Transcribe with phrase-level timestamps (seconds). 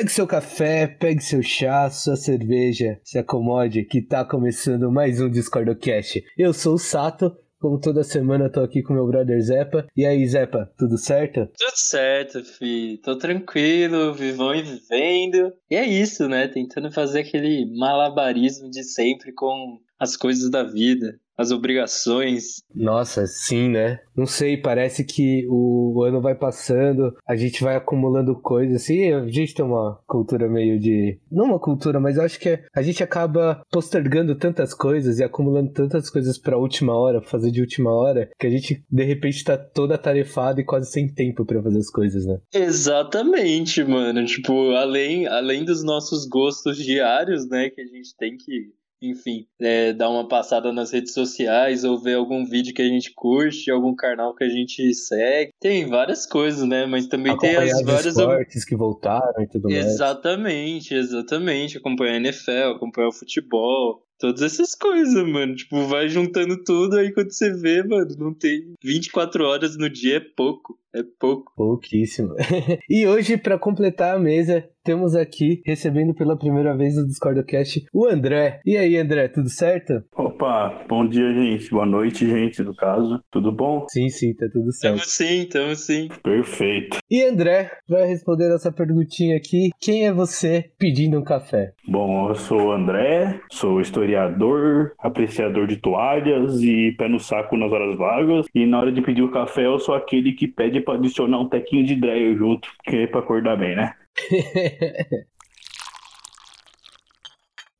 [0.00, 5.28] Pegue seu café, pegue seu chá, sua cerveja, se acomode que tá começando mais um
[5.28, 6.24] Discordocast.
[6.38, 9.86] Eu sou o Sato, como toda semana eu tô aqui com meu brother Zepa.
[9.94, 11.40] E aí, Zepa, tudo certo?
[11.54, 12.98] Tudo certo, fi.
[13.04, 15.52] Tô tranquilo, vivão e vivendo.
[15.70, 16.48] E é isso, né?
[16.48, 22.62] Tentando fazer aquele malabarismo de sempre com as coisas da vida as obrigações.
[22.74, 24.00] Nossa, sim, né?
[24.14, 29.26] Não sei, parece que o ano vai passando, a gente vai acumulando coisas, assim, a
[29.26, 31.18] gente tem uma cultura meio de.
[31.32, 35.72] Não uma cultura, mas eu acho que a gente acaba postergando tantas coisas e acumulando
[35.72, 39.42] tantas coisas pra última hora, pra fazer de última hora, que a gente de repente
[39.42, 42.38] tá toda atarefado e quase sem tempo para fazer as coisas, né?
[42.52, 44.26] Exatamente, mano.
[44.26, 49.92] Tipo, além, além dos nossos gostos diários, né, que a gente tem que enfim, é,
[49.92, 53.94] dar uma passada nas redes sociais ou ver algum vídeo que a gente curte, algum
[53.94, 55.52] canal que a gente segue.
[55.60, 56.86] Tem várias coisas, né?
[56.86, 58.16] Mas também tem as várias.
[58.16, 59.86] esportes que voltaram e tudo mais.
[59.86, 61.78] Exatamente, exatamente.
[61.78, 64.02] Acompanhar a NFL, acompanhar o futebol.
[64.18, 65.54] Todas essas coisas, mano.
[65.54, 70.18] Tipo, vai juntando tudo, aí quando você vê, mano, não tem 24 horas no dia,
[70.18, 70.78] é pouco.
[70.94, 71.52] É pouco.
[71.56, 72.34] Pouquíssimo.
[72.88, 78.06] e hoje, para completar a mesa, temos aqui, recebendo pela primeira vez no DiscordoCast, o
[78.06, 78.60] André.
[78.64, 80.02] E aí, André, tudo certo?
[80.16, 81.70] Opa, bom dia, gente.
[81.70, 83.22] Boa noite, gente, no caso.
[83.30, 83.86] Tudo bom?
[83.88, 84.96] Sim, sim, tá tudo certo.
[84.96, 86.08] Tamo sim, tamo sim.
[86.22, 86.98] Perfeito.
[87.10, 89.70] E André vai responder essa perguntinha aqui.
[89.78, 91.72] Quem é você pedindo um café?
[91.86, 97.70] Bom, eu sou o André, sou historiador, apreciador de toalhas e pé no saco nas
[97.70, 98.46] horas vagas.
[98.54, 101.48] E na hora de pedir o café, eu sou aquele que pede pra adicionar um
[101.48, 103.94] tequinho de dreyer junto, que é pra acordar bem, né?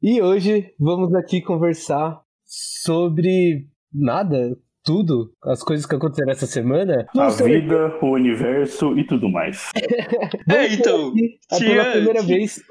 [0.03, 7.07] e hoje vamos aqui conversar sobre nada, tudo, as coisas que aconteceram essa semana.
[7.17, 9.71] A vida, o universo e tudo mais.
[10.51, 11.13] é, então.
[11.57, 11.83] Tinha...
[11.83, 12.63] Pela primeira vez,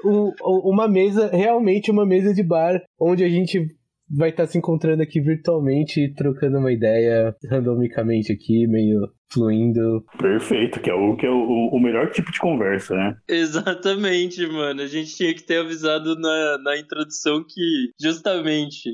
[0.42, 3.66] uma mesa, realmente uma mesa de bar, onde a gente
[4.10, 10.04] vai estar tá se encontrando aqui virtualmente, trocando uma ideia randomicamente aqui, meio fluindo.
[10.18, 13.16] Perfeito, que é o que é o, o melhor tipo de conversa, né?
[13.28, 14.82] Exatamente, mano.
[14.82, 18.90] A gente tinha que ter avisado na, na introdução que justamente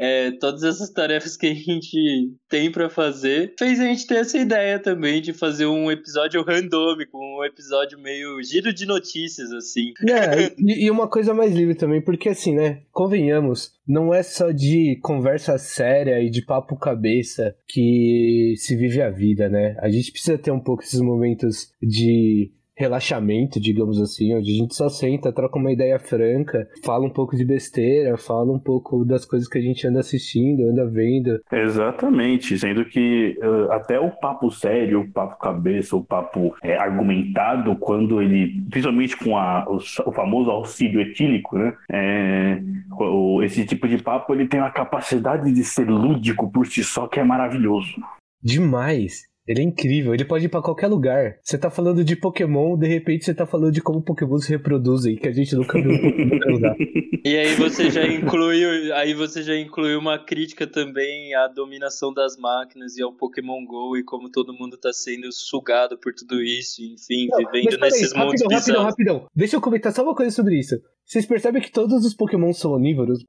[0.00, 4.38] é, todas essas tarefas que a gente tem para fazer, fez a gente ter essa
[4.38, 9.92] ideia também de fazer um episódio randômico, um episódio meio giro de notícias, assim.
[10.08, 14.50] É, e, e uma coisa mais livre também, porque assim, né, convenhamos, não é só
[14.50, 19.76] de conversa séria e de papo cabeça que se vive a vida, né?
[19.80, 22.50] A gente precisa ter um pouco esses momentos de
[22.80, 27.36] relaxamento, digamos assim, onde a gente só senta, troca uma ideia franca, fala um pouco
[27.36, 31.38] de besteira, fala um pouco das coisas que a gente anda assistindo, anda vendo.
[31.52, 37.76] Exatamente, sendo que uh, até o papo sério, o papo cabeça, o papo é, argumentado,
[37.76, 41.74] quando ele, principalmente com a, o, o famoso auxílio etílico, né?
[41.90, 42.62] É,
[42.98, 47.06] o, esse tipo de papo ele tem uma capacidade de ser lúdico por si só
[47.06, 47.94] que é maravilhoso.
[48.42, 49.29] Demais.
[49.50, 51.36] Ele é incrível, ele pode ir para qualquer lugar.
[51.42, 55.16] Você tá falando de Pokémon, de repente você tá falando de como Pokémon se reproduzem,
[55.16, 56.76] que a gente nunca viu em qualquer lugar.
[57.24, 62.36] E aí você já incluiu, aí você já incluiu uma crítica também à dominação das
[62.36, 66.80] máquinas e ao Pokémon GO e como todo mundo tá sendo sugado por tudo isso,
[66.84, 68.84] enfim, Não, vivendo nesses aí, mundos rapidão, bizarros.
[68.84, 69.26] Rapidão, rapidão.
[69.34, 70.76] Deixa eu comentar só uma coisa sobre isso.
[71.04, 73.24] Vocês percebem que todos os Pokémon são onívoros?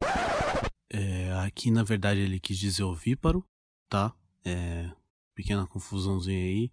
[0.93, 3.43] É, aqui na verdade ele quis dizer ovíparo,
[3.89, 4.13] tá?
[4.45, 4.91] É,
[5.35, 6.71] pequena confusãozinha aí.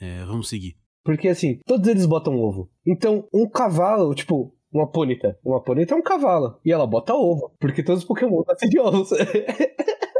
[0.00, 0.76] É, vamos seguir.
[1.04, 2.70] Porque assim, todos eles botam ovo.
[2.86, 5.38] Então, um cavalo, tipo, uma pônita.
[5.44, 6.58] Uma pônita é um cavalo.
[6.64, 7.54] E ela bota ovo.
[7.58, 9.10] Porque todos os Pokémon nascem de ovos.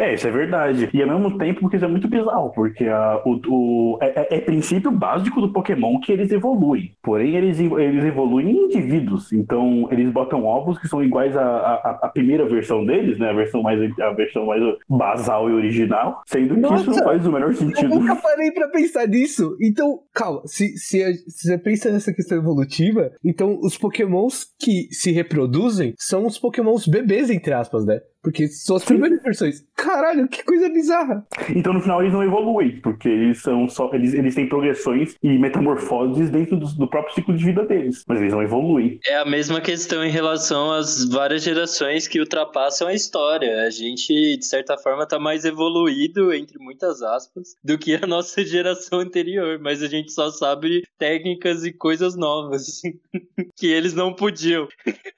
[0.00, 0.88] É, isso é verdade.
[0.94, 4.36] E ao mesmo tempo, porque isso é muito bizarro, porque a, o, o é, é,
[4.36, 6.92] é, princípio básico do Pokémon que eles evoluem.
[7.02, 9.30] Porém, eles, eles evoluem em indivíduos.
[9.30, 13.28] Então, eles botam ovos que são iguais à, primeira versão deles, né?
[13.28, 16.22] A versão mais, a versão mais basal e original.
[16.26, 17.94] Sendo que Nossa, isso não faz o menor sentido.
[17.94, 19.54] Eu nunca parei pra pensar nisso.
[19.60, 25.12] Então, calma, se, se, se você pensa nessa questão evolutiva, então os Pokémons que se
[25.12, 28.00] reproduzem são os Pokémons bebês, entre aspas, né?
[28.22, 29.64] Porque são as primeiras versões.
[29.74, 31.26] Caralho, que coisa bizarra.
[31.54, 33.90] Então no final eles não evoluem, porque eles são só.
[33.94, 38.04] Eles, eles têm progressões e metamorfoses dentro do, do, próprio ciclo de vida deles.
[38.06, 39.00] Mas eles não evoluem.
[39.06, 43.62] É a mesma questão em relação às várias gerações que ultrapassam a história.
[43.62, 48.44] A gente, de certa forma, tá mais evoluído, entre muitas aspas, do que a nossa
[48.44, 49.58] geração anterior.
[49.58, 52.82] Mas a gente só sabe técnicas e coisas novas
[53.56, 54.68] que eles não podiam.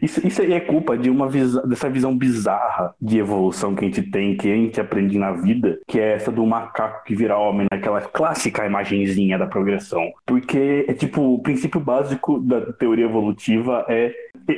[0.01, 3.89] Isso, isso aí é culpa de uma visão, dessa visão bizarra de evolução que a
[3.89, 7.67] gente tem, que gente aprende na vida, que é essa do macaco que vira homem,
[7.71, 10.13] naquela clássica imagenzinha da progressão.
[10.27, 14.13] Porque é tipo, o princípio básico da teoria evolutiva é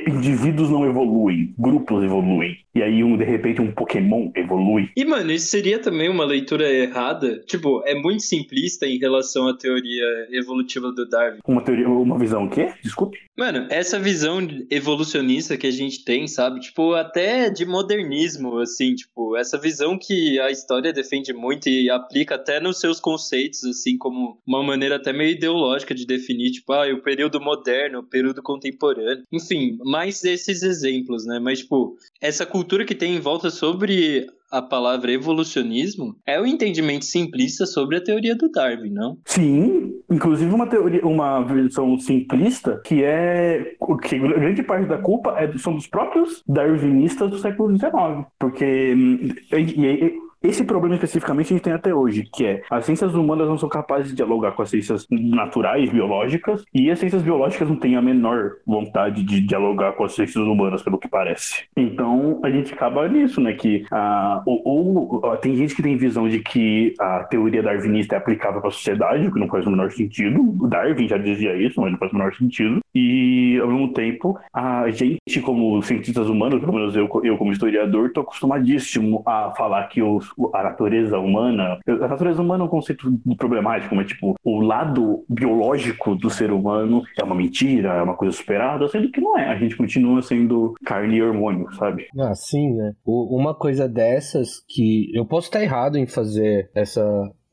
[0.07, 2.57] indivíduos não evoluem, grupos evoluem.
[2.75, 4.89] E aí, um, de repente, um Pokémon evolui.
[4.97, 7.39] E, mano, isso seria também uma leitura errada?
[7.47, 11.39] Tipo, é muito simplista em relação à teoria evolutiva do Darwin.
[11.47, 12.73] Uma teoria, uma visão o quê?
[12.83, 13.17] Desculpe.
[13.37, 14.39] Mano, essa visão
[14.69, 16.59] evolucionista que a gente tem, sabe?
[16.59, 22.35] Tipo, até de modernismo, assim, tipo, essa visão que a história defende muito e aplica
[22.35, 26.87] até nos seus conceitos, assim, como uma maneira até meio ideológica de definir, tipo, ah,
[26.93, 29.23] o período moderno, o período contemporâneo.
[29.31, 31.39] Enfim, mais desses exemplos, né?
[31.39, 37.05] Mas, tipo, essa cultura que tem em volta sobre a palavra evolucionismo é o entendimento
[37.05, 39.17] simplista sobre a teoria do Darwin, não?
[39.25, 45.57] Sim, inclusive uma teoria, uma versão simplista que é que grande parte da culpa é,
[45.57, 47.91] são dos próprios darwinistas do século XIX,
[48.39, 53.13] porque hum, e, esse problema especificamente a gente tem até hoje, que é as ciências
[53.13, 57.67] humanas não são capazes de dialogar com as ciências naturais, biológicas, e as ciências biológicas
[57.69, 61.65] não têm a menor vontade de dialogar com as ciências humanas, pelo que parece.
[61.75, 63.53] Então a gente acaba nisso, né?
[63.53, 68.17] Que ah, ou, ou, tem gente que tem visão de que a teoria darwinista é
[68.17, 70.41] aplicável para a sociedade, o que não faz o menor sentido.
[70.41, 72.79] O Darwin já dizia isso, mas não faz o menor sentido.
[72.95, 78.07] E ao mesmo tempo, a gente, como cientistas humanos, pelo menos eu, eu como historiador,
[78.07, 81.79] estou acostumadíssimo a falar que os a natureza humana.
[81.85, 87.03] A natureza humana é um conceito problemático, mas tipo, o lado biológico do ser humano
[87.19, 89.49] é uma mentira, é uma coisa superada, sendo que não é.
[89.49, 92.07] A gente continua sendo carne e hormônio, sabe?
[92.17, 92.93] Ah, sim, né?
[93.05, 97.03] Uma coisa dessas que eu posso estar errado em fazer essa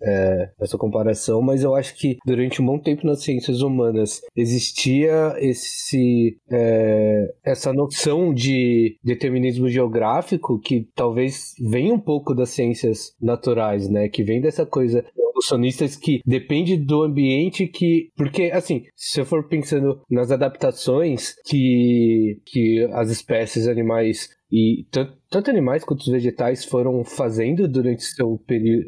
[0.03, 5.35] é, essa comparação, mas eu acho que durante um bom tempo nas ciências humanas existia
[5.39, 13.89] esse é, essa noção de determinismo geográfico que talvez venha um pouco das ciências naturais,
[13.89, 14.09] né?
[14.09, 15.05] Que vem dessa coisa
[15.43, 18.11] evolucionistas que depende do ambiente que.
[18.17, 25.15] Porque, assim, se eu for pensando nas adaptações que, que as espécies animais e tanto,
[25.32, 28.38] tanto animais quanto os vegetais foram fazendo durante seu,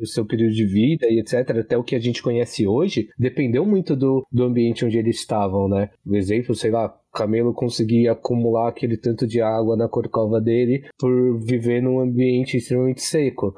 [0.05, 3.97] seu período de vida e etc., até o que a gente conhece hoje, dependeu muito
[3.97, 5.89] do, do ambiente onde eles estavam, né?
[6.07, 11.41] O exemplo, sei lá, camelo conseguia acumular aquele tanto de água na corcova dele por
[11.41, 13.55] viver num ambiente extremamente seco.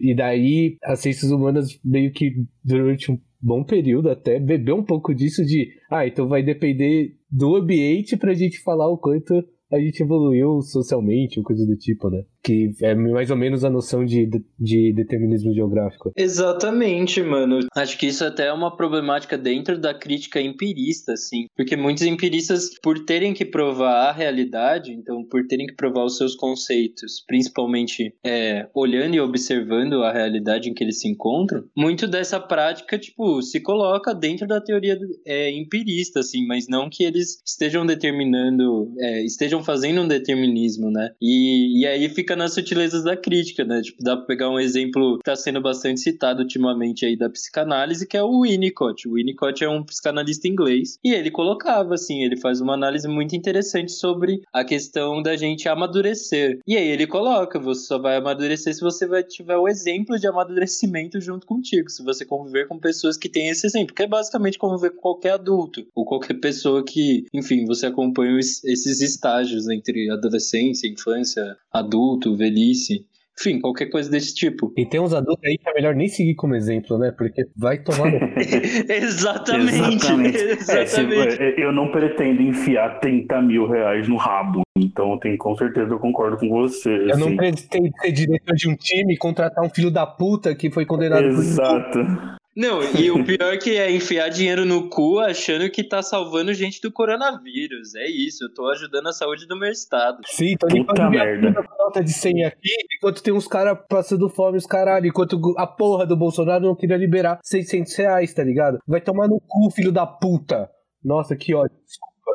[0.00, 2.32] E daí as ciências humanas meio que
[2.64, 7.56] durante um bom período até bebeu um pouco disso de, ah, então vai depender do
[7.56, 12.24] ambiente pra gente falar o quanto a gente evoluiu socialmente, ou coisa do tipo, né?
[12.42, 14.28] Que é mais ou menos a noção de,
[14.58, 16.12] de determinismo geográfico.
[16.16, 17.60] Exatamente, mano.
[17.74, 22.70] Acho que isso até é uma problemática dentro da crítica empirista, assim, porque muitos empiristas,
[22.82, 28.14] por terem que provar a realidade, então por terem que provar os seus conceitos, principalmente
[28.24, 33.42] é, olhando e observando a realidade em que eles se encontram, muito dessa prática, tipo,
[33.42, 39.24] se coloca dentro da teoria é, empirista, assim, mas não que eles estejam determinando, é,
[39.24, 41.10] estejam fazendo um determinismo, né?
[41.20, 43.82] E, e aí fica fica nas sutilezas da crítica, né?
[43.82, 48.06] Tipo, dá pra pegar um exemplo que tá sendo bastante citado ultimamente aí da psicanálise,
[48.06, 49.08] que é o Winnicott.
[49.08, 53.34] O Winnicott é um psicanalista inglês e ele colocava, assim, ele faz uma análise muito
[53.34, 56.60] interessante sobre a questão da gente amadurecer.
[56.66, 60.28] E aí ele coloca, você só vai amadurecer se você vai tiver o exemplo de
[60.28, 64.58] amadurecimento junto contigo, se você conviver com pessoas que têm esse exemplo, que é basicamente
[64.58, 70.88] conviver com qualquer adulto ou qualquer pessoa que, enfim, você acompanha esses estágios entre adolescência,
[70.88, 73.06] infância, adulto, adulto, velhice,
[73.38, 74.70] enfim, qualquer coisa desse tipo.
[74.76, 77.10] E tem uns adultos aí que é melhor nem seguir como exemplo, né?
[77.10, 78.12] Porque vai tomar.
[78.86, 79.94] Exatamente.
[79.94, 80.36] Exatamente.
[80.60, 81.42] Exatamente.
[81.42, 84.60] É, eu não pretendo enfiar 30 mil reais no rabo.
[84.76, 86.90] Então, tem, com certeza eu concordo com você.
[86.90, 87.20] Eu assim.
[87.20, 90.84] não pretendo ser diretor de um time e contratar um filho da puta que foi
[90.84, 91.98] condenado Exato.
[91.98, 92.39] por.
[92.56, 96.80] Não, e o pior que é enfiar dinheiro no cu achando que tá salvando gente
[96.80, 97.94] do coronavírus.
[97.94, 100.18] É isso, eu tô ajudando a saúde do meu estado.
[100.26, 104.66] Sim, tô limpando minha falta de senha aqui, enquanto tem uns caras passando fome, os
[104.66, 108.78] caralho, enquanto a porra do Bolsonaro não queria liberar 600 reais, tá ligado?
[108.86, 110.68] Vai tomar no cu, filho da puta.
[111.04, 111.76] Nossa, que ódio.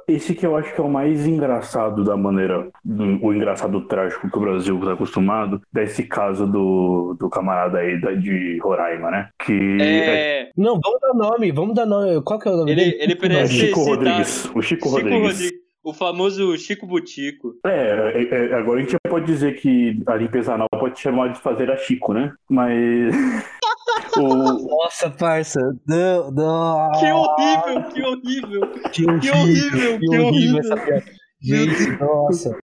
[0.08, 2.70] Esse que eu acho que é o mais engraçado da maneira,
[3.22, 8.12] o engraçado trágico que o Brasil está acostumado, desse caso do, do camarada aí da,
[8.12, 9.30] de Roraima, né?
[9.44, 9.78] Que.
[9.82, 10.42] É...
[10.44, 10.52] é...
[10.56, 12.22] Não, vamos dar nome, vamos dar nome.
[12.22, 12.98] Qual que é o nome ele, dele?
[13.00, 14.46] Ele parece Chico Rodrigues.
[14.54, 15.22] O Chico, Chico Rodrigues.
[15.22, 15.66] Rodrigues.
[15.86, 17.54] O famoso Chico Butico.
[17.64, 21.40] É, é, é, agora a gente pode dizer que a limpeza anal pode chamar de
[21.40, 22.34] fazer a Chico, né?
[22.50, 23.14] Mas.
[24.18, 24.68] o...
[24.68, 25.60] Nossa, parça.
[25.88, 26.92] Não, não.
[27.00, 28.72] Que horrível, que horrível.
[28.92, 30.00] Que horrível, que horrível.
[30.00, 31.06] Que horrível, essa piada.
[31.42, 32.58] Gente, nossa.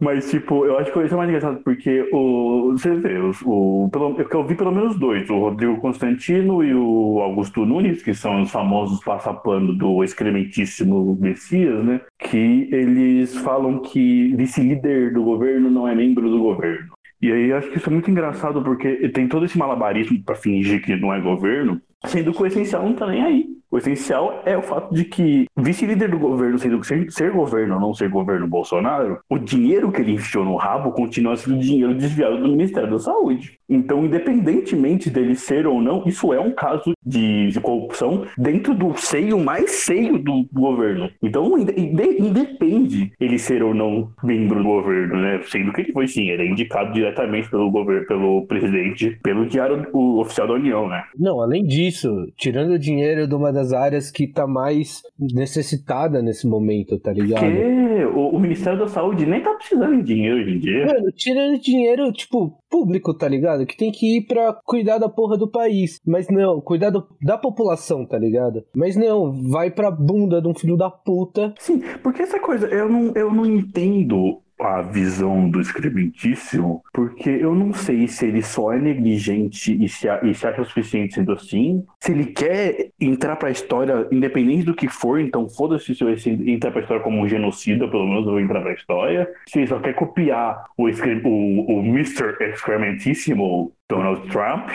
[0.00, 3.88] Mas, tipo, eu acho que isso é mais engraçado porque o, você vê, os, o,
[3.92, 8.42] pelo, eu vi pelo menos dois, o Rodrigo Constantino e o Augusto Nunes, que são
[8.42, 12.00] os famosos passapano do excrementíssimo Messias, né?
[12.18, 16.92] Que eles falam que vice-líder do governo não é membro do governo.
[17.24, 20.84] E aí acho que isso é muito engraçado porque tem todo esse malabarismo para fingir
[20.84, 23.46] que não é governo, sendo que o essencial não tá nem aí.
[23.74, 27.80] O essencial é o fato de que, vice-líder do governo, sendo ser, ser, governo ou
[27.80, 32.38] não ser governo Bolsonaro, o dinheiro que ele enfiou no rabo continua sendo dinheiro desviado
[32.38, 33.58] do Ministério da Saúde.
[33.68, 38.96] Então, independentemente dele ser ou não, isso é um caso de, de corrupção dentro do
[38.96, 41.10] seio mais seio do governo.
[41.20, 45.40] Então, independe ele ser ou não membro do governo, né?
[45.48, 49.84] Sendo que ele foi sim, ele é indicado diretamente pelo governo, pelo presidente, pelo diário
[50.20, 51.02] oficial da União, né?
[51.18, 56.46] Não, além disso, tirando o dinheiro de uma das áreas que tá mais necessitada nesse
[56.46, 57.40] momento, tá ligado?
[57.40, 60.86] Porque o, o Ministério da Saúde nem tá precisando de dinheiro hoje em dia.
[60.86, 63.66] Mano, tirando dinheiro, tipo, público, tá ligado?
[63.66, 66.00] Que tem que ir pra cuidar da porra do país.
[66.06, 68.64] Mas não, cuidar do, da população, tá ligado?
[68.74, 71.54] Mas não, vai pra bunda de um filho da puta.
[71.58, 77.54] Sim, porque essa coisa, eu não, eu não entendo a visão do excrementíssimo, porque eu
[77.54, 81.32] não sei se ele só é negligente e se, e se acha o suficiente sendo
[81.32, 86.10] assim, se ele quer entrar pra história, independente do que for, então foda-se se eu
[86.46, 89.66] entrar pra história como um genocida, pelo menos eu vou entrar pra história, se ele
[89.66, 92.36] só quer copiar o, o, o Mr.
[92.40, 94.68] Excrementíssimo Donald Trump,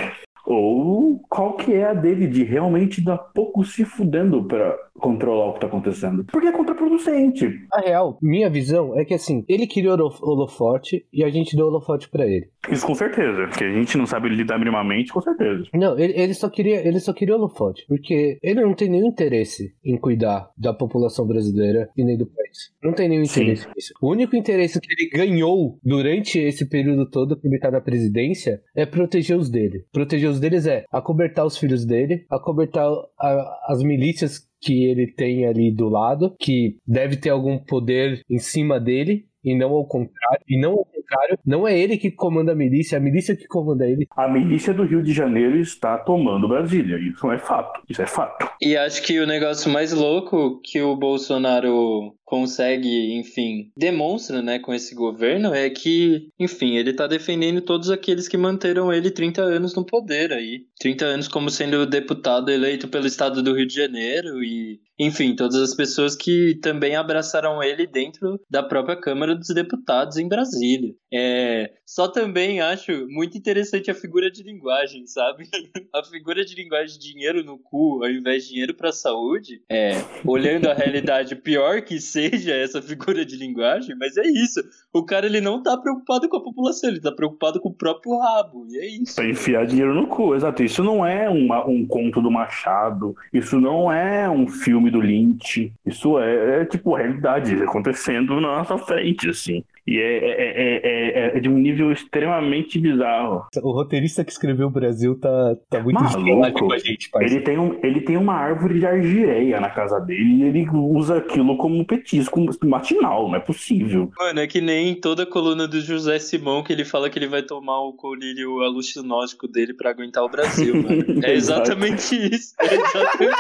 [0.49, 5.53] ou qual que é a dele de realmente dar pouco se fudendo para controlar o
[5.53, 6.25] que tá acontecendo.
[6.25, 7.47] Porque é contraproducente.
[7.71, 11.65] A real, minha visão é que assim, ele criou o holofote e a gente deu
[11.65, 12.49] o holofote para ele.
[12.69, 13.47] Isso com certeza.
[13.57, 15.63] Que a gente não sabe lidar minimamente, com certeza.
[15.73, 17.85] Não, ele, ele, só queria, ele só queria o holofote.
[17.87, 22.73] Porque ele não tem nenhum interesse em cuidar da população brasileira e nem do país.
[22.83, 23.71] Não tem nenhum interesse Sim.
[23.75, 23.93] nisso.
[24.01, 28.61] O único interesse que ele ganhou durante esse período todo que ele tá na presidência
[28.75, 29.85] é proteger os dele.
[29.91, 35.46] Proteger os deles é acobertar os filhos dele, acobertar a, as milícias que ele tem
[35.46, 40.43] ali do lado, que deve ter algum poder em cima dele, e não ao contrário,
[40.48, 43.48] e não ao contrário, não é ele que comanda a milícia, é a milícia que
[43.48, 44.05] comanda ele.
[44.15, 48.50] A milícia do Rio de Janeiro está tomando Brasília, isso é fato, isso é fato.
[48.62, 54.71] E acho que o negócio mais louco que o Bolsonaro consegue, enfim, demonstra, né, com
[54.71, 59.74] esse governo é que, enfim, ele tá defendendo todos aqueles que manteram ele 30 anos
[59.74, 60.62] no poder aí.
[60.79, 65.55] 30 anos como sendo deputado eleito pelo estado do Rio de Janeiro e, enfim, todas
[65.55, 70.93] as pessoas que também abraçaram ele dentro da própria Câmara dos Deputados em Brasília.
[71.12, 75.45] É, só também acho muito interessante a figura de linguagem, sabe?
[75.95, 79.93] a figura de linguagem dinheiro no cu ao invés de dinheiro para saúde, é,
[80.24, 84.61] olhando a realidade pior que seja essa figura de linguagem, mas é isso.
[84.93, 88.17] O cara ele não tá preocupado com a população, ele tá preocupado com o próprio
[88.17, 89.15] rabo, e é isso.
[89.15, 90.63] Pra enfiar dinheiro no cu, exato.
[90.63, 95.71] Isso não é uma, um conto do Machado, isso não é um filme do Lynch,
[95.85, 99.63] isso é, é tipo realidade acontecendo na nossa frente, assim.
[99.89, 103.48] E é, é, é, é, de um nível extremamente bizarro.
[103.63, 107.58] O roteirista que escreveu o Brasil tá, tá muito maluco com a gente, Ele tem,
[107.58, 111.84] um, ele tem uma árvore de argireia na casa dele e ele usa aquilo como
[111.84, 114.12] petisco matinal, não é possível.
[114.19, 117.27] Mano, é que nem toda a coluna do José Simão que ele fala que ele
[117.27, 121.00] vai tomar o colírio alucinótico dele para aguentar o Brasil, mano.
[121.25, 122.53] É exatamente isso.
[122.60, 123.36] É exatamente...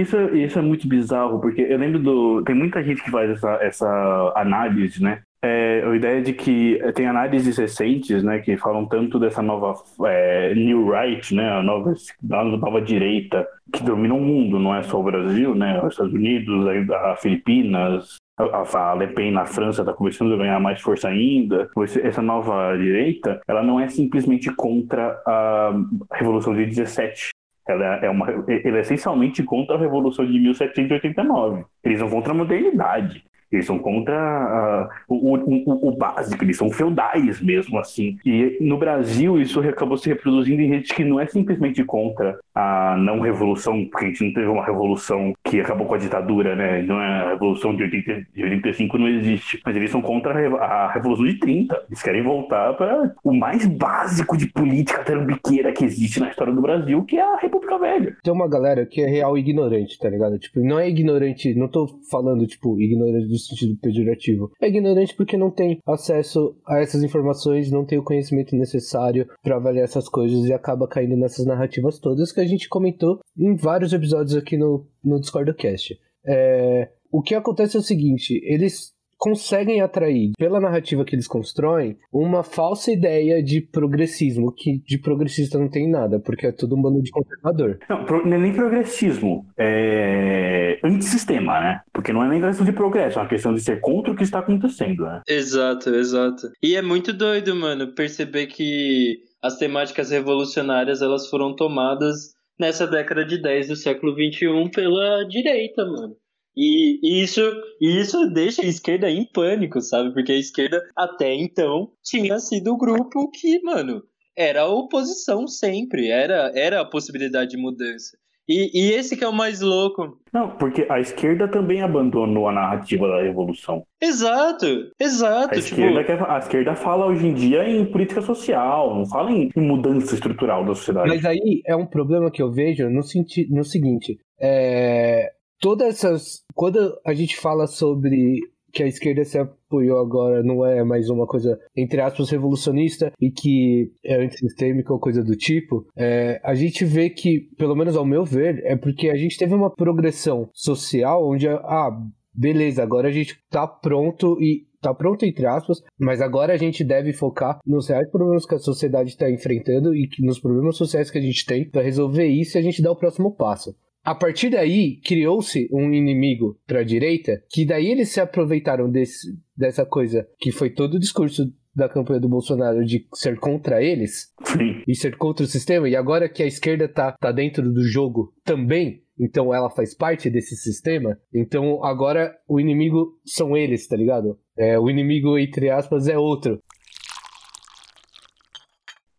[0.00, 2.42] isso, isso é muito bizarro, porque eu lembro do.
[2.44, 5.22] Tem muita gente que faz essa, essa análise, né?
[5.42, 9.74] É, a ideia de que tem análises recentes, né, que falam tanto dessa nova
[10.06, 11.92] é, New Right, né, a nova,
[12.32, 16.14] a nova direita que domina o mundo, não é só o Brasil, né, os Estados
[16.14, 21.68] Unidos, a Filipinas, a Le Pen na França está começando a ganhar mais força ainda.
[22.02, 25.72] Essa nova direita, ela não é simplesmente contra a
[26.12, 27.30] Revolução de 17,
[27.66, 31.64] ela é, uma, ele é essencialmente contra a Revolução de 1789.
[31.82, 33.24] Eles são contra a modernidade.
[33.54, 38.18] Eles são contra uh, o, o, o, básico, eles são feudais mesmo, assim.
[38.24, 42.96] E no Brasil isso acabou se reproduzindo em redes que não é simplesmente contra a
[42.98, 46.82] não revolução, porque a gente não teve uma revolução que acabou com a ditadura, né?
[46.82, 49.60] Não é a revolução de, 80, de 85 não existe.
[49.64, 51.84] Mas eles são contra a, revolução de 30.
[51.88, 56.62] Eles querem voltar para o mais básico de política trambiqueira que existe na história do
[56.62, 58.16] Brasil, que é a República Velha.
[58.22, 60.38] Tem uma galera que é real ignorante, tá ligado?
[60.38, 64.50] Tipo, não é ignorante, não tô falando, tipo, ignorante do sentido pejorativo.
[64.60, 69.56] É ignorante porque não tem acesso a essas informações, não tem o conhecimento necessário para
[69.56, 73.92] avaliar essas coisas e acaba caindo nessas narrativas todas que a gente comentou em vários
[73.92, 75.98] episódios aqui no, no Discord Cast.
[76.26, 78.93] É, o que acontece é o seguinte: eles
[79.24, 85.58] conseguem atrair, pela narrativa que eles constroem, uma falsa ideia de progressismo, que de progressista
[85.58, 87.78] não tem nada, porque é tudo um bando de conservador.
[87.88, 91.80] Não, não é nem progressismo, é antissistema, né?
[91.90, 94.24] Porque não é nem questão de progresso, é uma questão de ser contra o que
[94.24, 95.22] está acontecendo, né?
[95.26, 96.50] Exato, exato.
[96.62, 103.24] E é muito doido, mano, perceber que as temáticas revolucionárias elas foram tomadas nessa década
[103.24, 106.14] de 10 do século 21 pela direita, mano.
[106.56, 107.40] E, isso,
[107.80, 110.12] isso deixa a esquerda em pânico, sabe?
[110.12, 114.02] Porque a esquerda até então tinha sido o grupo que, mano,
[114.36, 118.16] era a oposição sempre, era, era a possibilidade de mudança.
[118.46, 120.18] E, e esse que é o mais louco.
[120.32, 123.84] Não, porque a esquerda também abandonou a narrativa da revolução.
[124.00, 124.66] Exato,
[125.00, 125.54] exato.
[125.54, 125.80] A, tipo...
[125.80, 129.60] esquerda, quer, a esquerda fala hoje em dia em política social, não fala em, em
[129.60, 131.08] mudança estrutural da sociedade.
[131.08, 135.30] Mas aí é um problema que eu vejo no, senti no seguinte: é,
[135.64, 136.42] todas essas.
[136.54, 138.38] Quando a gente fala sobre
[138.70, 143.30] que a esquerda se apoiou agora não é mais uma coisa, entre aspas, revolucionista e
[143.30, 148.04] que é antissistêmica ou coisa do tipo, é, a gente vê que, pelo menos ao
[148.04, 151.90] meu ver, é porque a gente teve uma progressão social onde, ah,
[152.34, 156.84] beleza, agora a gente tá pronto e tá pronto entre aspas, mas agora a gente
[156.84, 161.16] deve focar nos reais problemas que a sociedade está enfrentando e nos problemas sociais que
[161.16, 163.74] a gente tem para resolver isso e a gente dá o próximo passo.
[164.04, 169.28] A partir daí, criou-se um inimigo para a direita, que daí eles se aproveitaram desse,
[169.56, 174.32] dessa coisa que foi todo o discurso da campanha do Bolsonaro de ser contra eles
[174.44, 174.82] Sim.
[174.86, 178.32] e ser contra o sistema, e agora que a esquerda tá, tá dentro do jogo
[178.44, 184.38] também, então ela faz parte desse sistema, então agora o inimigo são eles, tá ligado?
[184.56, 186.60] É, o inimigo, entre aspas, é outro.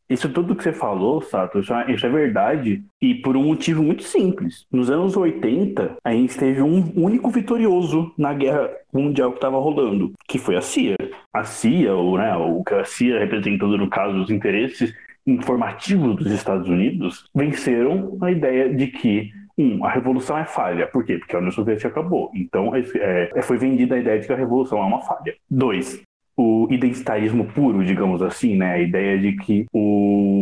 [0.09, 3.81] Isso tudo que você falou, Sato, isso é, isso é verdade e por um motivo
[3.81, 4.65] muito simples.
[4.71, 10.11] Nos anos 80, a gente teve um único vitorioso na guerra mundial que estava rolando,
[10.27, 10.95] que foi a CIA.
[11.33, 14.93] A CIA, ou, né, o que a CIA representando, no caso, os interesses
[15.25, 20.87] informativos dos Estados Unidos, venceram a ideia de que um, a revolução é falha.
[20.87, 21.17] Por quê?
[21.17, 22.29] Porque a União Soviética acabou.
[22.35, 25.35] Então, é, foi vendida a ideia de que a revolução é uma falha.
[25.49, 26.03] Dois,
[26.37, 28.73] o identitarismo puro, digamos assim, né?
[28.73, 30.34] A ideia de que o,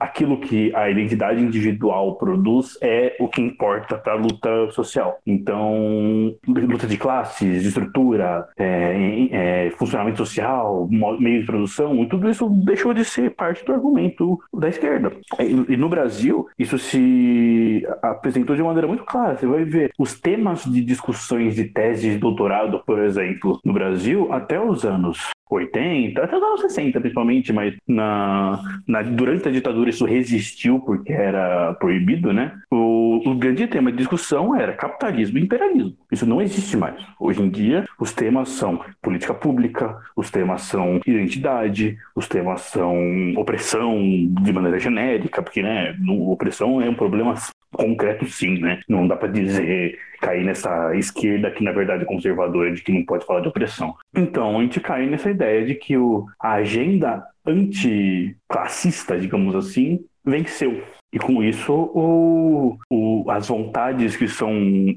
[0.00, 5.18] aquilo que a identidade individual produz é o que importa para a luta social.
[5.26, 12.48] Então, luta de classes, estrutura, é, é, funcionamento social, meio de produção, e tudo isso
[12.48, 15.12] deixou de ser parte do argumento da esquerda.
[15.38, 19.36] E, e no Brasil, isso se apresentou de maneira muito clara.
[19.36, 24.32] Você vai ver os temas de discussões de tese de doutorado, por exemplo, no Brasil,
[24.32, 29.90] até os anos 80, até os anos 60 principalmente, mas na, na, durante a ditadura
[29.90, 32.52] isso resistiu porque era proibido, né?
[32.70, 35.96] O, o grande tema de discussão era capitalismo e imperialismo.
[36.10, 37.04] Isso não existe mais.
[37.18, 43.34] Hoje em dia, os temas são política pública, os temas são identidade, os temas são
[43.36, 43.98] opressão
[44.42, 45.96] de maneira genérica, porque, né,
[46.28, 47.34] opressão é um problema
[47.72, 48.80] concreto sim, né?
[48.88, 53.04] Não dá para dizer cair nessa esquerda que na verdade é conservadora de que não
[53.04, 53.94] pode falar de opressão.
[54.14, 60.82] Então a gente cai nessa ideia de que o, a agenda anticlassista, digamos assim, venceu.
[61.12, 64.52] E com isso, o, o, as vontades que são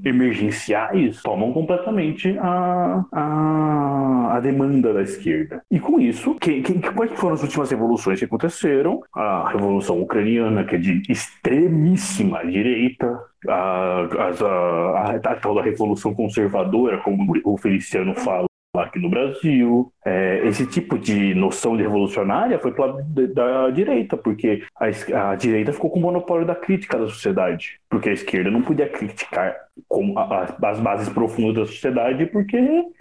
[0.05, 5.63] emergenciais tomam completamente a, a, a demanda da esquerda.
[5.71, 9.01] E com isso, que, que, quais foram as últimas revoluções que aconteceram?
[9.11, 16.13] A Revolução Ucraniana, que é de extremíssima direita, a, a, a, a, tal da Revolução
[16.13, 18.45] Conservadora, como o Feliciano fala,
[18.81, 19.91] aqui no Brasil.
[20.05, 23.01] É, esse tipo de noção de revolucionária foi pela
[23.33, 28.09] da, direita, porque a, a, direita ficou com o monopólio da crítica da sociedade, porque
[28.09, 29.55] a esquerda não podia criticar
[29.87, 32.57] com a, as bases profundas da sociedade, porque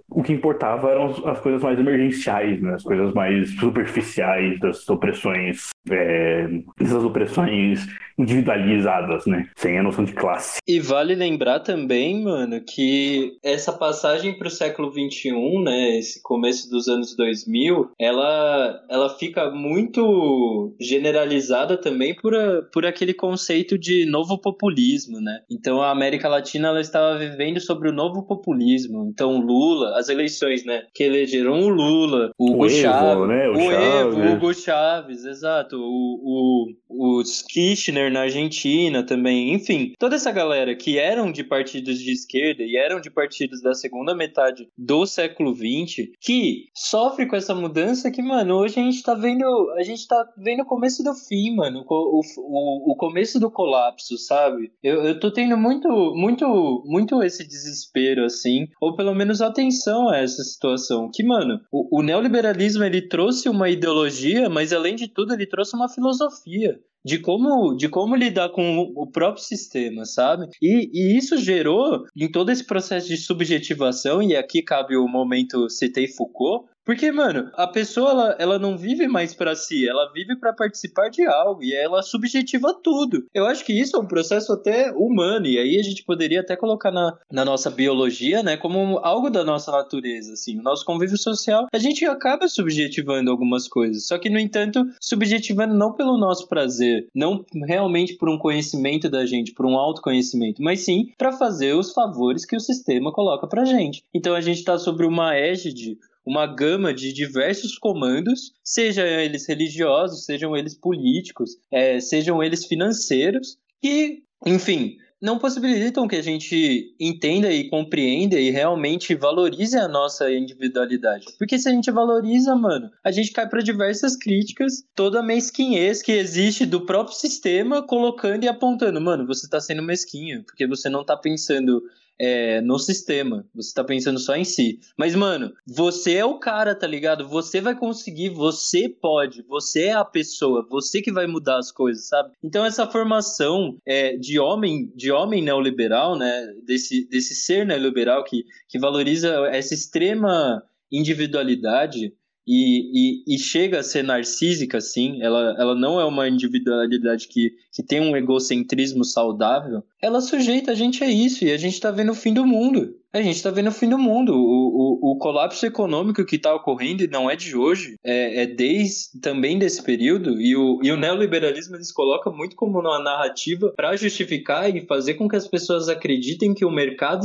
[0.09, 2.75] o que importava eram as, as coisas mais emergenciais, né?
[2.75, 6.47] as coisas mais superficiais das opressões, é,
[6.79, 9.49] essas opressões individualizadas, né?
[9.55, 10.59] Sem a noção de classe.
[10.67, 15.31] E vale lembrar também, mano, que essa passagem para o século XXI,
[15.63, 15.97] né?
[15.97, 23.13] Esse começo dos anos 2000, ela, ela fica muito generalizada também por, a, por aquele
[23.15, 25.39] conceito de novo populismo, né?
[25.49, 29.09] Então a América Latina ela estava vivendo sobre o novo populismo.
[29.09, 30.83] Então Lula, as eleições, né?
[30.93, 33.49] Que elegeram o Lula, o, Hugo Chávez, né?
[33.49, 34.17] o, o Chaves.
[34.17, 40.31] Evo, o Hugo Chaves, exato, o, o, o Kirchner na Argentina também, enfim, toda essa
[40.31, 45.05] galera que eram de partidos de esquerda e eram de partidos da segunda metade do
[45.05, 49.43] século XX, que sofre com essa mudança que, mano, hoje a gente tá vendo,
[49.77, 54.17] a gente tá vendo o começo do fim, mano, o, o, o começo do colapso,
[54.17, 54.71] sabe?
[54.81, 56.45] Eu, eu tô tendo muito, muito
[56.85, 61.09] muito, esse desespero, assim, ou pelo menos atenção a essa situação.
[61.13, 65.75] Que, mano, o, o neoliberalismo ele trouxe uma ideologia, mas além de tudo, ele trouxe
[65.75, 70.47] uma filosofia de como, de como lidar com o próprio sistema, sabe?
[70.61, 75.69] E, e isso gerou, em todo esse processo de subjetivação, e aqui cabe o momento
[75.69, 80.35] citei Foucault, porque, mano, a pessoa ela, ela não vive mais para si, ela vive
[80.35, 83.25] para participar de algo e ela subjetiva tudo.
[83.33, 86.55] Eu acho que isso é um processo até humano e aí a gente poderia até
[86.55, 90.59] colocar na, na nossa biologia, né, como algo da nossa natureza, assim.
[90.59, 95.73] O nosso convívio social, a gente acaba subjetivando algumas coisas, só que no entanto, subjetivando
[95.73, 100.81] não pelo nosso prazer, não realmente por um conhecimento da gente, por um autoconhecimento, mas
[100.81, 104.03] sim para fazer os favores que o sistema coloca pra gente.
[104.13, 110.25] Então a gente tá sobre uma égide uma gama de diversos comandos, sejam eles religiosos,
[110.25, 117.49] sejam eles políticos, é, sejam eles financeiros, que, enfim, não possibilitam que a gente entenda
[117.49, 121.25] e compreenda e realmente valorize a nossa individualidade.
[121.39, 126.01] Porque se a gente valoriza, mano, a gente cai para diversas críticas, toda a mesquinhez
[126.01, 130.89] que existe do próprio sistema, colocando e apontando, mano, você tá sendo mesquinho, porque você
[130.89, 131.81] não tá pensando
[132.19, 133.45] é, no sistema.
[133.53, 134.79] Você tá pensando só em si.
[134.97, 137.27] Mas, mano, você é o cara, tá ligado?
[137.27, 142.07] Você vai conseguir, você pode, você é a pessoa, você que vai mudar as coisas,
[142.07, 142.31] sabe?
[142.43, 146.53] Então, essa formação é, de homem, de homem neoliberal, né?
[146.65, 152.13] Desse, desse ser neoliberal que, que valoriza essa extrema individualidade
[152.45, 157.55] e, e, e, chega a ser narcísica, sim, ela, ela não é uma individualidade que,
[157.71, 161.89] que tem um egocentrismo saudável, ela sujeita a gente a isso, e a gente tá
[161.89, 162.95] vendo o fim do mundo.
[163.13, 164.33] A gente está vendo o fim do mundo.
[164.33, 169.19] O, o, o colapso econômico que está ocorrendo não é de hoje, é, é, desde
[169.21, 170.41] também desse período.
[170.41, 175.13] E o, e o neoliberalismo eles coloca muito como uma narrativa para justificar e fazer
[175.13, 177.23] com que as pessoas acreditem que o mercado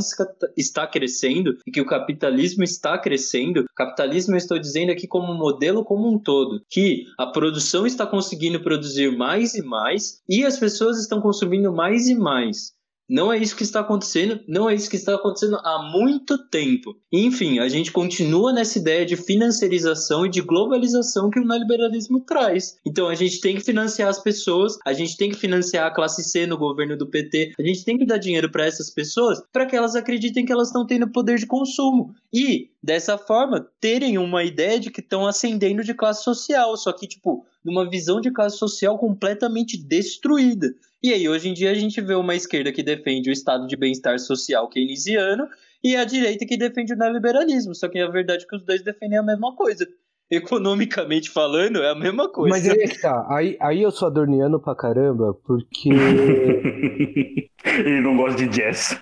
[0.55, 3.65] está crescendo e que o capitalismo está crescendo.
[3.75, 8.61] Capitalismo eu estou dizendo aqui como modelo como um todo, que a produção está conseguindo
[8.61, 12.77] produzir mais e mais e as pessoas estão consumindo mais e mais.
[13.09, 16.95] Não é isso que está acontecendo, não é isso que está acontecendo há muito tempo.
[17.11, 22.77] Enfim, a gente continua nessa ideia de financiarização e de globalização que o neoliberalismo traz.
[22.85, 26.23] Então a gente tem que financiar as pessoas, a gente tem que financiar a classe
[26.23, 29.65] C no governo do PT, a gente tem que dar dinheiro para essas pessoas para
[29.65, 32.13] que elas acreditem que elas estão tendo poder de consumo.
[32.31, 36.77] E, dessa forma, terem uma ideia de que estão ascendendo de classe social.
[36.77, 40.67] Só que, tipo, numa visão de classe social completamente destruída.
[41.01, 43.77] E aí, hoje em dia, a gente vê uma esquerda que defende o estado de
[43.77, 45.47] bem-estar social keynesiano
[45.81, 47.73] e a direita que defende o neoliberalismo.
[47.73, 49.87] Só que a verdade é que os dois defendem a mesma coisa.
[50.29, 52.55] Economicamente falando, é a mesma coisa.
[52.55, 53.25] Mas aí é que tá.
[53.29, 55.89] Aí, aí eu sou adorniano pra caramba, porque.
[57.65, 58.99] Ele não gosta de jazz.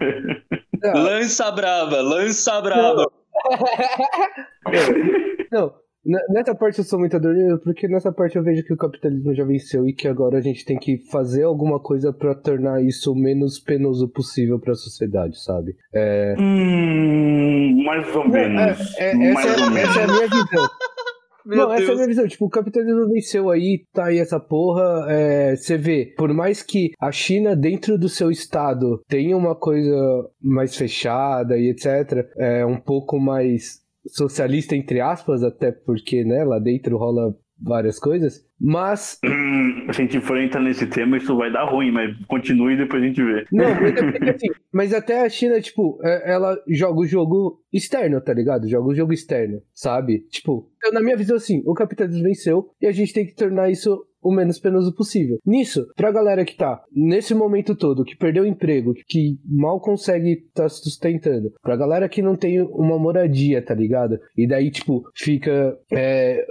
[0.81, 1.03] Não.
[1.03, 3.12] Lança brava, lança brava.
[4.65, 4.81] Não.
[5.51, 5.87] não.
[6.29, 9.43] Nessa parte eu sou muito adorado, porque nessa parte eu vejo que o capitalismo já
[9.43, 13.15] venceu e que agora a gente tem que fazer alguma coisa para tornar isso o
[13.15, 15.75] menos penoso possível para a sociedade, sabe?
[15.93, 16.33] É...
[16.39, 18.95] Hum, mais ou menos.
[18.97, 19.75] É, é, essa, é, menos.
[19.75, 20.69] essa é a minha visão.
[21.45, 21.81] Meu não, Deus.
[21.81, 22.27] essa é a minha visão.
[22.27, 25.07] Tipo, o capitalismo venceu aí, tá aí essa porra.
[25.09, 30.29] É, você vê, por mais que a China, dentro do seu estado, tenha uma coisa
[30.41, 36.59] mais fechada e etc., é um pouco mais socialista entre aspas, até porque, né, lá
[36.59, 39.19] dentro rola várias coisas, mas...
[39.19, 39.27] Se
[39.89, 43.05] a gente for entrar nesse tema, isso vai dar ruim, mas continue e depois a
[43.05, 43.45] gente vê.
[43.51, 48.21] Não, mas, é assim, mas até a China, tipo, é, ela joga o jogo externo,
[48.21, 48.69] tá ligado?
[48.69, 50.19] Joga o jogo externo, sabe?
[50.29, 54.05] Tipo, na minha visão, assim, o capitalismo venceu e a gente tem que tornar isso
[54.27, 55.37] o menos penoso possível.
[55.45, 60.47] Nisso, pra galera que tá nesse momento todo, que perdeu o emprego, que mal consegue
[60.53, 64.19] tá sustentando, pra galera que não tem uma moradia, tá ligado?
[64.35, 65.77] E daí, tipo, fica.
[65.91, 66.45] É,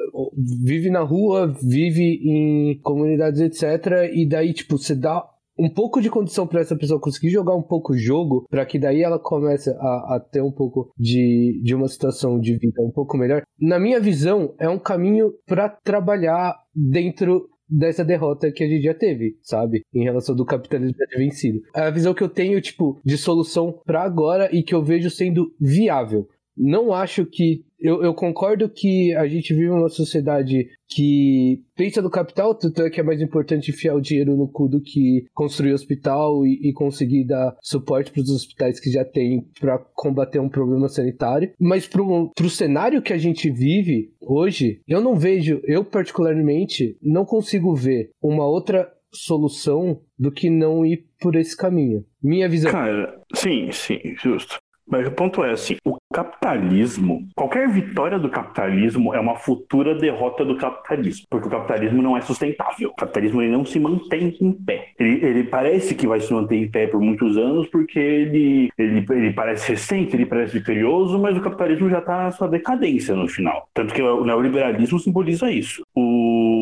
[0.64, 4.10] vive na rua, vive em comunidades, etc.
[4.12, 5.24] E daí, tipo, você dá
[5.58, 8.78] um pouco de condição para essa pessoa conseguir jogar um pouco o jogo, para que
[8.78, 12.90] daí ela comece a, a, ter um pouco de, de uma situação de vida um
[12.90, 13.42] pouco melhor.
[13.58, 18.94] Na minha visão, é um caminho para trabalhar dentro dessa derrota que a gente já
[18.94, 19.82] teve, sabe?
[19.92, 21.60] Em relação do capitalismo ter vencido.
[21.74, 25.54] A visão que eu tenho, tipo, de solução para agora e que eu vejo sendo
[25.60, 26.28] viável.
[26.56, 32.10] Não acho que eu, eu, concordo que a gente vive uma sociedade que pensa no
[32.10, 35.74] capital, tanto é que é mais importante enfiar o dinheiro no cu do que construir
[35.74, 40.48] hospital e, e conseguir dar suporte para os hospitais que já tem para combater um
[40.48, 41.52] problema sanitário.
[41.60, 47.26] Mas para o cenário que a gente vive hoje, eu não vejo, eu particularmente, não
[47.26, 52.04] consigo ver uma outra solução do que não ir por esse caminho.
[52.22, 52.70] Minha visão.
[52.70, 54.58] Cara, sim, sim, justo.
[54.88, 60.44] Mas o ponto é assim, o capitalismo, qualquer vitória do capitalismo é uma futura derrota
[60.44, 62.90] do capitalismo, porque o capitalismo não é sustentável.
[62.90, 64.90] O capitalismo ele não se mantém em pé.
[64.98, 69.04] Ele, ele parece que vai se manter em pé por muitos anos porque ele, ele,
[69.10, 73.28] ele parece recente, ele parece vitorioso, mas o capitalismo já está na sua decadência no
[73.28, 73.68] final.
[73.74, 75.82] Tanto que o neoliberalismo simboliza isso.
[75.94, 76.55] O,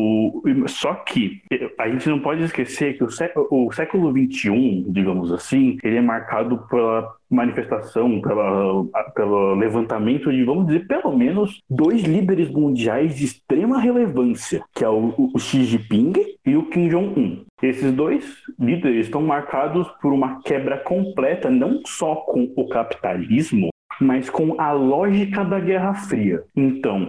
[0.67, 1.41] só que
[1.77, 6.01] a gente não pode esquecer que o século, o século XXI, digamos assim, ele é
[6.01, 13.25] marcado pela manifestação, pela, pelo levantamento de, vamos dizer, pelo menos dois líderes mundiais de
[13.25, 16.13] extrema relevância, que é o, o Xi Jinping
[16.45, 17.43] e o Kim Jong-un.
[17.61, 18.25] Esses dois
[18.59, 23.69] líderes estão marcados por uma quebra completa, não só com o capitalismo,
[23.99, 26.43] mas com a lógica da Guerra Fria.
[26.55, 27.07] Então,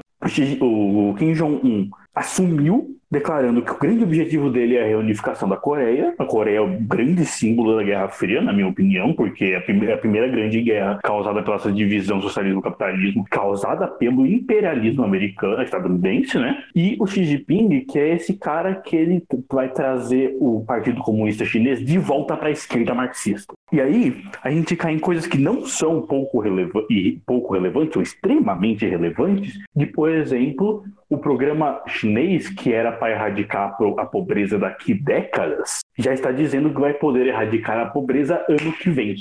[0.61, 6.15] o Kim Jong-un assumiu declarando que o grande objetivo dele é a reunificação da Coreia.
[6.19, 9.61] A Coreia é o grande símbolo da Guerra Fria, na minha opinião, porque é a
[9.61, 16.39] primeira, a primeira grande guerra causada pela essa divisão socialismo-capitalismo, causada pelo imperialismo americano, estadunidense,
[16.39, 16.63] né?
[16.75, 21.45] E o Xi Jinping, que é esse cara que ele vai trazer o Partido Comunista
[21.45, 23.55] Chinês de volta para a esquerda marxista.
[23.73, 27.97] E aí, a gente cai em coisas que não são pouco, releva e pouco relevantes
[27.97, 34.59] ou extremamente relevantes, de, por exemplo, o programa chinês, que era para erradicar a pobreza
[34.59, 39.15] daqui décadas, já está dizendo que vai poder erradicar a pobreza ano que vem.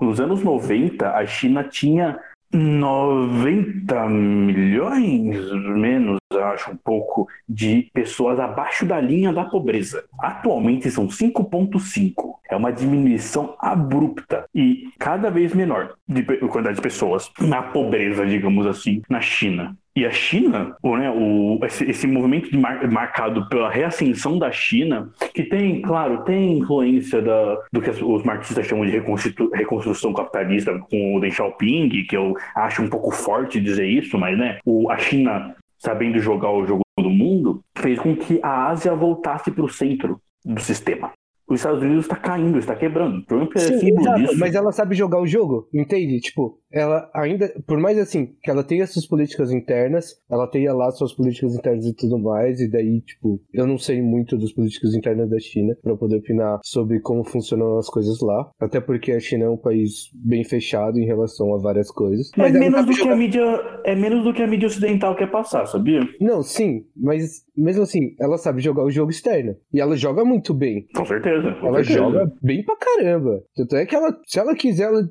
[0.00, 2.18] Nos anos 90, a China tinha
[2.52, 6.18] 90 milhões, menos,
[6.52, 10.04] acho um pouco, de pessoas abaixo da linha da pobreza.
[10.18, 12.34] Atualmente são 5,5.
[12.50, 18.66] É uma diminuição abrupta e cada vez menor de quantidade de pessoas na pobreza, digamos
[18.66, 19.76] assim, na China.
[19.96, 25.42] E a China, né, o, esse, esse movimento mar, marcado pela reascensão da China, que
[25.42, 31.16] tem, claro, tem influência da, do que os marxistas chamam de reconstru, reconstrução capitalista com
[31.16, 34.98] o Deng Xiaoping, que eu acho um pouco forte dizer isso, mas né, o, a
[34.98, 39.68] China, sabendo jogar o jogo do mundo, fez com que a Ásia voltasse para o
[39.68, 41.10] centro do sistema
[41.54, 43.24] os Estados Unidos está caindo, está quebrando.
[43.26, 44.38] Trump é Sim, exato, disso.
[44.38, 46.20] Mas ela sabe jogar o jogo, entende?
[46.20, 50.90] Tipo, ela ainda, por mais assim, que ela tenha suas políticas internas, ela tenha lá
[50.92, 54.94] suas políticas internas e tudo mais, e daí, tipo, eu não sei muito das políticas
[54.94, 59.20] internas da China para poder opinar sobre como funcionam as coisas lá, até porque a
[59.20, 62.30] China é um país bem fechado em relação a várias coisas.
[62.38, 63.08] É menos do jogar...
[63.08, 66.00] que a mídia, é menos do que a mídia ocidental quer passar, sabia?
[66.20, 69.54] Não, sim, mas mesmo assim, ela sabe jogar o jogo externo.
[69.72, 70.86] E ela joga muito bem.
[70.94, 71.39] Com certeza.
[71.60, 71.98] Com ela certeza.
[71.98, 73.42] joga bem pra caramba.
[73.54, 75.08] Tanto é que ela, se ela quiser, ela,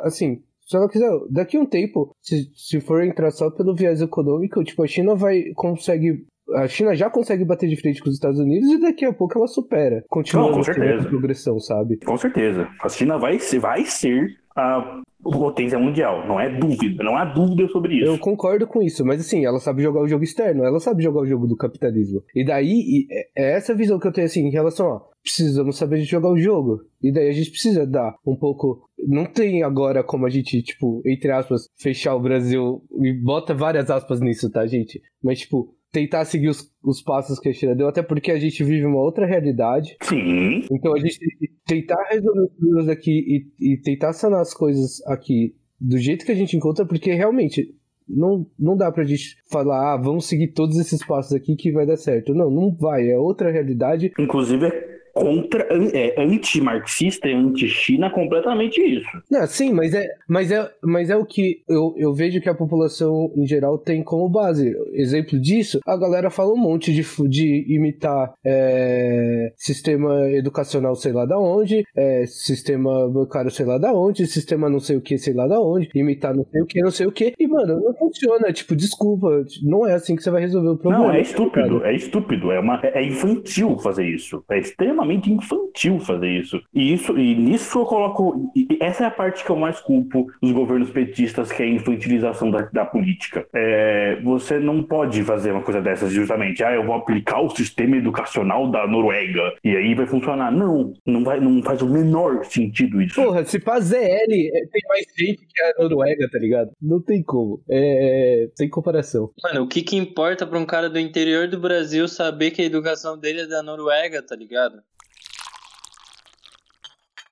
[0.00, 4.00] assim, se ela quiser, daqui a um tempo, se, se for entrar só pelo viés
[4.00, 8.14] econômico, tipo, a China vai, consegue a China já consegue bater de frente com os
[8.14, 10.02] Estados Unidos e daqui a pouco ela supera.
[10.08, 11.08] Continua com certeza.
[11.08, 11.98] progressão, sabe?
[11.98, 12.68] Com certeza.
[12.82, 16.26] A China vai, vai ser a potência mundial.
[16.26, 18.06] Não é dúvida, não há dúvida sobre isso.
[18.06, 21.20] Eu concordo com isso, mas assim, ela sabe jogar o jogo externo, ela sabe jogar
[21.20, 22.22] o jogo do capitalismo.
[22.34, 26.00] E daí, é, é essa visão que eu tenho assim, em relação a precisamos saber
[26.00, 26.80] jogar o jogo.
[27.02, 28.88] E daí a gente precisa dar um pouco.
[29.06, 33.90] Não tem agora como a gente, tipo, entre aspas, fechar o Brasil e bota várias
[33.90, 35.00] aspas nisso, tá, gente?
[35.22, 38.62] Mas, tipo, tentar seguir os, os passos que a China deu, até porque a gente
[38.62, 39.96] vive uma outra realidade.
[40.02, 40.64] Sim.
[40.70, 41.18] Então a gente
[41.66, 46.32] tentar resolver os problemas aqui e, e tentar sanar as coisas aqui do jeito que
[46.32, 47.74] a gente encontra, porque realmente
[48.08, 51.86] não, não dá pra gente falar, ah, vamos seguir todos esses passos aqui que vai
[51.86, 52.34] dar certo.
[52.34, 54.12] Não, não vai, é outra realidade.
[54.18, 59.08] Inclusive, é contra é, anti-marxista e anti-China completamente isso.
[59.30, 62.54] Não, sim, mas é, mas é, mas é o que eu, eu vejo que a
[62.54, 64.74] população em geral tem como base.
[64.92, 71.24] Exemplo disso, a galera fala um monte de, de imitar é, sistema educacional sei lá
[71.24, 75.34] da onde, é, sistema bancário sei lá da onde, sistema não sei o que sei
[75.34, 77.94] lá da onde, imitar não sei o que, não sei o que, e mano, não
[77.94, 81.06] funciona, tipo, desculpa, não é assim que você vai resolver o problema.
[81.06, 81.90] Não, é estúpido, cara.
[81.90, 86.60] é estúpido, é, uma, é infantil fazer isso, é extremamente extremamente infantil fazer isso.
[86.74, 88.52] E isso e nisso eu coloco.
[88.80, 92.50] essa é a parte que eu mais culpo os governos petistas, que é a infantilização
[92.50, 93.46] da, da política.
[93.54, 96.62] É, você não pode fazer uma coisa dessas justamente.
[96.62, 100.52] Ah, eu vou aplicar o sistema educacional da Noruega e aí vai funcionar.
[100.52, 103.14] Não, não, vai, não faz o menor sentido isso.
[103.14, 106.70] Porra, se faz ZL, é, tem mais gente que a Noruega, tá ligado?
[106.80, 107.62] Não tem como.
[107.68, 109.30] É, é tem comparação.
[109.42, 112.64] Mano, o que que importa pra um cara do interior do Brasil saber que a
[112.64, 114.82] educação dele é da Noruega, tá ligado?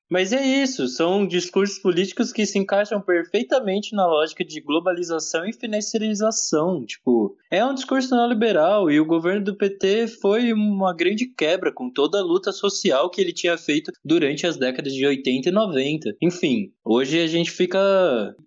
[0.08, 5.52] Mas é isso, são discursos políticos que se encaixam perfeitamente na lógica de globalização e
[5.52, 6.84] financiarização.
[6.84, 11.90] Tipo, é um discurso neoliberal e o governo do PT foi uma grande quebra com
[11.90, 16.16] toda a luta social que ele tinha feito durante as décadas de 80 e 90.
[16.22, 17.78] Enfim, hoje a gente fica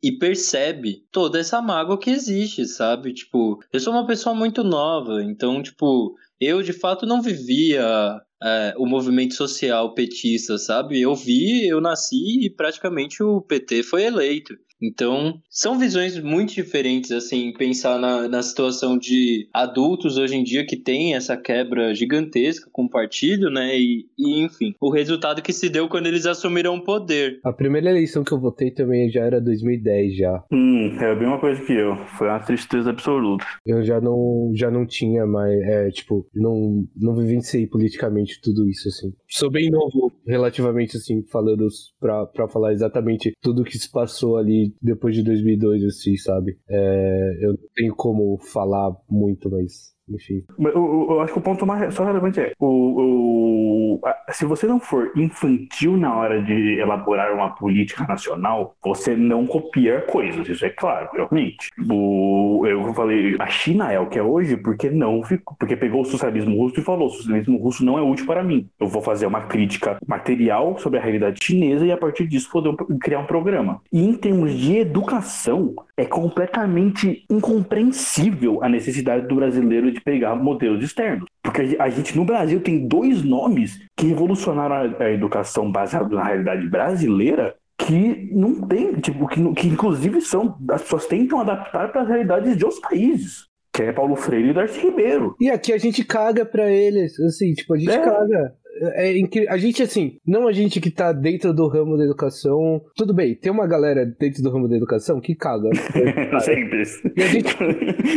[0.02, 3.14] e percebe toda essa mágoa que existe, sabe?
[3.14, 8.74] Tipo, eu sou uma pessoa muito nova, então, tipo, eu de fato não vivia é,
[8.78, 11.02] o movimento social petista, sabe?
[11.02, 14.56] Eu vi, eu nasci e praticamente o PT foi eleito.
[14.82, 20.66] Então, são visões muito diferentes, assim, pensar na, na situação de adultos hoje em dia
[20.66, 23.78] que tem essa quebra gigantesca com o partido, né?
[23.78, 27.40] E, e, enfim, o resultado que se deu quando eles assumiram o poder.
[27.44, 30.44] A primeira eleição que eu votei também já era 2010 já.
[30.52, 31.96] Hum, é a mesma coisa que eu.
[32.18, 33.46] Foi uma tristeza absoluta.
[33.66, 38.88] Eu já não, já não tinha mais, é, tipo, não, não vivenciei politicamente tudo isso,
[38.88, 39.12] assim.
[39.28, 41.68] Sou bem novo, relativamente, assim, falando
[42.00, 46.60] pra, pra falar exatamente tudo que se passou ali depois de 2002, assim, sabe?
[46.70, 50.44] É, eu não tenho como falar muito, mas enfim.
[50.58, 54.46] Eu, eu, eu, acho que o ponto mais só relevante é o, o a, se
[54.46, 60.48] você não for infantil na hora de elaborar uma política nacional, você não copia coisas,
[60.48, 61.72] isso é claro, realmente.
[61.90, 66.02] O, eu falei, a China é o que é hoje porque não ficou, porque pegou
[66.02, 68.70] o socialismo russo e falou, o socialismo russo não é útil para mim.
[68.80, 72.76] Eu vou fazer uma crítica material sobre a realidade chinesa e a partir disso poder
[73.00, 73.82] criar um programa.
[73.92, 80.84] E em termos de educação, é completamente incompreensível a necessidade do brasileiro de pegar modelos
[80.84, 81.26] externos.
[81.44, 86.68] Porque a gente no Brasil tem dois nomes que revolucionaram a, educação baseada na realidade
[86.68, 92.08] brasileira que não tem, tipo, que, que inclusive são, as pessoas tentam adaptar para as
[92.08, 93.48] realidades de outros países.
[93.74, 95.36] Que é Paulo Freire e Darcy Ribeiro.
[95.40, 98.02] E aqui a gente caga pra eles, assim, tipo, a gente é.
[98.02, 98.54] caga
[98.94, 99.52] é incrível.
[99.52, 102.82] A gente, assim, não a gente que tá dentro do ramo da educação.
[102.96, 105.70] Tudo bem, tem uma galera dentro do ramo da educação que caga.
[106.42, 106.84] Sempre.
[107.16, 107.58] E a, gente,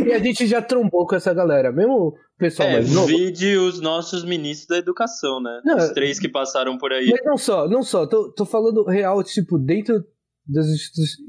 [0.07, 1.72] e a gente já trombou com essa galera.
[1.72, 3.07] Mesmo pessoal é, mais novo.
[3.07, 5.61] Vide os nossos ministros da educação, né?
[5.64, 7.09] Não, os três que passaram por aí.
[7.11, 8.07] Mas não só, não só.
[8.07, 10.03] Tô, tô falando real, tipo, dentro
[10.46, 10.66] das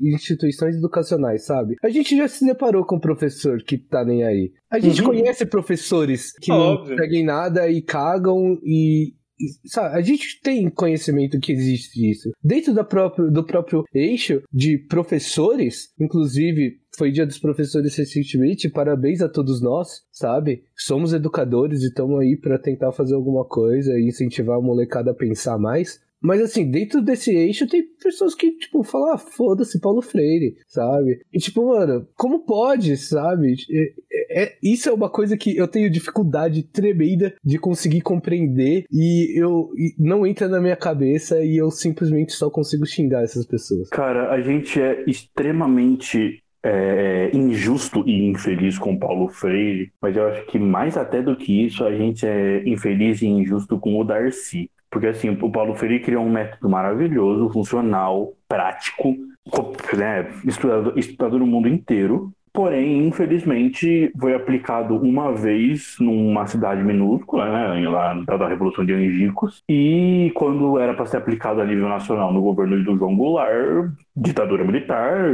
[0.01, 1.75] instituições educacionais, sabe?
[1.83, 4.51] A gente já se deparou com um professor que tá nem aí.
[4.71, 5.09] A gente uhum.
[5.09, 6.95] conhece professores que Óbvio.
[6.95, 9.13] não seguem nada e cagam e,
[9.65, 12.31] Sabe, a gente tem conhecimento que existe isso.
[12.43, 19.21] Dentro da próprio, do próprio eixo de professores, inclusive foi dia dos professores recentemente, parabéns
[19.21, 20.63] a todos nós, sabe?
[20.75, 25.15] Somos educadores e estamos aí para tentar fazer alguma coisa e incentivar a molecada a
[25.15, 25.99] pensar mais.
[26.23, 31.19] Mas assim, dentro desse eixo tem pessoas que, tipo, falam, ah, foda-se Paulo Freire, sabe?
[31.33, 33.55] E tipo, mano, como pode, sabe?
[33.69, 39.37] É, é, isso é uma coisa que eu tenho dificuldade tremenda de conseguir compreender e
[39.39, 43.89] eu e não entra na minha cabeça e eu simplesmente só consigo xingar essas pessoas.
[43.89, 50.45] Cara, a gente é extremamente é, injusto e infeliz com Paulo Freire, mas eu acho
[50.45, 54.69] que mais até do que isso, a gente é infeliz e injusto com o Darcy.
[54.93, 59.15] Porque assim, o Paulo Freire criou um método maravilhoso, funcional, prático,
[59.97, 67.45] né, estudado, estudado no mundo inteiro, Porém, infelizmente, foi aplicado uma vez numa cidade minúscula,
[67.45, 72.31] né, lá da Revolução de Angicos, e quando era para ser aplicado a nível nacional
[72.31, 75.31] no governo do João Goulart, ditadura militar,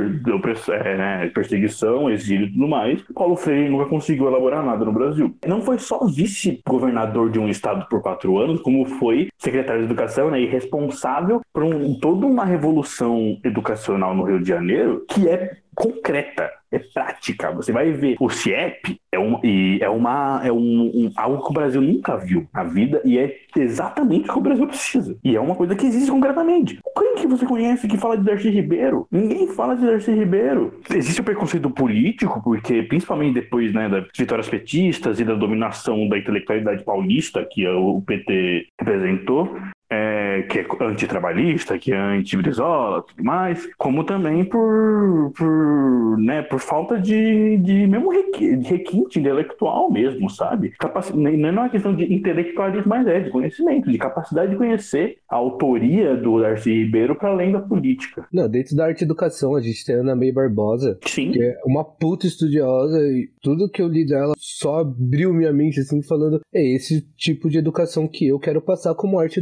[0.70, 5.36] é, né, perseguição, exílio e tudo mais, Paulo Freire nunca conseguiu elaborar nada no Brasil.
[5.46, 10.32] Não foi só vice-governador de um estado por quatro anos, como foi secretário de Educação
[10.32, 15.58] né, e responsável por um, toda uma revolução educacional no Rio de Janeiro, que é
[15.76, 17.52] concreta, é prática.
[17.52, 21.50] Você vai ver o CIEP é, um, e é, uma, é um, um, algo que
[21.50, 25.18] o Brasil nunca viu na vida e é exatamente o que o Brasil precisa.
[25.24, 26.80] E é uma coisa que existe concretamente.
[26.98, 29.08] Quem que você conhece que fala de Darcy Ribeiro?
[29.12, 30.80] Ninguém fala de Darcy Ribeiro.
[30.94, 36.18] Existe o preconceito político, porque principalmente depois né, das vitórias petistas e da dominação da
[36.18, 39.56] intelectualidade paulista que o PT representou,
[39.90, 46.60] é, que é antitrabalhista, que é anti-Brizola, tudo mais, como também por, por, né, por
[46.60, 50.72] falta de, de mesmo requinte intelectual mesmo, sabe?
[50.80, 51.12] Capac...
[51.16, 55.36] Não é uma questão de intelectualismo, mas é de conhecimento, de capacidade de conhecer a
[55.36, 58.28] autoria do Darcy Ribeiro para além da política.
[58.32, 61.32] Não, dentro da arte educação, a gente tem a Ana May Barbosa, Sim.
[61.32, 65.80] que é uma puta estudiosa e tudo que eu li dela só abriu minha mente,
[65.80, 69.40] assim, falando, é esse tipo de educação que eu quero passar como arte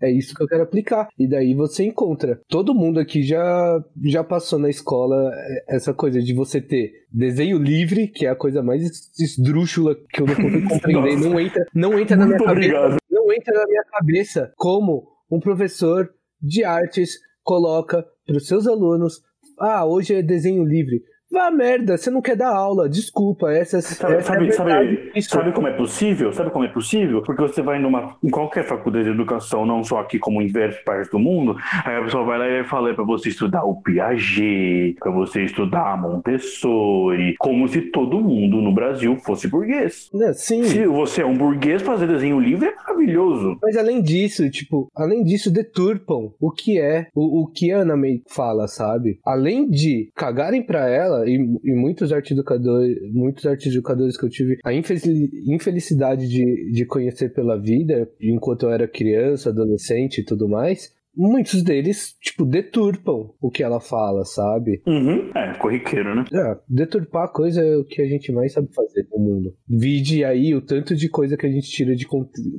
[0.00, 1.08] é isso que eu quero aplicar.
[1.18, 2.40] E daí você encontra.
[2.48, 7.58] Todo mundo aqui já, já passou na escola é, essa coisa de você ter desenho
[7.58, 8.82] livre, que é a coisa mais
[9.18, 11.16] esdrúxula que eu não consigo compreender.
[11.16, 12.96] não entra, não entra na minha cabeça.
[13.10, 16.10] Não entra na minha cabeça como um professor
[16.40, 19.22] de artes coloca para os seus alunos:
[19.58, 21.02] ah, hoje é desenho livre.
[21.30, 23.52] Vá merda, você não quer dar aula, desculpa.
[23.52, 26.32] Essa, sabe, essa sabe, é sabe, sabe, como é possível?
[26.32, 27.22] Sabe como é possível?
[27.22, 30.82] Porque você vai numa, em qualquer faculdade de educação, não só aqui como em diversas
[30.82, 34.96] partes do mundo, aí a pessoa vai lá e fala para você estudar o Piaget,
[34.98, 40.10] para você estudar Montessori, como se todo mundo no Brasil fosse burguês.
[40.12, 40.64] Não, sim.
[40.64, 43.56] Se você é um burguês, fazer desenho livre é maravilhoso.
[43.62, 47.96] Mas além disso, tipo, além disso, deturpam o que é, o, o que a Ana
[47.96, 49.20] May fala, sabe?
[49.24, 54.30] Além de cagarem pra ela, e, e muitos arte educadores, muitos arte educadores que eu
[54.30, 60.48] tive a infelicidade de, de conhecer pela vida, enquanto eu era criança, adolescente e tudo
[60.48, 64.82] mais, muitos deles, tipo, deturpam o que ela fala, sabe?
[64.86, 65.30] Uhum.
[65.34, 66.24] É, corriqueiro, né?
[66.32, 69.54] É, deturpar a coisa é o que a gente mais sabe fazer no mundo.
[69.68, 72.06] Vide aí o tanto de coisa que a gente tira de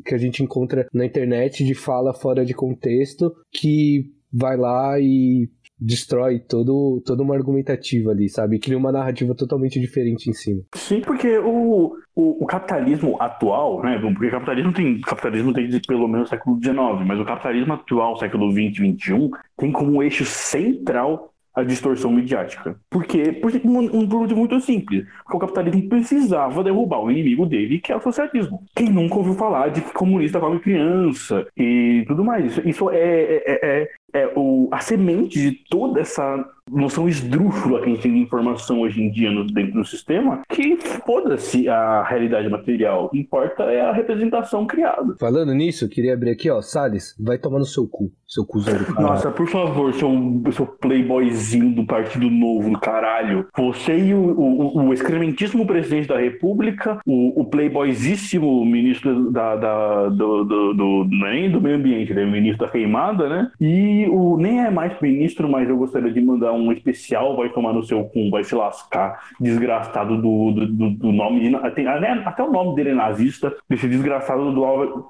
[0.06, 5.50] que a gente encontra na internet de fala fora de contexto que vai lá e
[5.82, 8.60] destrói todo, toda uma argumentativa ali, sabe?
[8.60, 10.62] Cria uma narrativa totalmente diferente em cima.
[10.76, 14.00] Sim, porque o, o, o, capitalismo atual, né?
[14.00, 16.78] Porque capitalismo tem capitalismo desde pelo menos o século XIX,
[17.08, 22.78] mas o capitalismo atual, século XX XXI, tem como eixo central a distorção midiática.
[22.90, 23.32] Por quê?
[23.34, 25.06] Por um, um motivo muito simples.
[25.24, 28.64] Porque o capitalismo precisava derrubar o inimigo dele, que é o socialismo.
[28.76, 32.58] Quem nunca ouviu falar de que comunista come criança e tudo mais?
[32.66, 37.90] Isso é, é, é, é o, a semente de toda essa noção esdrúxula que a
[37.90, 42.50] gente tem de informação hoje em dia no, dentro do sistema, que foda-se a realidade
[42.50, 43.06] material.
[43.06, 45.16] O que importa é a representação criada.
[45.20, 48.78] Falando nisso, eu queria abrir aqui, ó, Salles, vai tomar no seu cu, seu cuzão
[48.78, 49.08] do caralho.
[49.08, 50.10] Nossa, por favor, seu,
[50.52, 53.48] seu playboyzinho do Partido Novo, caralho.
[53.58, 60.10] Você e o, o, o excrementíssimo presidente da República, o, o playboyzíssimo ministro da, da
[60.10, 62.26] do, do, do, nem do meio ambiente, né?
[62.26, 63.52] Ministro da queimada, né?
[63.60, 67.74] E o nem é mais ministro, mas eu gostaria de mandar um especial, vai tomar
[67.74, 72.52] no seu cu, vai se lascar, desgraçado do, do, do nome de, tem, até o
[72.52, 75.06] nome dele é nazista, desse desgraçado do Alba,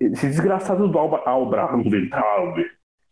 [0.00, 2.64] esse desgraçado do Alba Albra Weintraub,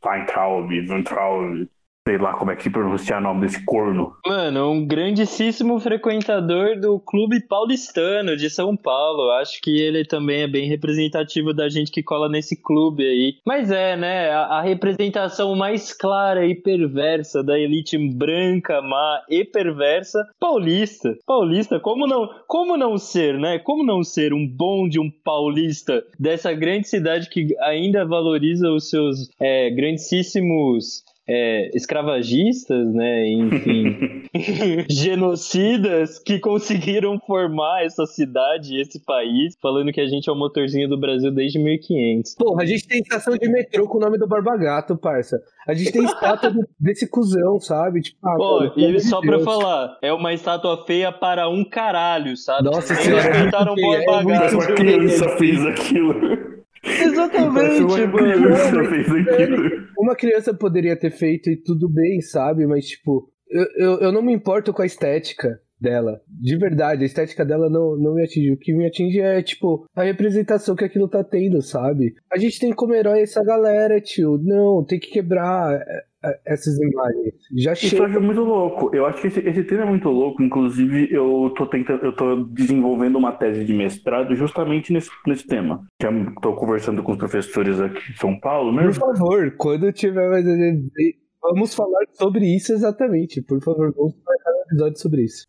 [0.04, 1.68] Weintraub, Weintraub,
[2.06, 4.14] sei lá como é que se pronuncia o nome desse corno.
[4.26, 9.30] Mano, um grandíssimo frequentador do Clube Paulistano de São Paulo.
[9.32, 13.36] Acho que ele também é bem representativo da gente que cola nesse clube aí.
[13.46, 19.42] Mas é, né, a, a representação mais clara e perversa da elite branca, má e
[19.42, 21.16] perversa, paulista.
[21.26, 23.58] Paulista, como não, como não ser, né?
[23.58, 28.90] Como não ser um bom de um paulista dessa grande cidade que ainda valoriza os
[28.90, 34.24] seus é, grandíssimos é, escravagistas, né, enfim,
[34.90, 40.88] genocidas que conseguiram formar essa cidade, esse país, falando que a gente é o motorzinho
[40.88, 42.34] do Brasil desde 1500.
[42.34, 45.40] Porra, a gente tem estação de metrô com o nome do Barbagato, parça.
[45.66, 48.02] A gente tem estátua desse cuzão, sabe?
[48.02, 49.42] Tipo, ah, Pô, e só Deus.
[49.42, 52.64] pra falar, é uma estátua feia para um caralho, sabe?
[52.64, 53.28] Nossa senhora.
[53.28, 54.54] Eles pintaram o Barbagato.
[54.54, 56.63] Uma criança fez aquilo.
[56.84, 58.10] Exatamente, uma.
[58.10, 59.88] Criança fez aquilo.
[59.98, 62.66] Uma criança poderia ter feito e tudo bem, sabe?
[62.66, 66.20] Mas, tipo, eu, eu, eu não me importo com a estética dela.
[66.28, 68.52] De verdade, a estética dela não, não me atinge.
[68.52, 72.14] O que me atinge é, tipo, a representação que aquilo tá tendo, sabe?
[72.32, 74.38] A gente tem como herói essa galera, tio.
[74.42, 75.78] Não, tem que quebrar
[76.44, 77.34] essas imagens.
[77.56, 77.94] Já chega.
[77.94, 78.94] Isso é muito louco.
[78.94, 80.42] Eu acho que esse, esse tema é muito louco.
[80.42, 85.84] Inclusive, eu tô tentando, eu tô desenvolvendo uma tese de mestrado justamente nesse, nesse tema.
[86.00, 86.10] Já
[86.40, 88.84] tô conversando com os professores aqui de São Paulo, né?
[88.84, 90.44] Por favor, quando tiver mais
[91.44, 93.42] vamos falar sobre isso exatamente.
[93.42, 95.46] Por favor, vamos marcar um episódio sobre isso.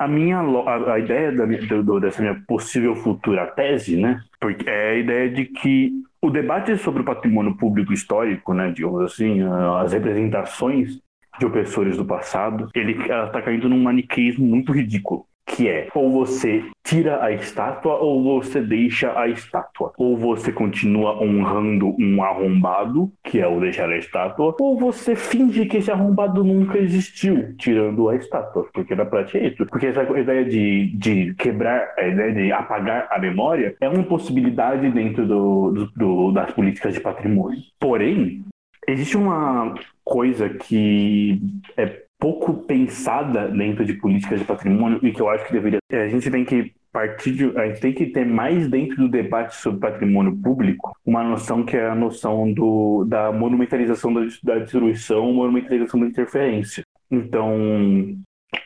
[0.00, 4.22] A minha a, a ideia da minha, do, dessa minha possível futura tese, né?
[4.40, 5.92] Porque é a ideia de que
[6.22, 9.42] o debate sobre o patrimônio público histórico, né, digamos assim,
[9.78, 10.98] as representações
[11.38, 16.64] de opressores do passado, ele está caindo num maniqueísmo muito ridículo que é ou você
[16.84, 19.92] tira a estátua ou você deixa a estátua.
[19.98, 25.66] Ou você continua honrando um arrombado, que é o deixar a estátua, ou você finge
[25.66, 28.68] que esse arrombado nunca existiu, tirando a estátua.
[28.72, 29.66] Porque na prática é isso.
[29.66, 34.90] Porque essa ideia de, de quebrar, a ideia de apagar a memória é uma possibilidade
[34.90, 37.60] dentro do, do, do das políticas de patrimônio.
[37.78, 38.44] Porém,
[38.86, 39.74] existe uma
[40.04, 41.40] coisa que
[41.76, 45.78] é pouco pensada dentro de políticas de patrimônio e que eu acho que deveria.
[45.90, 49.56] A gente tem que partir de, a gente tem que ter mais dentro do debate
[49.56, 55.32] sobre patrimônio público uma noção que é a noção do, da monumentalização da, da destruição,
[55.32, 56.82] monumentalização da interferência.
[57.10, 57.56] Então,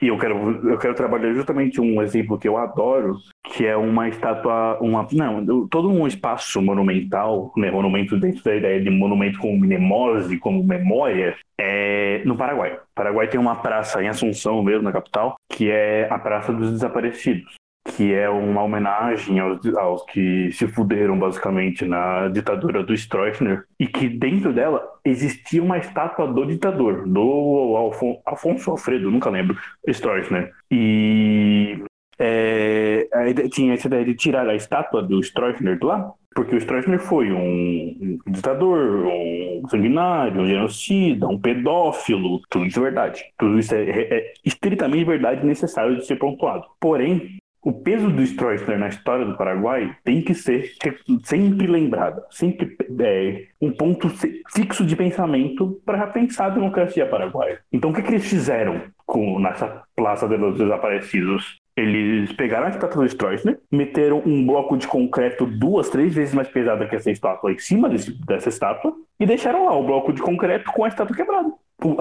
[0.01, 4.09] E eu quero, eu quero trabalhar justamente um exemplo que eu adoro, que é uma
[4.09, 9.59] estátua, uma não, todo um espaço monumental, né, monumento dentro da ideia de monumento como
[9.59, 12.75] mnemose, como memória, é no Paraguai.
[12.75, 16.71] O Paraguai tem uma praça em Assunção mesmo, na capital, que é a Praça dos
[16.71, 17.55] Desaparecidos
[17.85, 23.87] que é uma homenagem aos, aos, que se fuderam basicamente na ditadura do Stroessner e
[23.87, 29.57] que dentro dela existia uma estátua do ditador, do Alfon Afonso Alfredo, nunca lembro,
[29.87, 30.51] Stroessner.
[30.71, 31.85] E
[32.19, 33.07] é,
[33.53, 37.31] tinha essa ideia de tirar a estátua do Stroessner de lá, porque o Stroessner foi
[37.31, 43.25] um, ditador, um sanguinário, um genocida, um pedófilo, tudo isso é verdade.
[43.39, 46.65] Tudo isso é, é, é estritamente verdade necessário de ser pontuado.
[46.81, 50.73] Porém, o peso do Stroessner na história do Paraguai tem que ser
[51.25, 54.11] sempre lembrado, sempre é, um ponto
[54.53, 57.61] fixo de pensamento para repensar a democracia paraguaia.
[57.73, 61.59] Então, o que, que eles fizeram com, nessa Praça dos Desaparecidos?
[61.75, 66.49] Eles pegaram a estátua do Stroessner, meteram um bloco de concreto duas, três vezes mais
[66.49, 70.23] pesado que essa estátua em cima desse, dessa estátua e deixaram lá o bloco de
[70.23, 71.51] concreto com a estátua quebrada
[71.85, 71.97] o,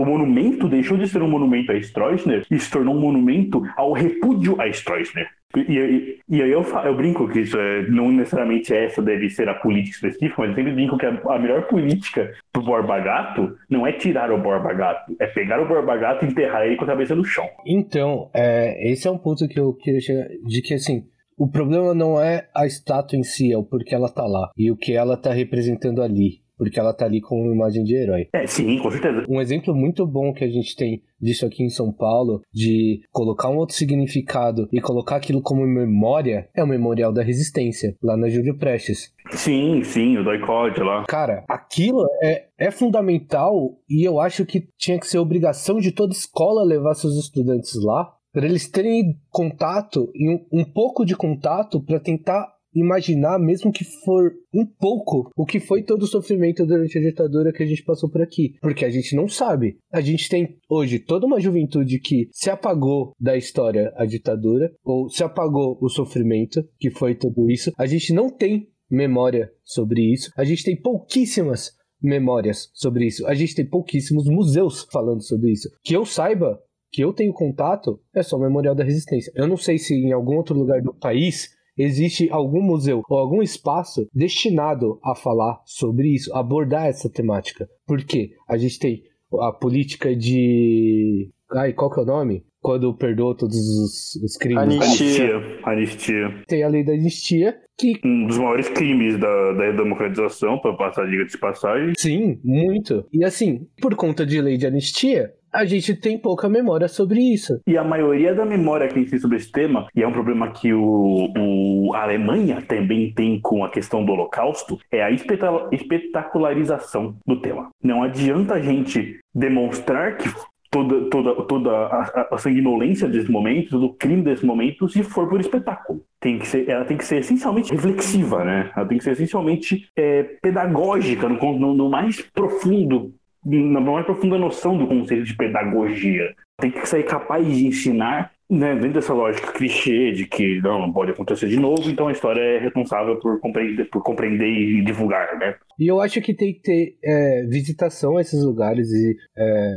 [0.00, 3.92] o monumento deixou de ser um monumento a Stroessner e se tornou um monumento ao
[3.92, 5.28] repúdio a Stroessner.
[5.56, 9.48] E, e, e aí eu, eu, brinco que isso é, não necessariamente essa deve ser
[9.48, 13.56] a política específica, mas eu sempre brinco que a, a melhor política pro Borba Gato
[13.70, 16.84] não é tirar o Borba Gato, é pegar o Borba Gato e enterrar ele com
[16.84, 17.48] a cabeça no chão.
[17.64, 21.04] Então, é, esse é um ponto que eu queria chegar, de que assim,
[21.36, 24.70] o problema não é a estátua em si, é o porquê ela tá lá e
[24.70, 28.26] o que ela tá representando ali porque ela tá ali com uma imagem de herói.
[28.32, 29.24] É, sim, com certeza.
[29.28, 33.50] Um exemplo muito bom que a gente tem disso aqui em São Paulo, de colocar
[33.50, 38.28] um outro significado e colocar aquilo como memória, é o Memorial da Resistência, lá na
[38.28, 39.12] Júlio Prestes.
[39.32, 41.04] Sim, sim, o doicode lá.
[41.06, 46.12] Cara, aquilo é, é fundamental e eu acho que tinha que ser obrigação de toda
[46.12, 51.80] escola levar seus estudantes lá para eles terem contato e um, um pouco de contato
[51.80, 56.98] para tentar imaginar, mesmo que for um pouco, o que foi todo o sofrimento durante
[56.98, 58.54] a ditadura que a gente passou por aqui.
[58.60, 59.78] Porque a gente não sabe.
[59.92, 65.08] A gente tem hoje toda uma juventude que se apagou da história a ditadura, ou
[65.08, 67.72] se apagou o sofrimento, que foi tudo isso.
[67.78, 70.30] A gente não tem memória sobre isso.
[70.36, 71.72] A gente tem pouquíssimas
[72.02, 73.26] memórias sobre isso.
[73.26, 75.68] A gente tem pouquíssimos museus falando sobre isso.
[75.82, 76.60] Que eu saiba,
[76.92, 79.32] que eu tenho contato, é só o Memorial da Resistência.
[79.34, 83.42] Eu não sei se em algum outro lugar do país existe algum museu ou algum
[83.42, 87.68] espaço destinado a falar sobre isso, abordar essa temática.
[87.86, 88.30] Por quê?
[88.48, 89.02] A gente tem
[89.40, 91.30] a política de.
[91.52, 92.44] Ai, qual que é o nome?
[92.60, 94.62] Quando perdoa todos os, os crimes.
[94.62, 95.60] Anistia.
[95.64, 96.42] Anistia.
[96.48, 98.00] Tem a lei da anistia, que...
[98.02, 101.92] Um dos maiores crimes da, da democratização, para passar a liga de passagem.
[101.98, 103.04] Sim, muito.
[103.12, 107.60] E assim, por conta de lei de anistia, a gente tem pouca memória sobre isso.
[107.66, 110.12] E a maioria da memória que a gente tem sobre esse tema, e é um
[110.12, 115.10] problema que o, o a Alemanha também tem com a questão do Holocausto, é a
[115.10, 117.70] espetacularização do tema.
[117.82, 120.28] Não adianta a gente demonstrar que
[120.70, 125.28] toda, toda, toda a, a sanguinolência desse momento, todo o crime desse momento, se for
[125.28, 126.02] por espetáculo.
[126.18, 128.72] Tem que ser, ela tem que ser essencialmente reflexiva, né?
[128.76, 133.14] Ela tem que ser essencialmente é, pedagógica, no, no, no mais profundo
[133.44, 136.34] na mais profunda noção do conceito de pedagogia.
[136.58, 140.92] Tem que sair capaz de ensinar né, dentro dessa lógica clichê de que não, não
[140.92, 145.38] pode acontecer de novo, então a história é responsável por compreender, por compreender e divulgar,
[145.38, 145.56] né?
[145.78, 149.76] E eu acho que tem que ter é, visitação a esses lugares e é,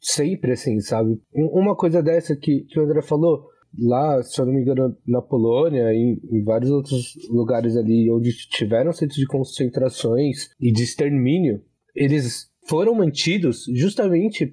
[0.00, 1.18] sempre assim, sabe?
[1.32, 3.44] Uma coisa dessa que, que o André falou,
[3.78, 8.30] lá, se eu não me engano, na Polônia e em vários outros lugares ali onde
[8.48, 11.60] tiveram centros de concentrações e de extermínio,
[11.94, 14.46] eles foram mantidos justamente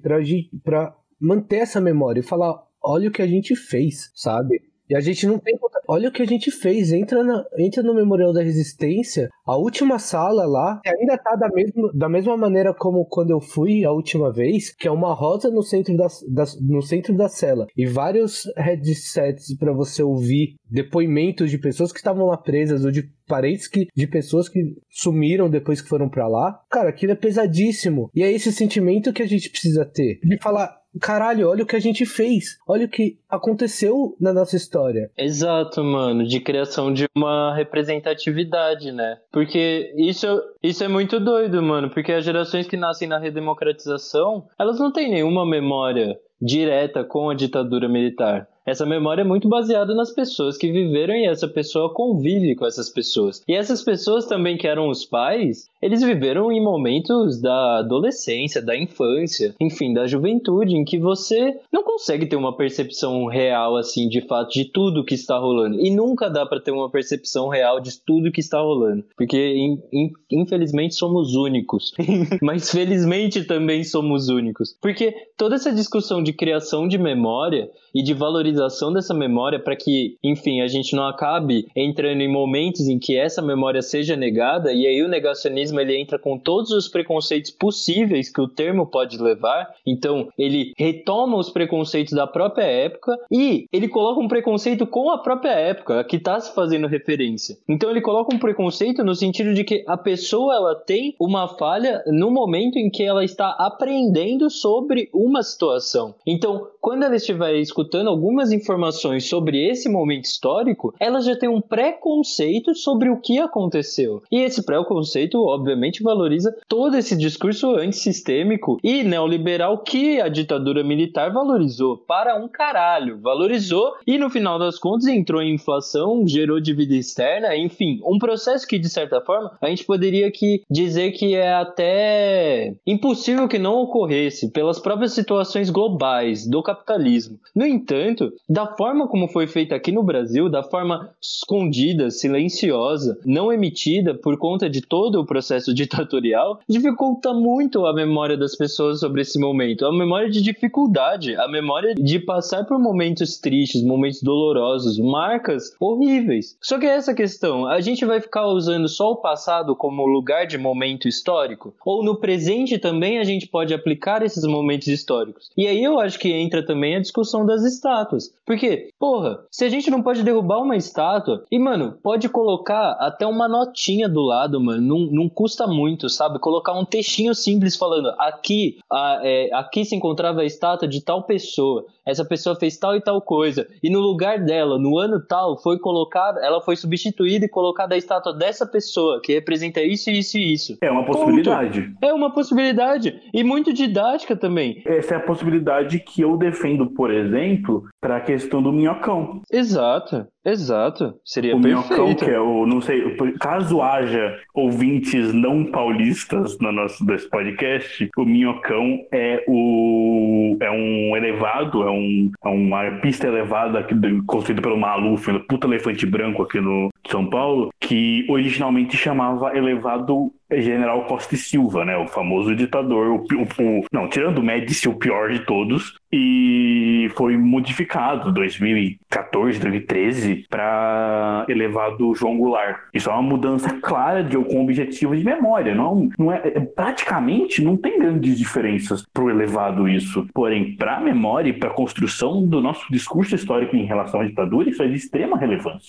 [0.62, 4.62] para manter essa memória e falar: olha o que a gente fez, sabe?
[4.88, 5.58] E a gente não tem.
[5.86, 6.92] Olha o que a gente fez.
[6.92, 9.28] Entra, na, entra no Memorial da Resistência.
[9.46, 13.84] A última sala lá ainda tá da mesma, da mesma maneira como quando eu fui
[13.84, 17.66] a última vez, que é uma rosa no centro da, da no centro da cela.
[17.76, 23.08] E vários headsets para você ouvir depoimentos de pessoas que estavam lá presas ou de
[23.26, 26.60] parentes que, de pessoas que sumiram depois que foram para lá.
[26.70, 28.10] Cara, aquilo é pesadíssimo.
[28.14, 30.18] E é esse sentimento que a gente precisa ter.
[30.22, 34.56] De falar, caralho, olha o que a gente fez, olha o que aconteceu na nossa
[34.56, 35.10] história.
[35.16, 39.18] Exato, mano, de criação de uma representatividade, né?
[39.32, 40.26] Porque isso,
[40.62, 45.10] isso é muito doido, mano, porque as gerações que nascem na redemocratização, elas não têm
[45.10, 48.48] nenhuma memória direta com a ditadura militar.
[48.66, 52.88] Essa memória é muito baseada nas pessoas que viveram e essa pessoa convive com essas
[52.88, 53.42] pessoas.
[53.46, 58.74] E essas pessoas também que eram os pais, eles viveram em momentos da adolescência, da
[58.74, 64.22] infância, enfim, da juventude, em que você não consegue ter uma percepção real, assim, de
[64.22, 65.78] fato, de tudo que está rolando.
[65.78, 69.04] E nunca dá para ter uma percepção real de tudo que está rolando.
[69.14, 71.92] Porque, in, in, infelizmente, somos únicos.
[72.40, 74.74] Mas felizmente também somos únicos.
[74.80, 78.53] Porque toda essa discussão de criação de memória e de valorização
[78.92, 83.42] dessa memória para que, enfim, a gente não acabe entrando em momentos em que essa
[83.42, 88.40] memória seja negada e aí o negacionismo ele entra com todos os preconceitos possíveis que
[88.40, 89.74] o termo pode levar.
[89.86, 95.18] Então, ele retoma os preconceitos da própria época e ele coloca um preconceito com a
[95.18, 97.56] própria época a que está se fazendo referência.
[97.68, 102.02] Então, ele coloca um preconceito no sentido de que a pessoa ela tem uma falha
[102.06, 106.14] no momento em que ela está aprendendo sobre uma situação.
[106.26, 108.08] Então, quando ela estiver escutando
[108.44, 114.22] algumas informações sobre esse momento histórico, ela já tem um preconceito sobre o que aconteceu.
[114.30, 121.32] E esse preconceito, obviamente, valoriza todo esse discurso antissistêmico e neoliberal que a ditadura militar
[121.32, 123.18] valorizou para um caralho.
[123.20, 128.66] Valorizou e no final das contas entrou em inflação, gerou dívida externa, enfim, um processo
[128.66, 133.82] que de certa forma a gente poderia que dizer que é até impossível que não
[133.82, 137.38] ocorresse pelas próprias situações globais do capitalismo.
[137.54, 143.52] No entanto, da forma como foi feita aqui no Brasil, da forma escondida, silenciosa, não
[143.52, 149.22] emitida por conta de todo o processo ditatorial, dificulta muito a memória das pessoas sobre
[149.22, 149.86] esse momento.
[149.86, 156.56] A memória de dificuldade, a memória de passar por momentos tristes, momentos dolorosos, marcas horríveis.
[156.60, 160.46] Só que é essa questão, a gente vai ficar usando só o passado como lugar
[160.46, 161.74] de momento histórico?
[161.84, 165.50] Ou no presente também a gente pode aplicar esses momentos históricos?
[165.56, 168.23] E aí eu acho que entra também a discussão das estátuas.
[168.46, 173.26] Porque, porra, se a gente não pode derrubar uma estátua, e mano, pode colocar até
[173.26, 176.38] uma notinha do lado, mano, não, não custa muito, sabe?
[176.38, 181.22] Colocar um textinho simples falando: aqui, a, é, aqui se encontrava a estátua de tal
[181.22, 185.56] pessoa, essa pessoa fez tal e tal coisa, e no lugar dela, no ano tal,
[185.56, 190.36] foi colocada, ela foi substituída e colocada a estátua dessa pessoa, que representa isso, isso
[190.36, 190.76] e isso.
[190.82, 191.80] É uma possibilidade.
[191.80, 191.98] Ponto.
[192.02, 193.20] É uma possibilidade.
[193.32, 194.82] E muito didática também.
[194.84, 199.40] Essa é a possibilidade que eu defendo, por exemplo, para a questão do minhocão.
[199.50, 200.26] Exato.
[200.44, 201.88] Exato, seria o perfeito.
[201.88, 208.10] Minhocão, que é o, não sei, caso haja ouvintes não paulistas no nosso desse podcast,
[208.14, 213.94] o Minhocão é o é um elevado, é, um, é uma pista elevada aqui,
[214.26, 220.32] construída pelo Maluf, um puta elefante branco aqui no São Paulo, que originalmente chamava elevado
[220.50, 221.96] General Costa e Silva, né?
[221.96, 227.10] O famoso ditador, o, o, o não, tirando o Médici, o pior de todos, e
[227.16, 232.78] foi modificado 2014, 2013 para elevado João Goulart.
[232.92, 237.62] Isso é uma mudança clara de com objetivo de memória, não, não é, é praticamente
[237.62, 240.26] não tem grandes diferenças para o elevado isso.
[240.34, 244.82] Porém, para memória e para construção do nosso discurso histórico em relação à ditadura, isso
[244.82, 245.88] é de extrema relevância.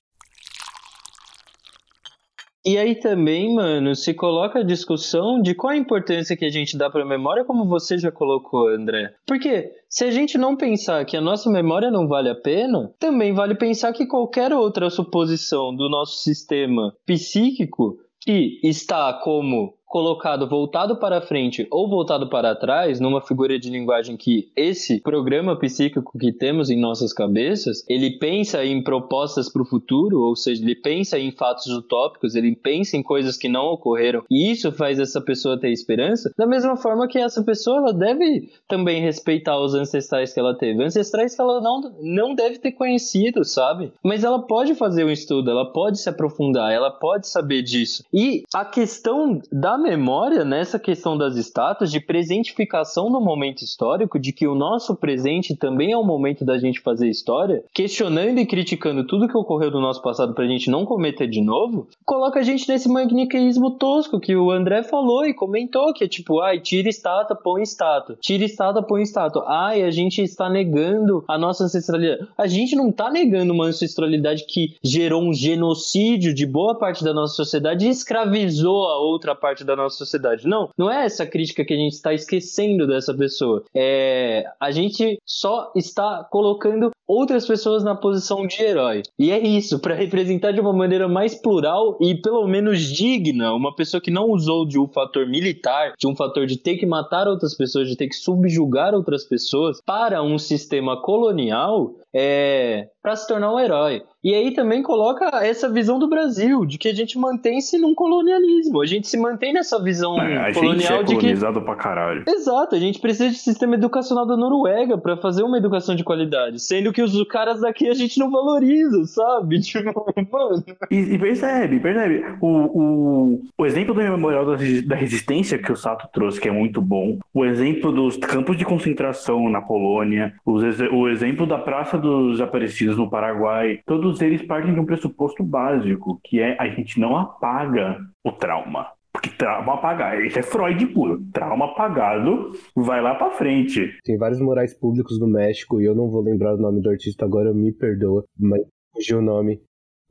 [2.65, 6.75] E aí também, mano, se coloca a discussão de qual a importância que a gente
[6.75, 9.13] dá para a memória, como você já colocou, André.
[9.27, 13.33] Porque se a gente não pensar que a nossa memória não vale a pena, também
[13.33, 20.97] vale pensar que qualquer outra suposição do nosso sistema psíquico que está como colocado voltado
[20.97, 26.33] para frente ou voltado para trás, numa figura de linguagem que esse programa psíquico que
[26.33, 31.17] temos em nossas cabeças, ele pensa em propostas para o futuro, ou seja, ele pensa
[31.17, 35.57] em fatos utópicos, ele pensa em coisas que não ocorreram, e isso faz essa pessoa
[35.57, 40.41] ter esperança, da mesma forma que essa pessoa ela deve também respeitar os ancestrais que
[40.41, 43.93] ela teve, ancestrais que ela não, não deve ter conhecido, sabe?
[44.03, 48.03] Mas ela pode fazer um estudo, ela pode se aprofundar, ela pode saber disso.
[48.13, 54.33] E a questão da memória nessa questão das estátuas de presentificação do momento histórico, de
[54.33, 59.05] que o nosso presente também é o momento da gente fazer história, questionando e criticando
[59.05, 62.67] tudo que ocorreu do nosso passado pra gente não cometer de novo, coloca a gente
[62.67, 67.35] nesse maniqueísmo tosco que o André falou e comentou, que é tipo, ai, tira estátua,
[67.35, 68.17] põe estátua.
[68.19, 69.45] Tira estátua, põe estátua.
[69.47, 72.27] Ai, a gente está negando a nossa ancestralidade.
[72.37, 77.13] A gente não tá negando uma ancestralidade que gerou um genocídio de boa parte da
[77.13, 80.47] nossa sociedade e escravizou a outra parte da nossa sociedade.
[80.47, 83.63] Não, não é essa crítica que a gente está esquecendo dessa pessoa.
[83.75, 89.03] É, a gente só está colocando outras pessoas na posição de herói.
[89.17, 93.75] E é isso, para representar de uma maneira mais plural e pelo menos digna uma
[93.75, 97.27] pessoa que não usou de um fator militar, de um fator de ter que matar
[97.27, 103.27] outras pessoas, de ter que subjugar outras pessoas para um sistema colonial, é, para se
[103.27, 104.01] tornar um herói.
[104.23, 108.81] E aí também coloca essa visão do Brasil, de que a gente mantém-se num colonialismo.
[108.81, 111.21] A gente se mantém nessa visão É, a colonial gente é de que.
[111.21, 112.23] colonizado pra caralho.
[112.27, 116.59] Exato, a gente precisa de sistema educacional da Noruega para fazer uma educação de qualidade.
[116.59, 119.59] Sendo que os caras daqui a gente não valoriza, sabe?
[119.75, 120.63] Tipo, mano.
[120.89, 122.25] E, e percebe, percebe.
[122.41, 126.49] O, o, o exemplo do Memorial da, Resi- da Resistência que o Sato trouxe, que
[126.49, 127.19] é muito bom.
[127.31, 130.33] O exemplo dos campos de concentração na Polônia.
[130.43, 133.79] os o exemplo da Praça dos Aparecidos no Paraguai.
[133.85, 138.87] Todos eles partem de um pressuposto básico, que é a gente não apaga o trauma.
[139.11, 141.21] Porque trauma apagado, isso é Freud puro.
[141.31, 143.97] Trauma apagado, vai lá pra frente.
[144.03, 147.23] Tem vários morais públicos no México e eu não vou lembrar o nome do artista
[147.23, 148.61] agora, me perdoa, mas
[148.93, 149.61] fugiu o nome.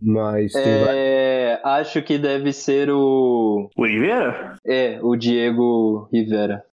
[0.00, 0.54] Mas.
[0.54, 3.68] É, acho que deve ser o.
[3.76, 4.56] Oliveira?
[4.66, 6.64] É, o Diego Rivera.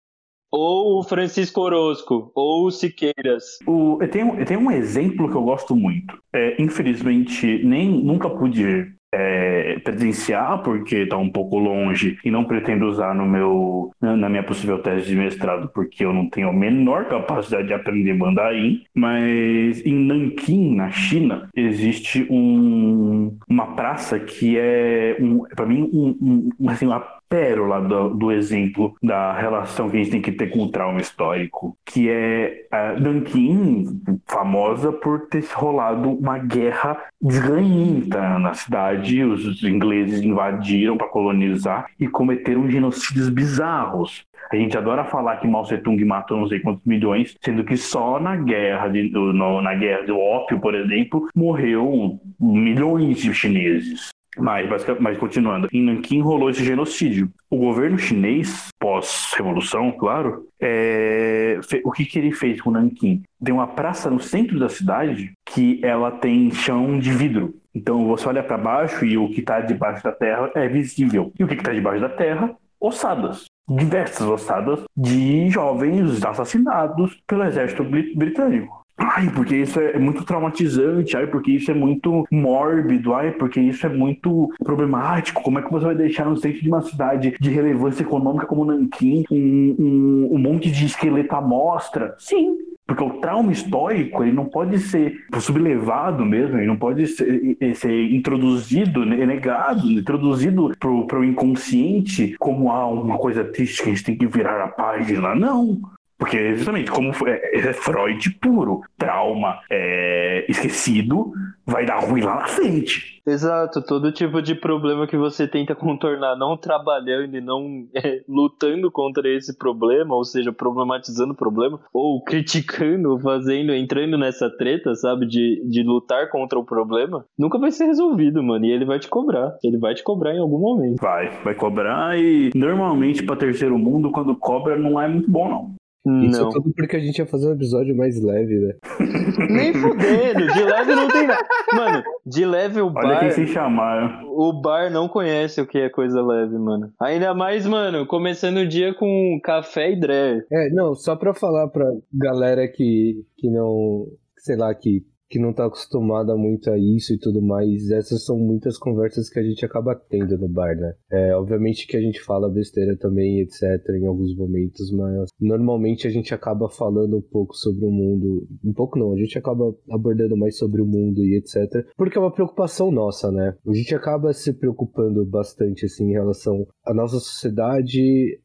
[0.51, 3.59] Ou o Francisco Orozco, ou o Siqueiras.
[3.67, 6.19] O, eu, tenho, eu tenho um exemplo que eu gosto muito.
[6.33, 12.87] É, infelizmente, nem nunca pude é, presenciar, porque está um pouco longe, e não pretendo
[12.87, 17.07] usar no meu, na, minha possível tese de mestrado, porque eu não tenho a menor
[17.07, 18.85] capacidade de aprender mandarim.
[18.95, 26.51] Mas em Nanquim, na China, existe um, uma praça que é, um, para mim, um,
[26.59, 30.49] um, assim, uma pérola do, do exemplo da relação que a gente tem que ter
[30.51, 33.85] com o trauma histórico, que é a Nanquim,
[34.27, 42.09] famosa por ter rolado uma guerra desganhenta na cidade, os ingleses invadiram para colonizar e
[42.09, 44.25] cometeram genocídios bizarros.
[44.53, 47.77] A gente adora falar que Mao Tse Tung matou não sei quantos milhões, sendo que
[47.77, 54.09] só na guerra, de, no- na guerra do ópio, por exemplo, morreu milhões de chineses.
[54.39, 54.69] Mas,
[55.01, 57.29] mas continuando, em Nanquim rolou esse genocídio.
[57.51, 63.23] O governo chinês, pós-revolução, claro, é, o que, que ele fez com Nanquim?
[63.45, 67.55] Tem uma praça no centro da cidade que ela tem chão de vidro.
[67.75, 71.33] Então você olha para baixo e o que está debaixo da terra é visível.
[71.39, 72.55] E o que está debaixo da terra?
[72.81, 73.45] Ossadas.
[73.69, 78.80] Diversas ossadas de jovens assassinados pelo exército bri- britânico.
[79.03, 83.87] Ai, porque isso é muito traumatizante, ai, porque isso é muito mórbido, ai, porque isso
[83.87, 85.43] é muito problemático.
[85.43, 88.65] Como é que você vai deixar no centro de uma cidade de relevância econômica como
[88.65, 92.15] Nanquim um, um, um monte de esqueleto à mostra?
[92.19, 92.57] Sim,
[92.91, 98.13] porque o trauma histórico ele não pode ser sublevado mesmo, ele não pode ser, ser
[98.13, 104.05] introduzido, né, negado, introduzido para o inconsciente como ah, uma coisa triste que a gente
[104.05, 105.37] tem que virar a página.
[105.37, 105.81] Não.
[106.21, 111.33] Porque justamente como é, é Freud puro, trauma é, esquecido
[111.67, 113.21] vai dar ruim lá na frente.
[113.27, 118.91] Exato, todo tipo de problema que você tenta contornar não trabalhando e não é, lutando
[118.91, 125.27] contra esse problema, ou seja, problematizando o problema, ou criticando, fazendo, entrando nessa treta, sabe,
[125.27, 128.65] de, de lutar contra o problema, nunca vai ser resolvido, mano.
[128.67, 129.57] E ele vai te cobrar.
[129.63, 131.01] Ele vai te cobrar em algum momento.
[131.01, 135.80] Vai, vai cobrar e normalmente para terceiro mundo quando cobra não é muito bom não.
[136.07, 136.49] Isso Não.
[136.49, 138.75] é tudo porque a gente ia fazer um episódio mais leve, né?
[139.51, 141.47] Nem fudendo, de leve não tem nada.
[141.75, 143.21] Mano, de leve o Olha bar.
[143.21, 144.23] quem se chamar.
[144.25, 146.91] O bar não conhece o que é coisa leve, mano.
[147.01, 150.47] Ainda mais, mano, começando o dia com café e dreyer.
[150.51, 154.07] É, não, só pra falar pra galera que, que não,
[154.39, 158.37] sei lá, que, que não tá acostumada muito a isso e tudo mais, essas são
[158.37, 160.95] muitas conversas que a gente acaba tendo no bar, né?
[161.11, 166.11] É, obviamente que a gente fala besteira também, etc, em alguns momentos, mas normalmente a
[166.11, 170.37] gente acaba falando um pouco sobre o mundo, um pouco não, a gente acaba abordando
[170.37, 173.55] mais sobre o mundo e etc, porque é uma preocupação nossa, né?
[173.65, 178.41] A gente acaba se preocupando bastante, assim, em relação à nossa sociedade,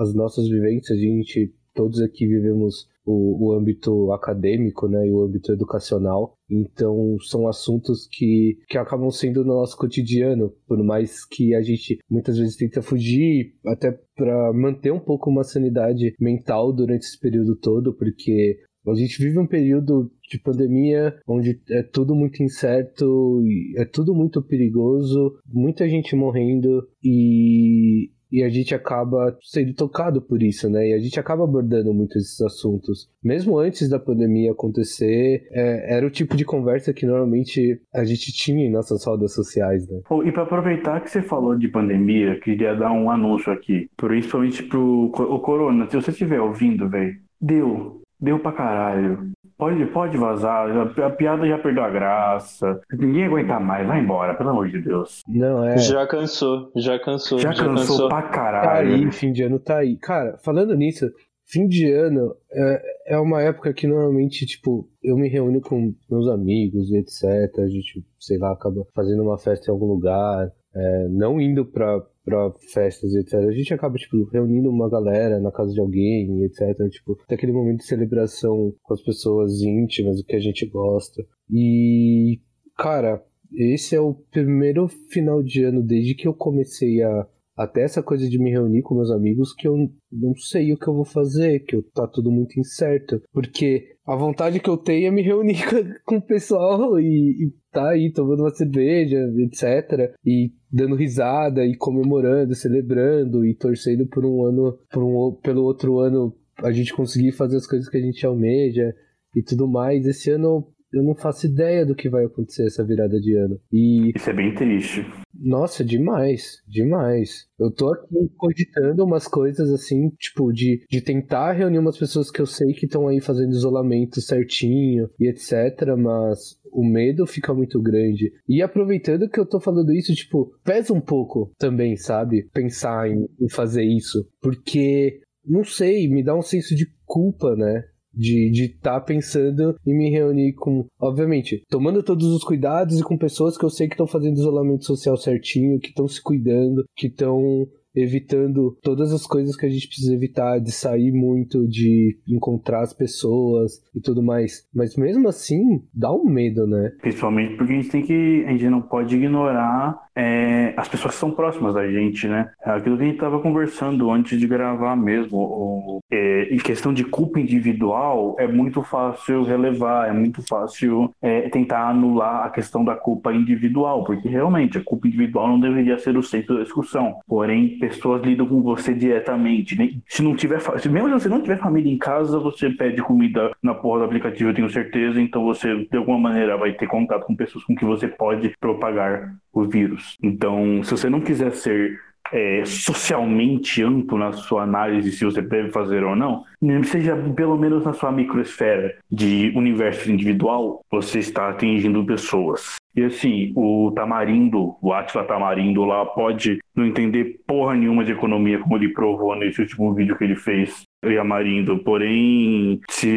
[0.00, 5.22] às nossas vivências, a gente todos aqui vivemos o, o âmbito acadêmico, né, e o
[5.22, 6.36] âmbito educacional.
[6.50, 11.98] Então, são assuntos que, que acabam sendo no nosso cotidiano, por mais que a gente
[12.10, 17.56] muitas vezes tenta fugir, até para manter um pouco uma sanidade mental durante esse período
[17.56, 23.42] todo, porque a gente vive um período de pandemia onde é tudo muito incerto,
[23.76, 30.42] é tudo muito perigoso, muita gente morrendo e, e a gente acaba sendo tocado por
[30.42, 30.88] isso, né?
[30.88, 33.08] E a gente acaba abordando muito esses assuntos.
[33.22, 38.32] Mesmo antes da pandemia acontecer, é, era o tipo de conversa que normalmente a gente
[38.32, 40.00] tinha em nossas rodas sociais, né?
[40.08, 44.64] Pô, E para aproveitar que você falou de pandemia, queria dar um anúncio aqui, principalmente
[44.64, 45.88] pro o Corona.
[45.88, 49.30] Se você estiver ouvindo, velho, deu, deu pra caralho.
[49.64, 50.68] Pode, pode vazar.
[51.02, 52.80] A piada já perdeu a graça.
[52.92, 53.86] Ninguém aguenta mais.
[53.86, 55.22] Vai embora, pelo amor de Deus.
[55.26, 55.78] Não, é.
[55.78, 57.38] Já cansou, já cansou.
[57.38, 58.08] Já, já cansou, cansou.
[58.08, 58.94] pra Tá caralho.
[58.94, 59.96] aí, fim de ano tá aí.
[59.96, 61.10] Cara, falando nisso,
[61.46, 62.82] fim de ano é,
[63.14, 67.58] é uma época que normalmente, tipo, eu me reúno com meus amigos e etc.
[67.58, 72.02] A gente, sei lá, acaba fazendo uma festa em algum lugar, é, não indo pra,
[72.24, 73.34] pra festas e etc.
[73.34, 76.76] A gente acaba, tipo, reunindo uma galera na casa de alguém etc.
[76.90, 81.22] Tipo, tem aquele momento de celebração com as pessoas íntimas, o que a gente gosta.
[81.50, 82.40] E,
[82.76, 83.22] cara,
[83.52, 87.26] esse é o primeiro final de ano desde que eu comecei a
[87.56, 89.76] até essa coisa de me reunir com meus amigos que eu
[90.10, 93.22] não sei o que eu vou fazer, que eu, tá tudo muito incerto.
[93.32, 97.54] Porque a vontade que eu tenho é me reunir com, com o pessoal e, e
[97.70, 100.14] tá aí tomando uma cerveja, etc.
[100.24, 106.00] E dando risada e comemorando, celebrando e torcendo por um ano, por um, pelo outro
[106.00, 108.94] ano a gente conseguir fazer as coisas que a gente almeja
[109.34, 110.06] e tudo mais.
[110.06, 113.58] Esse ano eu não faço ideia do que vai acontecer essa virada de ano.
[113.72, 115.04] E Isso é bem triste.
[115.34, 117.46] nossa, demais, demais.
[117.58, 122.40] Eu tô aqui cogitando umas coisas assim, tipo, de, de tentar reunir umas pessoas que
[122.40, 127.80] eu sei que estão aí fazendo isolamento certinho e etc, mas o medo fica muito
[127.80, 128.32] grande.
[128.48, 132.48] E aproveitando que eu tô falando isso, tipo, pesa um pouco também, sabe?
[132.52, 134.26] Pensar em, em fazer isso.
[134.40, 137.84] Porque, não sei, me dá um senso de culpa, né?
[138.16, 143.16] De estar tá pensando em me reunir com, obviamente, tomando todos os cuidados e com
[143.16, 147.06] pessoas que eu sei que estão fazendo isolamento social certinho, que estão se cuidando, que
[147.06, 152.82] estão evitando todas as coisas que a gente precisa evitar, de sair muito, de encontrar
[152.82, 154.66] as pessoas e tudo mais.
[154.74, 156.90] Mas mesmo assim, dá um medo, né?
[157.00, 158.44] Principalmente porque a gente tem que.
[158.46, 162.50] A gente não pode ignorar é, as pessoas que são próximas da gente, né?
[162.62, 165.38] Aquilo que a gente estava conversando antes de gravar mesmo.
[165.38, 171.48] O, é, em questão de culpa individual, é muito fácil relevar, é muito fácil é,
[171.48, 176.16] tentar anular a questão da culpa individual, porque realmente a culpa individual não deveria ser
[176.16, 177.18] o centro da discussão.
[177.26, 179.76] Porém, pessoas lidam com você diretamente.
[179.76, 179.90] né?
[180.08, 183.50] Se não tiver, se mesmo se você não tiver família em casa, você pede comida
[183.62, 185.20] na porra do aplicativo, eu tenho certeza.
[185.20, 189.34] Então você, de alguma maneira, vai ter contato com pessoas com que você pode propagar
[189.52, 190.03] o vírus.
[190.22, 192.00] Então, se você não quiser ser
[192.32, 196.44] é, socialmente amplo na sua análise se você deve fazer ou não,
[196.84, 202.76] seja pelo menos na sua microesfera de universo individual, você está atingindo pessoas.
[202.96, 208.58] E assim, o Tamarindo, o Atila Tamarindo lá, pode não entender porra nenhuma de economia,
[208.58, 211.78] como ele provou nesse último vídeo que ele fez, e Amarindo.
[211.78, 213.08] Porém, se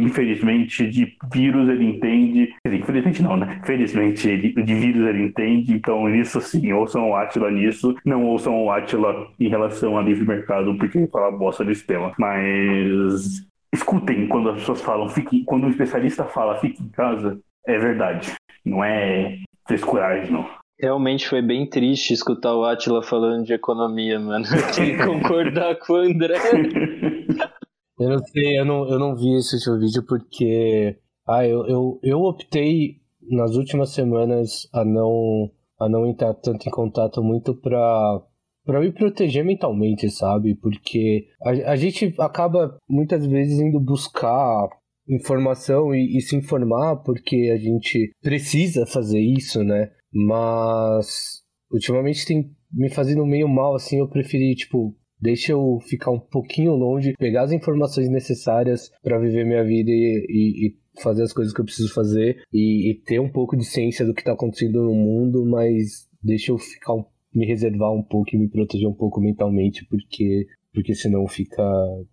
[0.00, 2.54] infelizmente de vírus ele entende.
[2.66, 3.60] Infelizmente não, né?
[3.64, 8.64] Felizmente ele, de vírus ele entende, então isso sim, ouçam o Atila nisso, não ouçam
[8.64, 12.12] o Atila em relação a livre mercado, porque ele fala bosta desse tema.
[12.18, 17.78] Mas escutem quando as pessoas falam, fique, quando um especialista fala fique em casa, é
[17.78, 18.32] verdade.
[18.64, 20.63] Não é frescuragem, não.
[20.78, 24.44] Realmente foi bem triste escutar o Atila falando de economia, mano.
[24.44, 26.34] Eu que concordar com o André.
[27.98, 30.98] Eu não sei, eu não, eu não vi esse último vídeo porque.
[31.26, 32.96] Ah, eu, eu, eu optei
[33.30, 38.20] nas últimas semanas a não, a não entrar tanto em contato muito pra,
[38.64, 40.54] pra me proteger mentalmente, sabe?
[40.56, 44.68] Porque a, a gente acaba muitas vezes indo buscar
[45.08, 49.90] informação e, e se informar porque a gente precisa fazer isso, né?
[50.14, 56.18] Mas ultimamente tem me fazendo meio mal, assim, eu preferi, tipo, deixa eu ficar um
[56.18, 61.32] pouquinho longe, pegar as informações necessárias para viver minha vida e, e, e, fazer as
[61.32, 64.32] coisas que eu preciso fazer e, e, ter um pouco de ciência do que tá
[64.32, 67.04] acontecendo no mundo, mas deixa eu ficar um,
[67.34, 71.64] me reservar um pouco e me proteger um pouco mentalmente, porque, porque senão fica,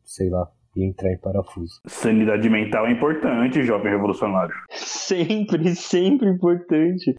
[0.04, 1.82] sei lá, e entrar em parafuso.
[1.86, 4.54] Sanidade mental é importante, jovem revolucionário.
[4.70, 7.14] Sempre, sempre importante.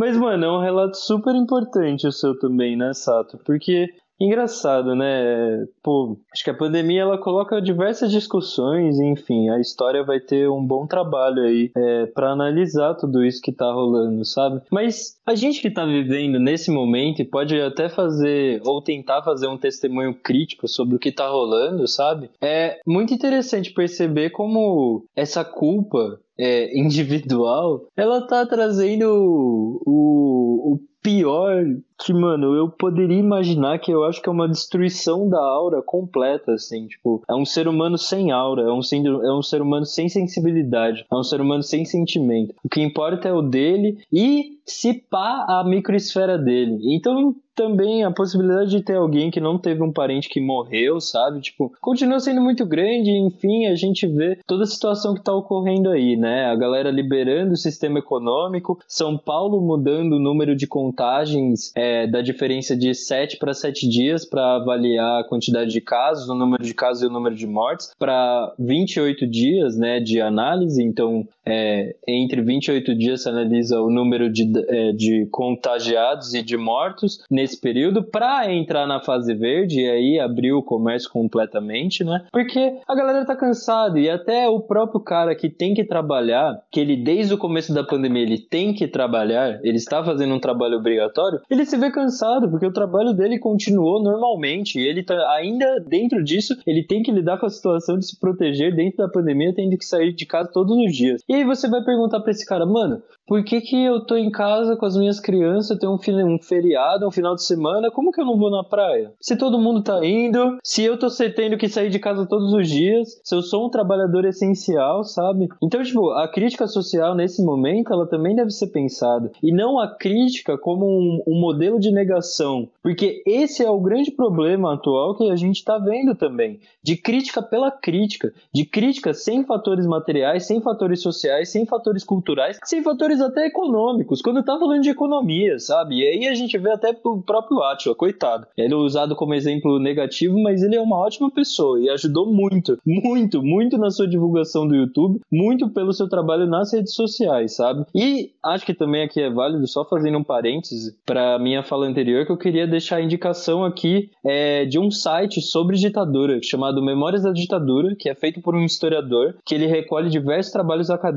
[0.00, 3.36] Mas, mano, é um relato super importante o seu também, né, Sato?
[3.44, 3.86] Porque,
[4.20, 5.66] engraçado, né?
[5.82, 10.64] Pô, acho que a pandemia ela coloca diversas discussões, enfim, a história vai ter um
[10.64, 14.60] bom trabalho aí é, para analisar tudo isso que tá rolando, sabe?
[14.70, 19.46] Mas a gente que tá vivendo nesse momento e pode até fazer, ou tentar fazer
[19.46, 22.30] um testemunho crítico sobre o que tá rolando, sabe?
[22.40, 30.80] É muito interessante perceber como essa culpa é, individual, ela tá trazendo o, o, o
[31.02, 31.64] pior
[32.04, 36.52] que, mano, eu poderia imaginar que eu acho que é uma destruição da aura completa,
[36.52, 39.84] assim, tipo, é um ser humano sem aura, é um, ser, é um ser humano
[39.84, 42.54] sem sensibilidade, é um ser humano sem sentimento.
[42.64, 46.78] O que importa é o dele e se pá a microesfera dele.
[46.94, 51.40] Então, também a possibilidade de ter alguém que não teve um parente que morreu, sabe?
[51.40, 55.90] Tipo, continua sendo muito grande, enfim, a gente vê toda a situação que tá ocorrendo
[55.90, 56.46] aí, né?
[56.46, 62.20] A galera liberando o sistema econômico, São Paulo mudando o número de contagens é, da
[62.20, 66.74] diferença de 7 para 7 dias para avaliar a quantidade de casos, o número de
[66.74, 70.82] casos e o número de mortes, para 28 dias, né, de análise.
[70.82, 76.56] Então, é, entre 28 dias se analisa o número de, é, de contagiados e de
[76.56, 82.24] mortos nesse período para entrar na fase verde e aí abrir o comércio completamente, né?
[82.30, 86.80] Porque a galera tá cansada e até o próprio cara que tem que trabalhar, que
[86.80, 90.76] ele desde o começo da pandemia ele tem que trabalhar, ele está fazendo um trabalho
[90.76, 95.80] obrigatório, ele se vê cansado porque o trabalho dele continuou normalmente e ele tá ainda
[95.80, 99.54] dentro disso, ele tem que lidar com a situação de se proteger dentro da pandemia,
[99.54, 101.22] tendo que sair de casa todos os dias.
[101.28, 104.28] E aí você vai perguntar para esse cara, mano, por que, que eu tô em
[104.28, 108.20] casa com as minhas crianças, tenho um, um feriado, um final de semana, como que
[108.20, 109.12] eu não vou na praia?
[109.20, 112.68] Se todo mundo tá indo, se eu tô tendo que sair de casa todos os
[112.68, 115.48] dias, se eu sou um trabalhador essencial, sabe?
[115.62, 119.30] Então, tipo, a crítica social nesse momento, ela também deve ser pensada.
[119.40, 122.68] E não a crítica como um, um modelo de negação.
[122.82, 126.58] Porque esse é o grande problema atual que a gente tá vendo também.
[126.82, 128.32] De crítica pela crítica.
[128.52, 134.22] De crítica sem fatores materiais, sem fatores sociais, sem fatores culturais, sem fatores até econômicos,
[134.22, 135.96] quando tá falando de economia, sabe?
[135.96, 138.46] E aí a gente vê até o próprio Atila, coitado.
[138.56, 142.78] Ele é usado como exemplo negativo, mas ele é uma ótima pessoa e ajudou muito,
[142.86, 147.84] muito, muito na sua divulgação do YouTube, muito pelo seu trabalho nas redes sociais, sabe?
[147.94, 152.26] E acho que também aqui é válido, só fazendo um parêntese para minha fala anterior,
[152.26, 157.22] que eu queria deixar a indicação aqui é, de um site sobre ditadura, chamado Memórias
[157.22, 161.09] da Ditadura, que é feito por um historiador, que ele recolhe diversos trabalhos acadêmicos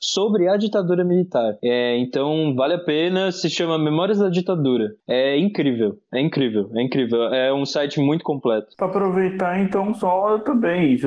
[0.00, 1.56] sobre a ditadura militar militar.
[1.62, 4.94] É, então vale a pena, se chama Memórias da Ditadura.
[5.06, 7.22] É incrível, é incrível, é incrível.
[7.34, 8.68] É um site muito completo.
[8.76, 10.98] Para aproveitar, então, só também,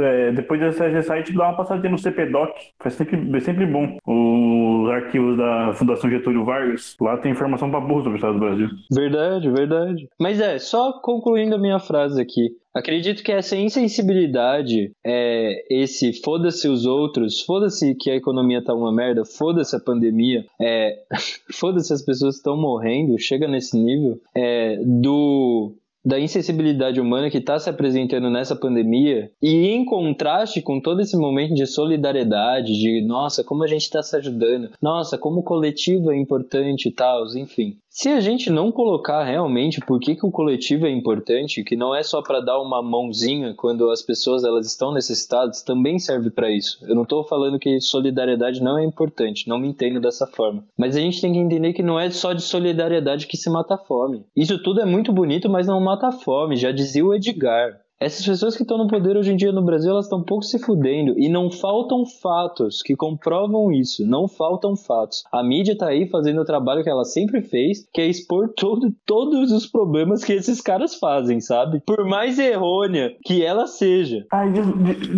[0.00, 2.52] é, depois desse site, dá uma passadinha no CPDOC,
[2.84, 3.96] é sempre, é sempre bom.
[4.06, 8.40] Os arquivos da Fundação Getúlio Vargas, lá tem informação para burro sobre o Estado do
[8.40, 8.68] Brasil.
[8.92, 10.08] Verdade, verdade.
[10.20, 12.50] Mas é, só concluindo a minha frase aqui.
[12.74, 18.92] Acredito que essa insensibilidade, é, esse foda-se os outros, foda-se que a economia tá uma
[18.92, 21.04] merda, foda-se a pandemia, é,
[21.52, 25.72] foda-se as pessoas estão morrendo, chega nesse nível, é, do
[26.04, 31.16] da insensibilidade humana que está se apresentando nessa pandemia e em contraste com todo esse
[31.16, 36.16] momento de solidariedade, de nossa, como a gente está se ajudando, nossa, como coletivo é
[36.18, 37.78] importante e tal, enfim.
[37.96, 41.94] Se a gente não colocar realmente por que, que o coletivo é importante, que não
[41.94, 46.50] é só para dar uma mãozinha quando as pessoas elas estão necessitadas, também serve para
[46.50, 46.84] isso.
[46.88, 50.64] Eu não estou falando que solidariedade não é importante, não me entendo dessa forma.
[50.76, 53.76] Mas a gente tem que entender que não é só de solidariedade que se mata
[53.76, 54.26] a fome.
[54.34, 57.83] Isso tudo é muito bonito, mas não mata a fome, já dizia o Edgar.
[58.04, 60.44] Essas pessoas que estão no poder hoje em dia no Brasil, elas estão um pouco
[60.44, 61.14] se fudendo.
[61.18, 64.06] E não faltam fatos que comprovam isso.
[64.06, 65.24] Não faltam fatos.
[65.32, 68.92] A mídia tá aí fazendo o trabalho que ela sempre fez, que é expor todo,
[69.06, 71.80] todos os problemas que esses caras fazem, sabe?
[71.86, 74.26] Por mais errônea que ela seja.
[74.30, 74.66] Ai, des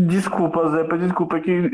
[0.07, 1.71] desculpa, Zé, desculpa que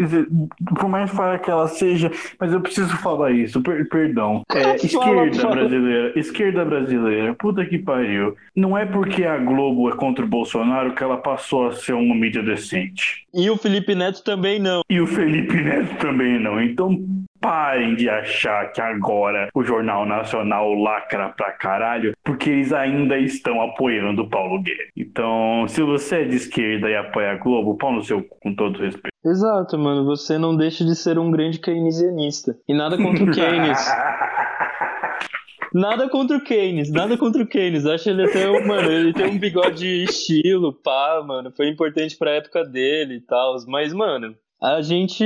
[0.78, 2.10] por mais falha que ela seja,
[2.40, 4.42] mas eu preciso falar isso, per perdão.
[4.62, 5.56] É, esquerda fala.
[5.56, 8.36] brasileira, esquerda brasileira, puta que pariu.
[8.54, 12.14] Não é porque a Globo é contra o Bolsonaro que ela passou a ser uma
[12.14, 13.26] mídia decente.
[13.34, 14.82] E o Felipe Neto também não.
[14.88, 16.61] E o Felipe Neto também não.
[16.61, 16.98] Então
[17.40, 23.61] parem de achar que agora o Jornal Nacional lacra pra caralho, porque eles ainda estão
[23.61, 24.92] apoiando o Paulo Guedes.
[24.96, 28.78] Então, se você é de esquerda e apoia a Globo, pau no seu com todo
[28.78, 29.12] respeito.
[29.24, 30.05] Exato, mano.
[30.05, 32.57] Você não deixa de ser um grande keynesianista.
[32.68, 33.78] E nada contra o Keynes.
[35.75, 37.87] Nada contra o Keynes, nada contra o Keynes.
[37.87, 41.53] Acho ele até, um, mano, ele tem um bigode estilo, pá, mano.
[41.57, 43.57] Foi importante pra época dele e tal.
[43.66, 45.25] Mas, mano, a gente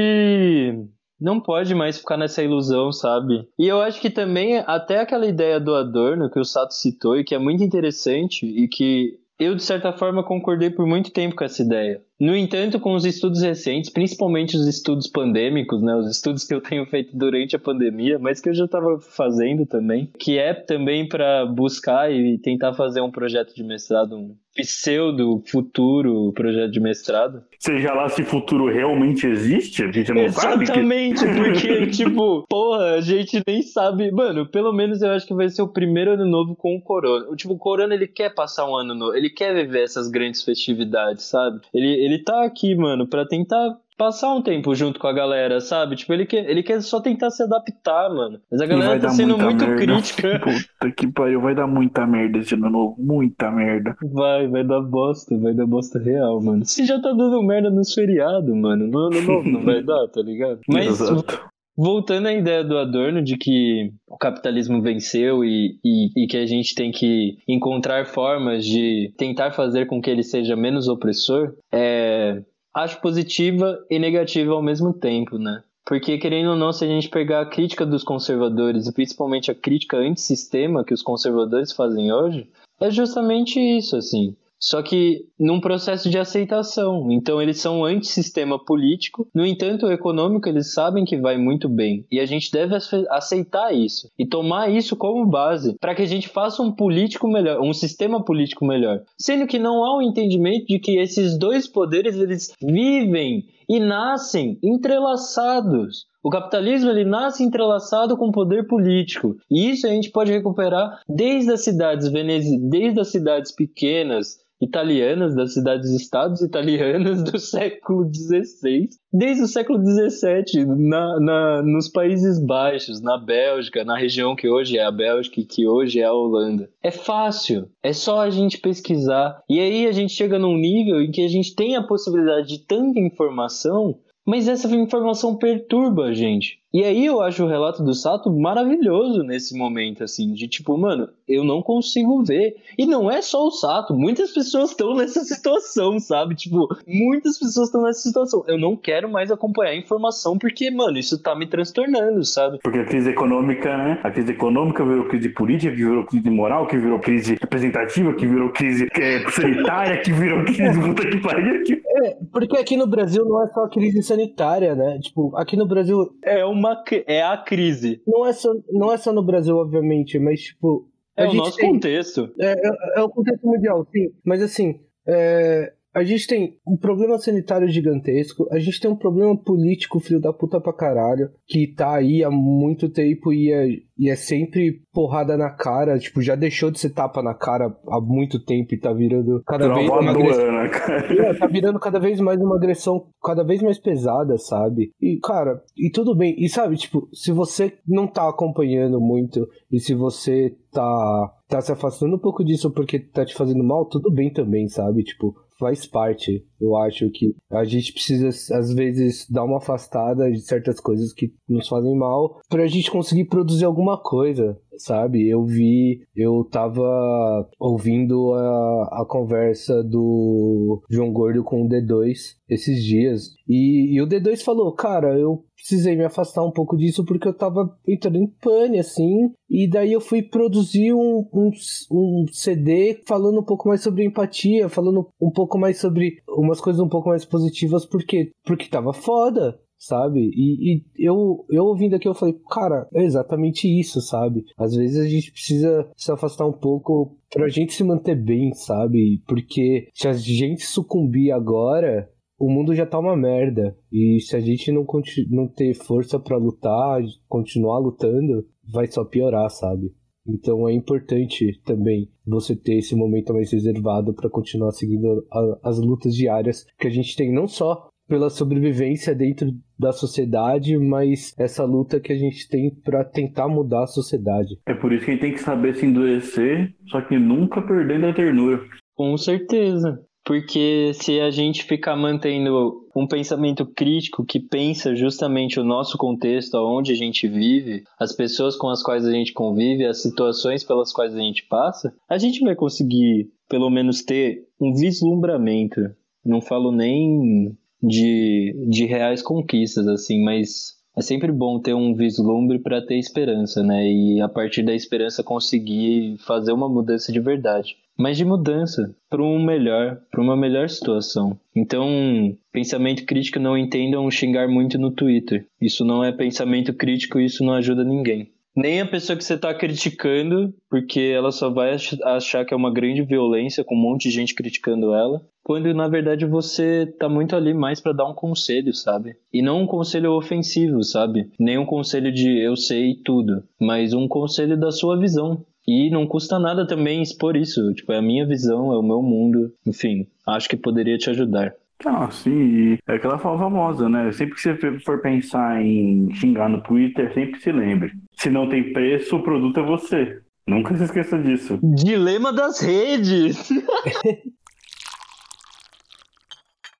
[1.20, 3.46] não pode mais ficar nessa ilusão, sabe?
[3.58, 7.24] E eu acho que também, até aquela ideia do Adorno que o Sato citou e
[7.24, 11.44] que é muito interessante e que eu, de certa forma, concordei por muito tempo com
[11.44, 12.02] essa ideia.
[12.18, 16.62] No entanto, com os estudos recentes, principalmente os estudos pandêmicos, né, os estudos que eu
[16.62, 21.06] tenho feito durante a pandemia, mas que eu já estava fazendo também, que é também
[21.06, 27.42] para buscar e tentar fazer um projeto de mestrado, um pseudo futuro projeto de mestrado.
[27.58, 30.80] Seja lá se futuro realmente existe, a gente não Exatamente, sabe.
[30.80, 31.34] Exatamente, que...
[31.34, 34.10] porque, tipo, porra, a gente nem sabe.
[34.10, 37.36] Mano, pelo menos eu acho que vai ser o primeiro ano novo com o Corona.
[37.36, 41.24] Tipo, o Corona, ele quer passar um ano novo, ele quer viver essas grandes festividades,
[41.24, 41.60] sabe?
[41.74, 45.96] Ele, ele tá aqui, mano, para tentar passar um tempo junto com a galera, sabe?
[45.96, 48.38] Tipo, ele quer, ele quer só tentar se adaptar, mano.
[48.50, 49.76] Mas a galera tá sendo muito merda.
[49.84, 50.40] crítica.
[50.40, 52.96] Puta que pariu, vai dar muita merda esse ano novo.
[52.98, 53.96] Muita merda.
[54.12, 56.64] Vai, vai dar bosta, vai dar bosta real, mano.
[56.64, 58.86] Se já tá dando merda nos feriados, mano.
[58.86, 60.60] No ano novo não vai dar, tá ligado?
[60.68, 61.00] Mas.
[61.00, 61.55] Exato.
[61.76, 66.46] Voltando à ideia do Adorno de que o capitalismo venceu e, e, e, que a
[66.46, 72.42] gente tem que encontrar formas de tentar fazer com que ele seja menos opressor, é,
[72.74, 75.62] acho positiva e negativa ao mesmo tempo, né?
[75.84, 79.54] Porque, querendo ou não, se a gente pegar a crítica dos conservadores e principalmente a
[79.54, 82.48] crítica antissistema que os conservadores fazem hoje,
[82.80, 84.34] é justamente isso, assim.
[84.58, 87.10] Só que num processo de aceitação.
[87.10, 92.06] Então eles são antissistema político, no entanto, o econômico eles sabem que vai muito bem.
[92.10, 92.74] E a gente deve
[93.10, 97.60] aceitar isso e tomar isso como base para que a gente faça um político melhor,
[97.60, 99.02] um sistema político melhor.
[99.18, 103.80] Sendo que não há o um entendimento de que esses dois poderes eles vivem e
[103.80, 106.06] nascem entrelaçados.
[106.22, 109.36] O capitalismo ele nasce entrelaçado com o poder político.
[109.48, 115.54] E isso a gente pode recuperar desde as cidades desde as cidades pequenas, italianas, das
[115.54, 123.18] cidades-estados italianas do século XVI, desde o século XVII, na, na, nos Países Baixos, na
[123.18, 126.70] Bélgica, na região que hoje é a Bélgica e que hoje é a Holanda.
[126.82, 129.40] É fácil, é só a gente pesquisar.
[129.48, 132.66] E aí a gente chega num nível em que a gente tem a possibilidade de
[132.66, 136.58] tanta informação, mas essa informação perturba a gente.
[136.76, 141.08] E aí eu acho o relato do Sato maravilhoso nesse momento, assim, de tipo, mano,
[141.26, 142.54] eu não consigo ver.
[142.76, 146.34] E não é só o Sato, muitas pessoas estão nessa situação, sabe?
[146.34, 148.44] Tipo, muitas pessoas estão nessa situação.
[148.46, 152.58] Eu não quero mais acompanhar a informação porque, mano, isso tá me transtornando, sabe?
[152.62, 153.98] Porque a crise econômica, né?
[154.04, 158.26] A crise econômica virou crise política, que virou crise moral, que virou crise representativa, que
[158.26, 161.62] virou crise é, sanitária, que virou crise puta que pariu.
[162.04, 164.98] É, porque aqui no Brasil não é só crise sanitária, né?
[165.00, 166.14] Tipo, aqui no Brasil.
[166.22, 168.02] É uma uma é a crise.
[168.06, 170.88] Não é só, não é só no Brasil, obviamente, mas tipo.
[171.16, 172.30] É o nosso tem, contexto.
[172.38, 174.12] É, é, é, o contexto mundial, sim.
[174.22, 179.34] Mas assim, é, a gente tem um problema sanitário gigantesco, a gente tem um problema
[179.34, 183.66] político, filho da puta pra caralho, que tá aí há muito tempo e é,
[183.98, 187.98] e é sempre porrada na cara, tipo, já deixou de ser tapa na cara há
[187.98, 190.52] muito tempo e tá virando cada vez uma agressão.
[190.52, 190.70] Né,
[191.30, 194.92] é, tá virando cada vez mais uma agressão cada vez mais pesada, sabe?
[195.00, 196.36] E, cara, e tudo bem.
[196.38, 201.72] E sabe, tipo, se você não tá acompanhando muito e se você tá, tá se
[201.72, 205.02] afastando um pouco disso porque tá te fazendo mal, tudo bem também, sabe?
[205.02, 206.44] Tipo, faz parte.
[206.60, 211.32] Eu acho que a gente precisa, às vezes, dar uma afastada de certas coisas que
[211.48, 215.28] nos fazem mal pra gente conseguir produzir alguma coisa, sabe?
[215.28, 222.84] Eu vi, eu tava ouvindo a, a conversa do João Gordo com o D2 esses
[222.84, 223.34] dias.
[223.48, 227.34] E, e o D2 falou, cara, eu precisei me afastar um pouco disso porque eu
[227.34, 229.32] tava entrando em pane, assim.
[229.48, 231.50] E daí eu fui produzir um, um,
[231.90, 236.80] um CD falando um pouco mais sobre empatia, falando um pouco mais sobre umas coisas
[236.80, 240.30] um pouco mais positivas, porque, porque tava foda sabe?
[240.34, 244.44] E, e, eu, eu ouvindo aqui, eu falei, cara, é exatamente isso, sabe?
[244.56, 249.22] Às vezes a gente precisa se afastar um pouco pra gente se manter bem, sabe?
[249.26, 253.76] Porque se a gente sucumbir agora, o mundo já tá uma merda.
[253.92, 254.84] E se a gente não,
[255.30, 259.92] não ter força para lutar, continuar lutando, vai só piorar, sabe?
[260.28, 265.78] Então é importante também você ter esse momento mais reservado para continuar seguindo a, as
[265.78, 269.48] lutas diárias que a gente tem, não só pela sobrevivência dentro
[269.78, 274.58] da sociedade, mas essa luta que a gente tem para tentar mudar a sociedade.
[274.66, 278.06] É por isso que a gente tem que saber se endurecer, só que nunca perdendo
[278.06, 278.62] a ternura.
[278.94, 280.00] Com certeza.
[280.24, 286.56] Porque se a gente ficar mantendo um pensamento crítico que pensa justamente o nosso contexto,
[286.56, 290.92] aonde a gente vive, as pessoas com as quais a gente convive, as situações pelas
[290.94, 295.94] quais a gente passa, a gente vai conseguir, pelo menos, ter um vislumbramento.
[296.24, 302.58] Não falo nem de, de reais conquistas, assim, mas é sempre bom ter um vislumbre
[302.58, 303.86] para ter esperança, né?
[303.86, 309.22] E a partir da esperança conseguir fazer uma mudança de verdade mas de mudança para
[309.22, 311.38] um melhor, para uma melhor situação.
[311.54, 315.46] Então, pensamento crítico não entendam xingar muito no Twitter.
[315.60, 318.30] Isso não é pensamento crítico, isso não ajuda ninguém.
[318.56, 322.72] Nem a pessoa que você está criticando, porque ela só vai achar que é uma
[322.72, 327.36] grande violência com um monte de gente criticando ela, quando na verdade você está muito
[327.36, 329.14] ali mais para dar um conselho, sabe?
[329.32, 331.30] E não um conselho ofensivo, sabe?
[331.38, 336.06] Nem um conselho de eu sei tudo, mas um conselho da sua visão, e não
[336.06, 337.74] custa nada também expor isso.
[337.74, 339.52] Tipo, é a minha visão, é o meu mundo.
[339.66, 341.54] Enfim, acho que poderia te ajudar.
[341.84, 344.10] Ah, sim, é aquela fala famosa, né?
[344.12, 347.92] Sempre que você for pensar em xingar no Twitter, sempre se lembre.
[348.16, 350.20] Se não tem preço, o produto é você.
[350.48, 351.58] Nunca se esqueça disso.
[351.62, 353.48] Dilema das redes!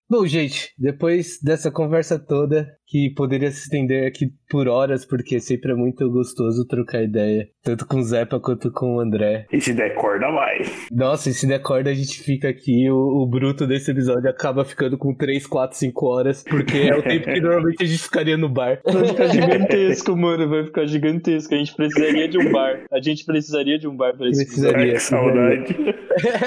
[0.09, 5.73] Bom, gente, depois dessa conversa toda, que poderia se estender aqui por horas, porque sempre
[5.73, 9.47] é muito gostoso trocar ideia, tanto com o Zepa quanto com o André.
[9.53, 10.61] E se der corda, vai.
[10.93, 14.65] Nossa, e se der corda, a gente fica aqui, o, o bruto desse episódio acaba
[14.65, 18.37] ficando com 3, 4, 5 horas, porque é o tempo que normalmente a gente ficaria
[18.37, 18.81] no bar.
[18.85, 21.53] Vai ficar gigantesco, mano, vai ficar gigantesco.
[21.53, 22.85] A gente precisaria de um bar.
[22.93, 24.85] A gente precisaria de um bar pra esse Precisaria.
[24.85, 25.77] Ai, que saudade.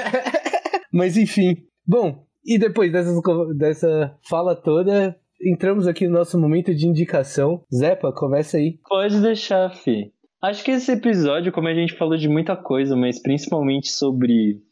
[0.90, 1.56] Mas enfim,
[1.86, 3.20] bom, e depois dessas,
[3.56, 7.62] dessa fala toda, entramos aqui no nosso momento de indicação.
[7.74, 8.78] Zepa, começa aí.
[8.88, 10.12] Pode deixar, fi.
[10.42, 14.62] Acho que esse episódio, como a gente falou de muita coisa, mas principalmente sobre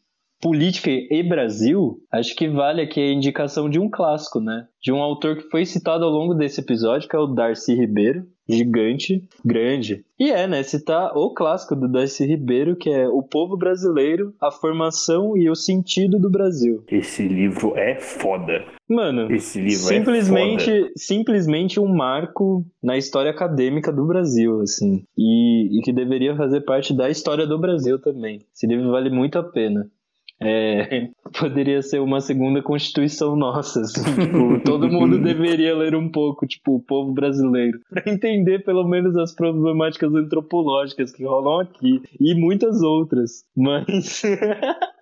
[0.41, 4.65] política e Brasil, acho que vale aqui a indicação de um clássico, né?
[4.81, 8.25] De um autor que foi citado ao longo desse episódio, que é o Darcy Ribeiro.
[8.49, 10.03] Gigante, grande.
[10.19, 10.63] E é, né?
[10.63, 15.55] Citar o clássico do Darcy Ribeiro, que é O Povo Brasileiro, a Formação e o
[15.55, 16.83] Sentido do Brasil.
[16.89, 18.65] Esse livro é foda.
[18.87, 20.91] Mano, Esse livro simplesmente, é foda.
[20.97, 25.03] simplesmente um marco na história acadêmica do Brasil, assim.
[25.17, 28.39] E, e que deveria fazer parte da história do Brasil também.
[28.53, 29.87] Esse livro vale muito a pena.
[30.41, 36.47] É, poderia ser uma segunda constituição nossa, assim, tipo, todo mundo deveria ler um pouco,
[36.47, 42.33] tipo, o povo brasileiro, para entender pelo menos as problemáticas antropológicas que rolam aqui e
[42.35, 43.43] muitas outras.
[43.55, 44.21] Mas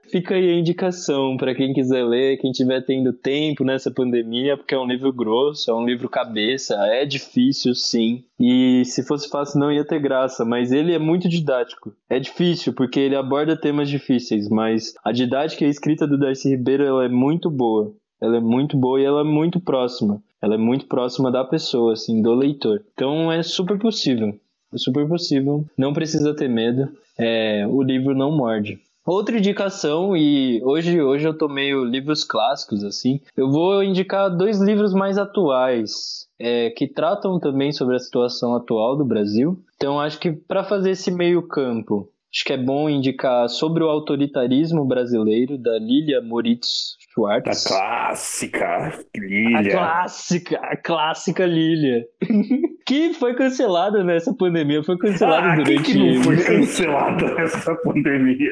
[0.09, 4.73] Fica aí a indicação para quem quiser ler, quem tiver tendo tempo nessa pandemia, porque
[4.73, 8.23] é um livro grosso, é um livro cabeça, é difícil sim.
[8.39, 11.93] E se fosse fácil não ia ter graça, mas ele é muito didático.
[12.09, 16.49] É difícil porque ele aborda temas difíceis, mas a didática e a escrita do Darcy
[16.49, 17.93] Ribeiro ela é muito boa.
[18.21, 20.21] Ela é muito boa e ela é muito próxima.
[20.41, 22.83] Ela é muito próxima da pessoa, assim, do leitor.
[22.93, 24.33] Então é super possível.
[24.73, 25.65] É super possível.
[25.77, 26.89] Não precisa ter medo.
[27.17, 28.79] É, o livro não morde.
[29.07, 33.21] Outra indicação, e hoje, hoje eu tô meio livros clássicos, assim.
[33.37, 38.97] Eu vou indicar dois livros mais atuais, é, que tratam também sobre a situação atual
[38.97, 39.57] do Brasil.
[39.77, 43.89] Então acho que para fazer esse meio campo, acho que é bom indicar sobre o
[43.89, 47.63] autoritarismo brasileiro, da Lilia Moritz Schwartz.
[47.65, 49.71] clássica A Lilia.
[49.71, 52.05] clássica, a clássica Lilia.
[52.85, 58.51] que foi cancelada nessa pandemia, foi cancelada Ah, durante que não foi cancelada nessa pandemia?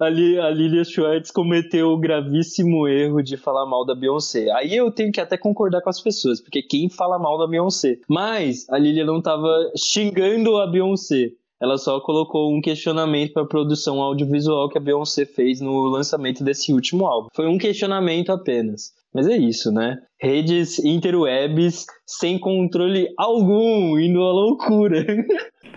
[0.00, 4.50] A, Li- a Lilia Schwartz cometeu o gravíssimo erro de falar mal da Beyoncé.
[4.52, 7.98] Aí eu tenho que até concordar com as pessoas, porque quem fala mal da Beyoncé?
[8.08, 11.32] Mas a Lilia não tava xingando a Beyoncé.
[11.64, 16.44] Ela só colocou um questionamento para a produção audiovisual que a Beyoncé fez no lançamento
[16.44, 17.28] desse último álbum.
[17.34, 18.92] Foi um questionamento apenas.
[19.14, 19.96] Mas é isso, né?
[20.20, 25.06] Redes interwebs sem controle algum, indo à loucura.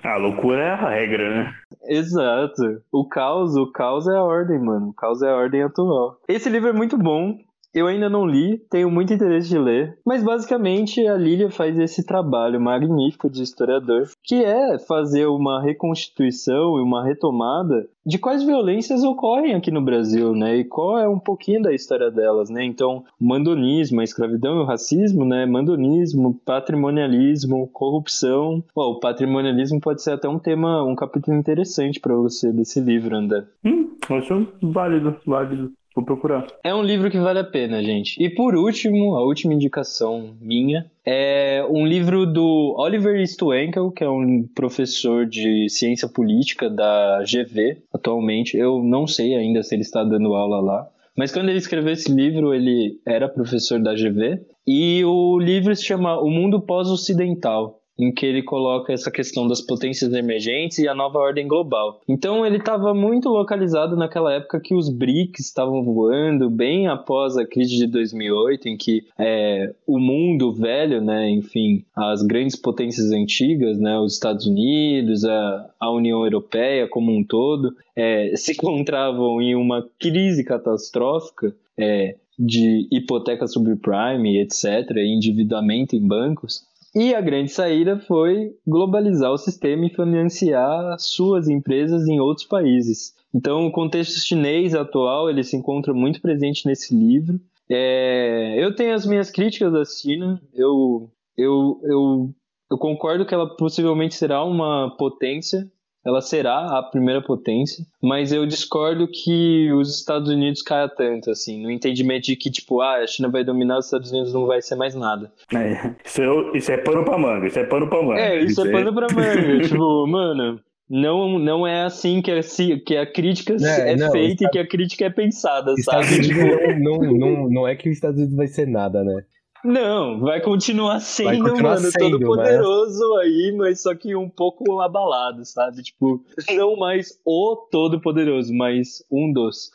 [0.03, 1.53] A loucura é a regra, né?
[1.85, 2.81] Exato.
[2.91, 4.89] O caos, o caos é a ordem, mano.
[4.89, 6.17] O caos é a ordem atual.
[6.27, 7.37] Esse livro é muito bom.
[7.77, 12.03] Eu ainda não li, tenho muito interesse de ler, mas basicamente a Lilia faz esse
[12.03, 19.03] trabalho magnífico de historiador, que é fazer uma reconstituição e uma retomada de quais violências
[19.03, 20.55] ocorrem aqui no Brasil, né?
[20.55, 22.63] E qual é um pouquinho da história delas, né?
[22.63, 25.45] Então, mandonismo, a escravidão e o racismo, né?
[25.45, 28.63] Mandonismo, patrimonialismo, corrupção.
[28.73, 33.15] Bom, o patrimonialismo pode ser até um tema, um capítulo interessante para você desse livro,
[33.15, 33.43] André.
[33.63, 35.73] Hum, acho válido, válido.
[35.97, 36.45] Vou procurar.
[36.63, 38.23] É um livro que vale a pena, gente.
[38.23, 44.09] E por último, a última indicação minha é um livro do Oliver Stuenkel, que é
[44.09, 48.55] um professor de ciência política da GV atualmente.
[48.55, 50.87] Eu não sei ainda se ele está dando aula lá.
[51.17, 54.39] Mas quando ele escreveu esse livro, ele era professor da GV.
[54.67, 59.61] E o livro se chama O Mundo Pós-Ocidental em que ele coloca essa questão das
[59.61, 62.01] potências emergentes e a nova ordem global.
[62.07, 67.45] Então ele estava muito localizado naquela época que os BRICS estavam voando, bem após a
[67.45, 73.79] crise de 2008, em que é, o mundo velho, né, enfim, as grandes potências antigas,
[73.79, 79.55] né, os Estados Unidos, a, a União Europeia como um todo, é, se encontravam em
[79.55, 81.55] uma crise catastrófica.
[81.79, 86.63] É, de hipoteca subprime, etc., e endividamento em bancos,
[86.97, 93.13] e a grande saída foi globalizar o sistema e financiar suas empresas em outros países.
[93.31, 97.39] Então, o contexto chinês atual ele se encontra muito presente nesse livro.
[97.69, 100.41] É, eu tenho as minhas críticas da China.
[100.55, 101.07] Eu,
[101.37, 102.29] eu, eu,
[102.71, 105.71] eu concordo que ela possivelmente será uma potência
[106.07, 111.61] ela será a primeira potência, mas eu discordo que os Estados Unidos caia tanto, assim,
[111.61, 114.61] no entendimento de que, tipo, ah, a China vai dominar, os Estados Unidos não vai
[114.61, 115.29] ser mais nada.
[115.53, 118.21] É, isso, é, isso é pano pra manga, isso é pano pra manga.
[118.21, 120.61] É, isso, isso é pano pra manga, tipo, mano...
[120.89, 122.39] Não, não é assim que, é,
[122.85, 126.21] que a crítica é, é não, feita e que a crítica é pensada, sabe?
[126.21, 126.39] Tipo...
[126.79, 129.21] Não, não, não, não é que os Estados Unidos vai ser nada, né?
[129.63, 133.25] Não, vai continuar sendo, vai continuar mano, sendo, todo poderoso mas...
[133.25, 135.81] aí, mas só que um pouco abalado, sabe?
[135.83, 136.23] Tipo,
[136.55, 139.71] não mais o todo poderoso, mas um dos.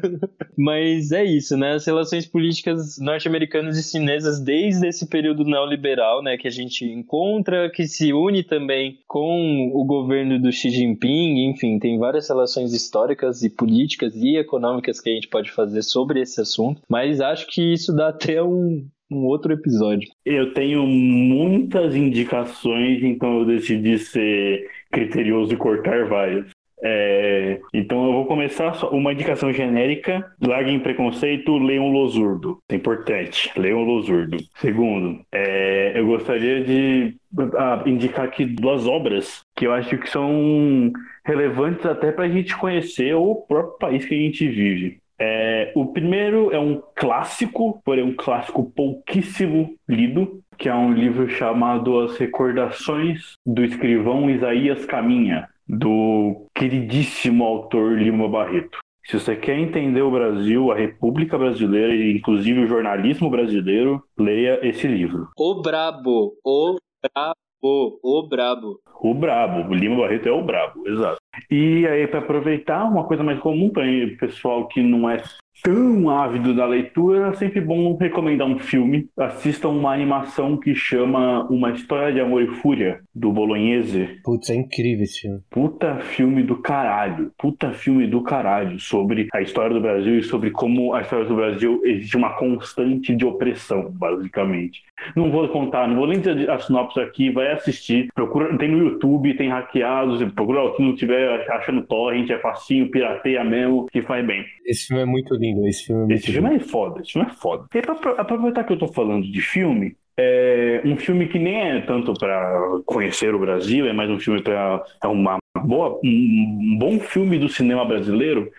[0.56, 1.74] mas é isso, né?
[1.74, 7.70] As relações políticas norte-americanas e chinesas desde esse período neoliberal, né, que a gente encontra,
[7.70, 13.42] que se une também com o governo do Xi Jinping, enfim, tem várias relações históricas
[13.42, 17.72] e políticas e econômicas que a gente pode fazer sobre esse assunto, mas acho que
[17.72, 20.08] isso dá até um um outro episódio.
[20.24, 26.46] Eu tenho muitas indicações, então eu decidi ser criterioso e cortar várias.
[26.82, 30.32] É, então eu vou começar uma indicação genérica.
[30.40, 32.58] Larguem preconceito, leiam Losurdo.
[32.68, 34.38] É importante, leiam Losurdo.
[34.56, 37.16] Segundo, é, eu gostaria de
[37.56, 40.92] ah, indicar aqui duas obras que eu acho que são
[41.24, 44.98] relevantes até para a gente conhecer o próprio país que a gente vive.
[45.18, 51.28] É, o primeiro é um clássico, porém um clássico pouquíssimo lido, que é um livro
[51.28, 58.78] chamado As Recordações do Escrivão Isaías Caminha, do queridíssimo autor Lima Barreto.
[59.06, 64.58] Se você quer entender o Brasil, a República Brasileira e inclusive o jornalismo brasileiro, leia
[64.66, 65.28] esse livro.
[65.36, 68.80] O Brabo, o Brabo, o Brabo.
[69.00, 71.18] O Brabo, o Lima Barreto é o Brabo, exato.
[71.50, 75.22] E aí, para aproveitar, uma coisa mais comum para o pessoal que não é
[75.62, 79.08] tão ávido da leitura, é sempre bom recomendar um filme.
[79.16, 84.20] Assistam uma animação que chama Uma História de Amor e Fúria, do Bolognese.
[84.22, 85.40] Putz, é incrível esse filme.
[85.50, 87.32] Puta filme do caralho.
[87.38, 88.78] Puta filme do caralho.
[88.78, 93.14] Sobre a história do Brasil e sobre como a história do Brasil existe uma constante
[93.14, 94.82] de opressão, basicamente.
[95.14, 98.08] Não vou contar, não vou nem dizer a sinopse aqui, vai assistir.
[98.14, 103.44] Procura, tem no YouTube, tem hackeados, procura se não tiver achando torrent, é facinho, pirateia
[103.44, 104.44] mesmo, que faz bem.
[104.66, 107.34] Esse filme é muito lindo, esse filme é Esse filme é foda, esse filme é
[107.34, 107.66] foda.
[107.72, 111.80] E pra aproveitar que eu tô falando de filme, é um filme que nem é
[111.82, 116.98] tanto para conhecer o Brasil, é mais um filme para é uma boa, um bom
[116.98, 118.50] filme do cinema brasileiro,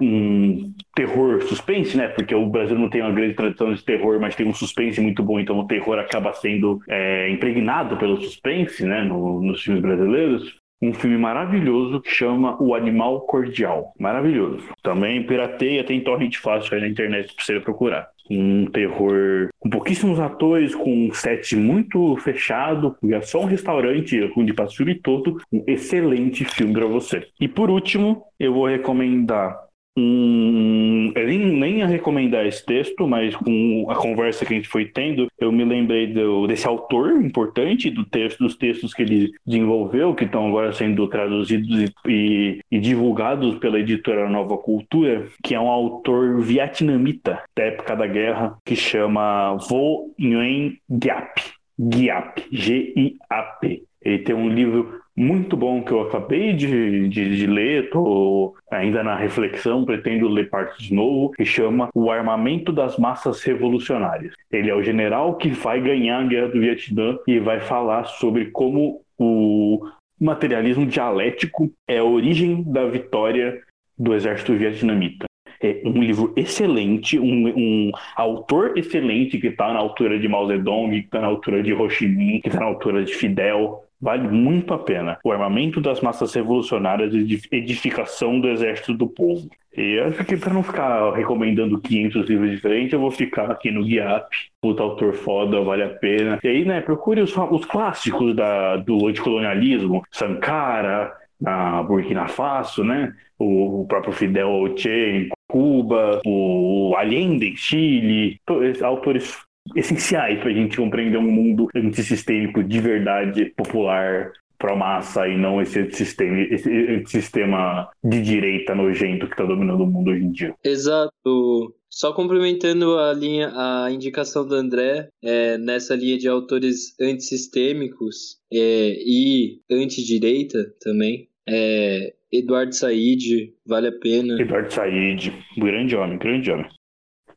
[0.00, 2.08] um terror suspense, né?
[2.08, 5.22] Porque o Brasil não tem uma grande tradição de terror, mas tem um suspense muito
[5.22, 9.02] bom, então o terror acaba sendo é, impregnado pelo suspense, né?
[9.02, 13.92] No, nos filmes brasileiros um filme maravilhoso que chama O Animal Cordial.
[13.98, 14.68] Maravilhoso.
[14.82, 18.08] Também pirateia, tem torrent fácil aí na internet pra você procurar.
[18.30, 24.54] Um terror com pouquíssimos atores, com um set muito fechado, é só um restaurante onde
[24.54, 25.40] passa o filme todo.
[25.52, 27.26] Um excelente filme para você.
[27.40, 29.58] E por último, eu vou recomendar
[29.96, 34.68] um, eu nem, nem ia recomendar esse texto, mas com a conversa que a gente
[34.68, 39.32] foi tendo, eu me lembrei do, desse autor importante do texto, dos textos que ele
[39.46, 45.54] desenvolveu, que estão agora sendo traduzidos e, e, e divulgados pela editora Nova Cultura, que
[45.54, 51.40] é um autor vietnamita da época da guerra, que chama Vo Nguyen Giap.
[51.78, 53.82] Giap, G-I-A-P.
[54.02, 59.02] Ele tem um livro muito bom que eu acabei de, de, de ler, estou ainda
[59.02, 64.34] na reflexão, pretendo ler parte de novo, que chama O Armamento das Massas Revolucionárias.
[64.50, 68.46] Ele é o general que vai ganhar a Guerra do Vietnã e vai falar sobre
[68.46, 69.86] como o
[70.20, 73.60] materialismo dialético é a origem da vitória
[73.96, 75.26] do exército vietnamita.
[75.60, 80.90] É um livro excelente, um, um autor excelente que está na altura de Mao Zedong,
[80.90, 83.83] que está na altura de Ho Chi Minh, que está na altura de Fidel.
[84.04, 85.18] Vale muito a pena.
[85.24, 89.48] O armamento das massas revolucionárias e edificação do exército do povo.
[89.74, 93.82] E acho que para não ficar recomendando 500 livros diferentes, eu vou ficar aqui no
[93.82, 94.28] Guiap.
[94.60, 96.38] Puta autor foda, vale a pena.
[96.44, 100.02] E aí, né, procure os, os clássicos da, do anticolonialismo.
[100.10, 101.10] Sankara,
[101.40, 103.10] na Burkina Faso, né?
[103.38, 108.38] O, o próprio Fidel Che em Cuba, o Allende em Chile.
[108.82, 109.34] Autores
[109.74, 115.90] essenciais para a gente compreender um mundo antissistêmico de verdade popular pró-massa e não esse
[115.92, 120.54] sistema, esse sistema de direita nojento que está dominando o mundo hoje em dia.
[120.64, 121.74] Exato.
[121.90, 128.96] Só complementando a linha, a indicação do André, é, nessa linha de autores antissistêmicos é,
[128.98, 134.40] e antidireita também, é, Eduardo Said, vale a pena.
[134.40, 136.66] Eduardo Said, grande homem, grande homem.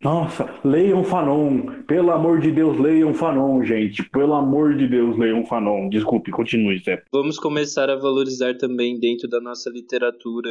[0.01, 1.83] Nossa, leiam Fanon.
[1.83, 4.07] Pelo amor de Deus, leiam Fanon, gente.
[4.09, 5.89] Pelo amor de Deus, leiam Fanon.
[5.89, 7.03] Desculpe, continue, Zé.
[7.11, 10.49] Vamos começar a valorizar também dentro da nossa literatura,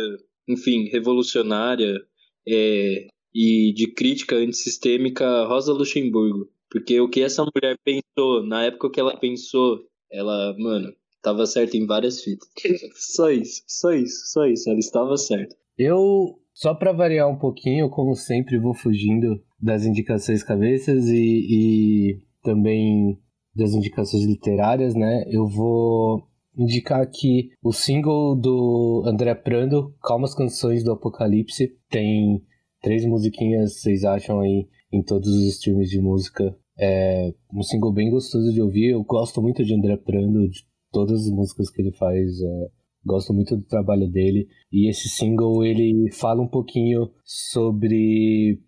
[0.48, 2.00] enfim, revolucionária
[2.46, 6.48] é, e de crítica antissistêmica Rosa Luxemburgo.
[6.70, 10.92] Porque o que essa mulher pensou, na época que ela pensou, ela, mano,
[11.22, 12.48] tava certa em várias fitas.
[12.94, 14.68] só isso, só isso, só isso.
[14.68, 15.56] Ela estava certa.
[15.78, 21.18] Eu só para variar um pouquinho, como sempre, vou fugindo das indicações cabeças e,
[21.50, 23.20] e também
[23.54, 25.24] das indicações literárias, né?
[25.28, 26.26] Eu vou
[26.56, 31.76] indicar aqui o single do André Prando, Calmas Canções do Apocalipse.
[31.90, 32.42] Tem
[32.80, 36.56] três musiquinhas, vocês acham aí, em todos os streams de música.
[36.78, 38.92] É um single bem gostoso de ouvir.
[38.92, 40.60] Eu gosto muito de André Prando, de
[40.90, 42.40] todas as músicas que ele faz.
[42.40, 42.70] É,
[43.06, 44.48] Gosto muito do trabalho dele.
[44.72, 48.60] E esse single ele fala um pouquinho sobre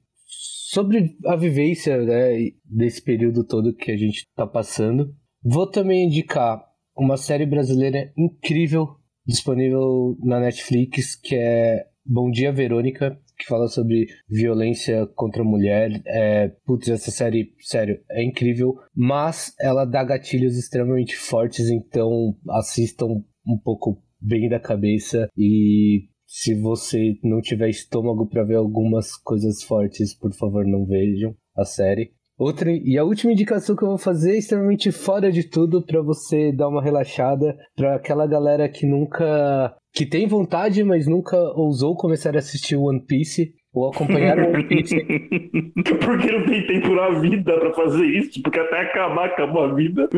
[0.71, 5.13] sobre a vivência né, desse período todo que a gente está passando.
[5.43, 6.63] Vou também indicar
[6.97, 14.07] uma série brasileira incrível disponível na Netflix que é Bom Dia Verônica, que fala sobre
[14.29, 16.03] violência contra a mulher.
[16.07, 23.23] É, putz, essa série, sério, é incrível, mas ela dá gatilhos extremamente fortes, então assistam
[23.47, 29.63] um pouco bem da cabeça e se você não tiver estômago para ver algumas coisas
[29.63, 32.13] fortes, por favor, não vejam a série.
[32.39, 36.01] Outra e a última indicação que eu vou fazer é extremamente fora de tudo para
[36.01, 41.97] você dar uma relaxada para aquela galera que nunca que tem vontade, mas nunca ousou
[41.97, 44.97] começar a assistir One Piece ou acompanhar One Piece.
[45.05, 50.09] porque não tem tempo na vida para fazer isso, porque até acabar acabou a vida.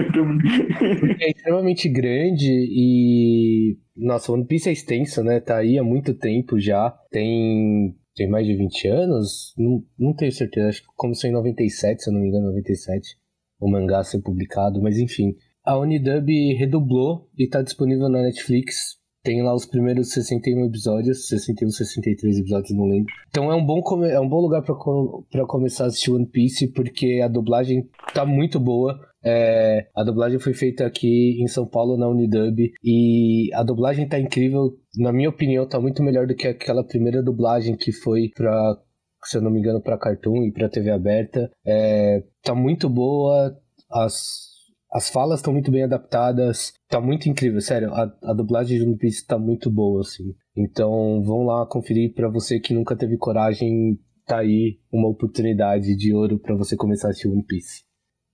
[1.20, 5.40] é extremamente grande e nossa, One Piece é extenso, né?
[5.40, 6.90] Tá aí há muito tempo já.
[7.10, 9.54] Tem tem mais de 20 anos?
[9.56, 10.68] Não, não tenho certeza.
[10.68, 13.16] Acho que começou em 97, se eu não me engano, 97.
[13.58, 15.34] O mangá ser publicado, mas enfim.
[15.64, 16.28] A Unidub
[16.58, 18.99] redublou e tá disponível na Netflix.
[19.30, 23.14] Tem lá os primeiros 61 episódios, 61, 63 episódios, não lembro.
[23.28, 27.20] Então é um bom, é um bom lugar para começar a assistir One Piece, porque
[27.22, 28.98] a dublagem tá muito boa.
[29.24, 34.18] É, a dublagem foi feita aqui em São Paulo na Unidub e a dublagem tá
[34.18, 34.76] incrível.
[34.98, 38.78] Na minha opinião, tá muito melhor do que aquela primeira dublagem que foi pra,
[39.22, 41.48] se eu não me engano, pra Cartoon e pra TV aberta.
[41.64, 43.56] É, tá muito boa.
[43.92, 44.49] As
[44.92, 47.92] as falas estão muito bem adaptadas, tá muito incrível, sério.
[47.94, 50.34] A, a dublagem de One Piece tá muito boa, assim.
[50.56, 56.12] Então vão lá conferir para você que nunca teve coragem, tá aí uma oportunidade de
[56.12, 57.84] ouro para você começar a assistir One Piece.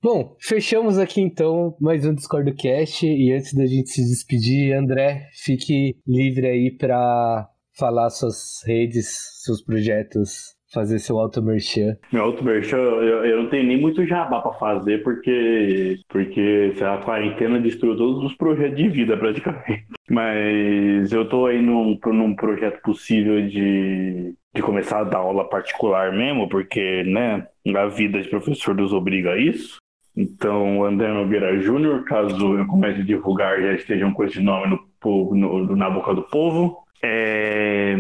[0.03, 5.28] Bom, fechamos aqui então mais um Discord Cast e antes da gente se despedir, André,
[5.33, 9.09] fique livre aí para falar suas redes,
[9.43, 11.97] seus projetos fazer seu auto merchan.
[12.13, 16.99] Meu auto merchan, eu, eu, não tenho nem muito jabá para fazer, porque, porque a
[16.99, 19.87] quarentena destruiu todos os projetos de vida, praticamente.
[20.11, 26.13] Mas eu tô aí num, num projeto possível de, de começar a dar aula particular
[26.13, 29.79] mesmo, porque, né, a vida de professor nos obriga a isso.
[30.17, 35.35] Então, André Nogueira Júnior, caso eu comece a divulgar, já estejam com esse nome no,
[35.35, 36.79] no, na boca do povo.
[37.03, 37.95] É,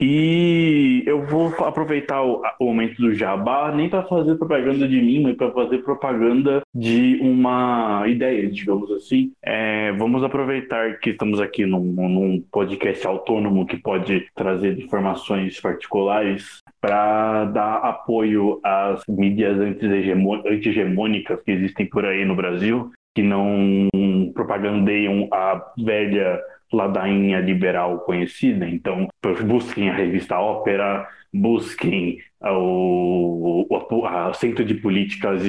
[0.00, 5.22] e eu vou aproveitar o, o momento do jabá nem para fazer propaganda de mim,
[5.22, 9.32] mas para fazer propaganda de uma ideia, digamos assim.
[9.42, 16.58] É, vamos aproveitar que estamos aqui num, num podcast autônomo que pode trazer informações particulares
[16.80, 23.88] para dar apoio às mídias anti-hegemônicas que existem por aí no Brasil, que não
[24.34, 26.40] propagandeiam a velha
[26.74, 28.68] ladainha liberal conhecida.
[28.68, 29.08] Então,
[29.46, 35.42] busquem a revista Ópera, busquem o, o Centro de Políticas,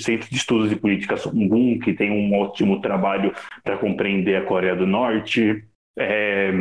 [0.00, 3.34] Centro de Estudos de Política Songun, que tem um ótimo trabalho
[3.64, 5.64] para compreender a Coreia do Norte.
[5.98, 6.52] É,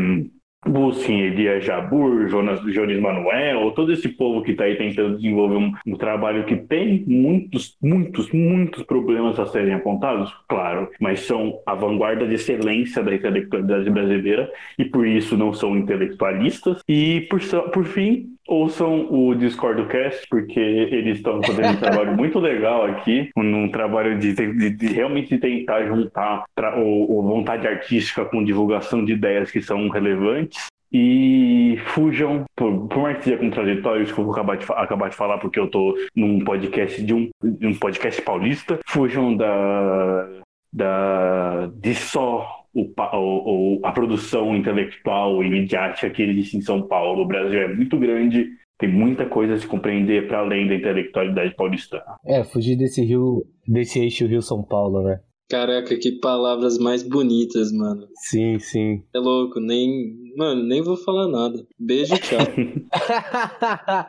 [0.68, 5.72] busquem Elia Jabur, Jonas, Jones Manuel, todo esse povo que está aí tentando desenvolver um,
[5.86, 11.76] um, trabalho que tem muitos, muitos, muitos problemas a serem apontados, claro, mas são a
[11.76, 16.82] vanguarda de excelência da intelectualidade brasileira e por isso não são intelectualistas.
[16.88, 17.40] E por,
[17.72, 22.86] por fim, Ouçam o Discord do Cast, porque eles estão fazendo um trabalho muito legal
[22.86, 26.46] aqui, um trabalho de, de, de realmente tentar juntar
[26.78, 30.68] o, o, vontade artística com divulgação de ideias que são relevantes.
[30.94, 35.10] E fujam, por, por mais que seja contraditório, isso que eu vou acabar de, acabar
[35.10, 40.30] de falar, porque eu tô num podcast de um, de um podcast paulista, fujam da,
[40.72, 47.24] da, de só o, o, a produção intelectual e midiática que existe em São Paulo.
[47.24, 51.56] O Brasil é muito grande Tem muita coisa a se compreender para além da intelectualidade
[51.56, 52.04] paulistana.
[52.26, 55.22] É, fugir desse rio, desse eixo Rio-São Paulo, né?
[55.50, 58.08] Caraca, que palavras mais bonitas, mano.
[58.16, 59.04] Sim, sim.
[59.16, 60.14] É louco, nem.
[60.36, 61.66] Mano, nem vou falar nada.
[61.80, 62.40] Beijo, tchau.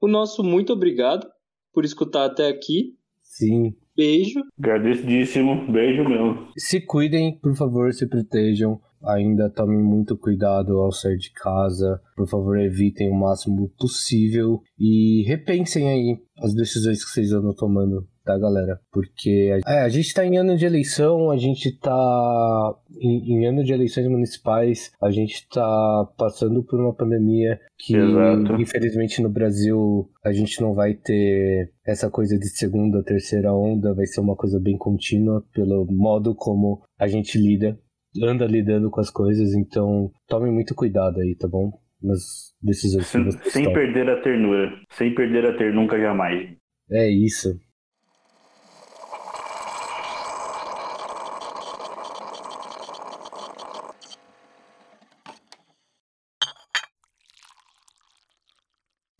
[0.00, 1.28] O nosso muito obrigado
[1.72, 2.96] por escutar até aqui.
[3.22, 3.74] Sim.
[3.98, 4.40] Beijo.
[4.56, 5.72] Agradecidíssimo.
[5.72, 6.46] Beijo mesmo.
[6.56, 8.80] Se cuidem, por favor, se protejam.
[9.04, 12.00] Ainda tomem muito cuidado ao sair de casa.
[12.16, 14.60] Por favor, evitem o máximo possível.
[14.78, 18.78] E repensem aí as decisões que vocês andam tomando tá, galera?
[18.92, 23.64] Porque é, a gente tá em ano de eleição, a gente tá em, em, ano
[23.64, 28.60] de eleições municipais, a gente tá passando por uma pandemia que, Exato.
[28.60, 34.04] infelizmente, no Brasil a gente não vai ter essa coisa de segunda, terceira onda, vai
[34.04, 37.78] ser uma coisa bem contínua pelo modo como a gente lida,
[38.22, 41.70] anda lidando com as coisas, então tomem muito cuidado aí, tá bom?
[42.02, 46.56] Nas decisões sem, sem perder a ternura, sem perder a ter nunca jamais.
[46.90, 47.58] É isso.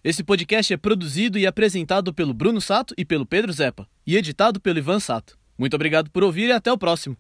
[0.09, 4.59] Esse podcast é produzido e apresentado pelo Bruno Sato e pelo Pedro Zepa, e editado
[4.59, 5.39] pelo Ivan Sato.
[5.59, 7.15] Muito obrigado por ouvir e até o próximo.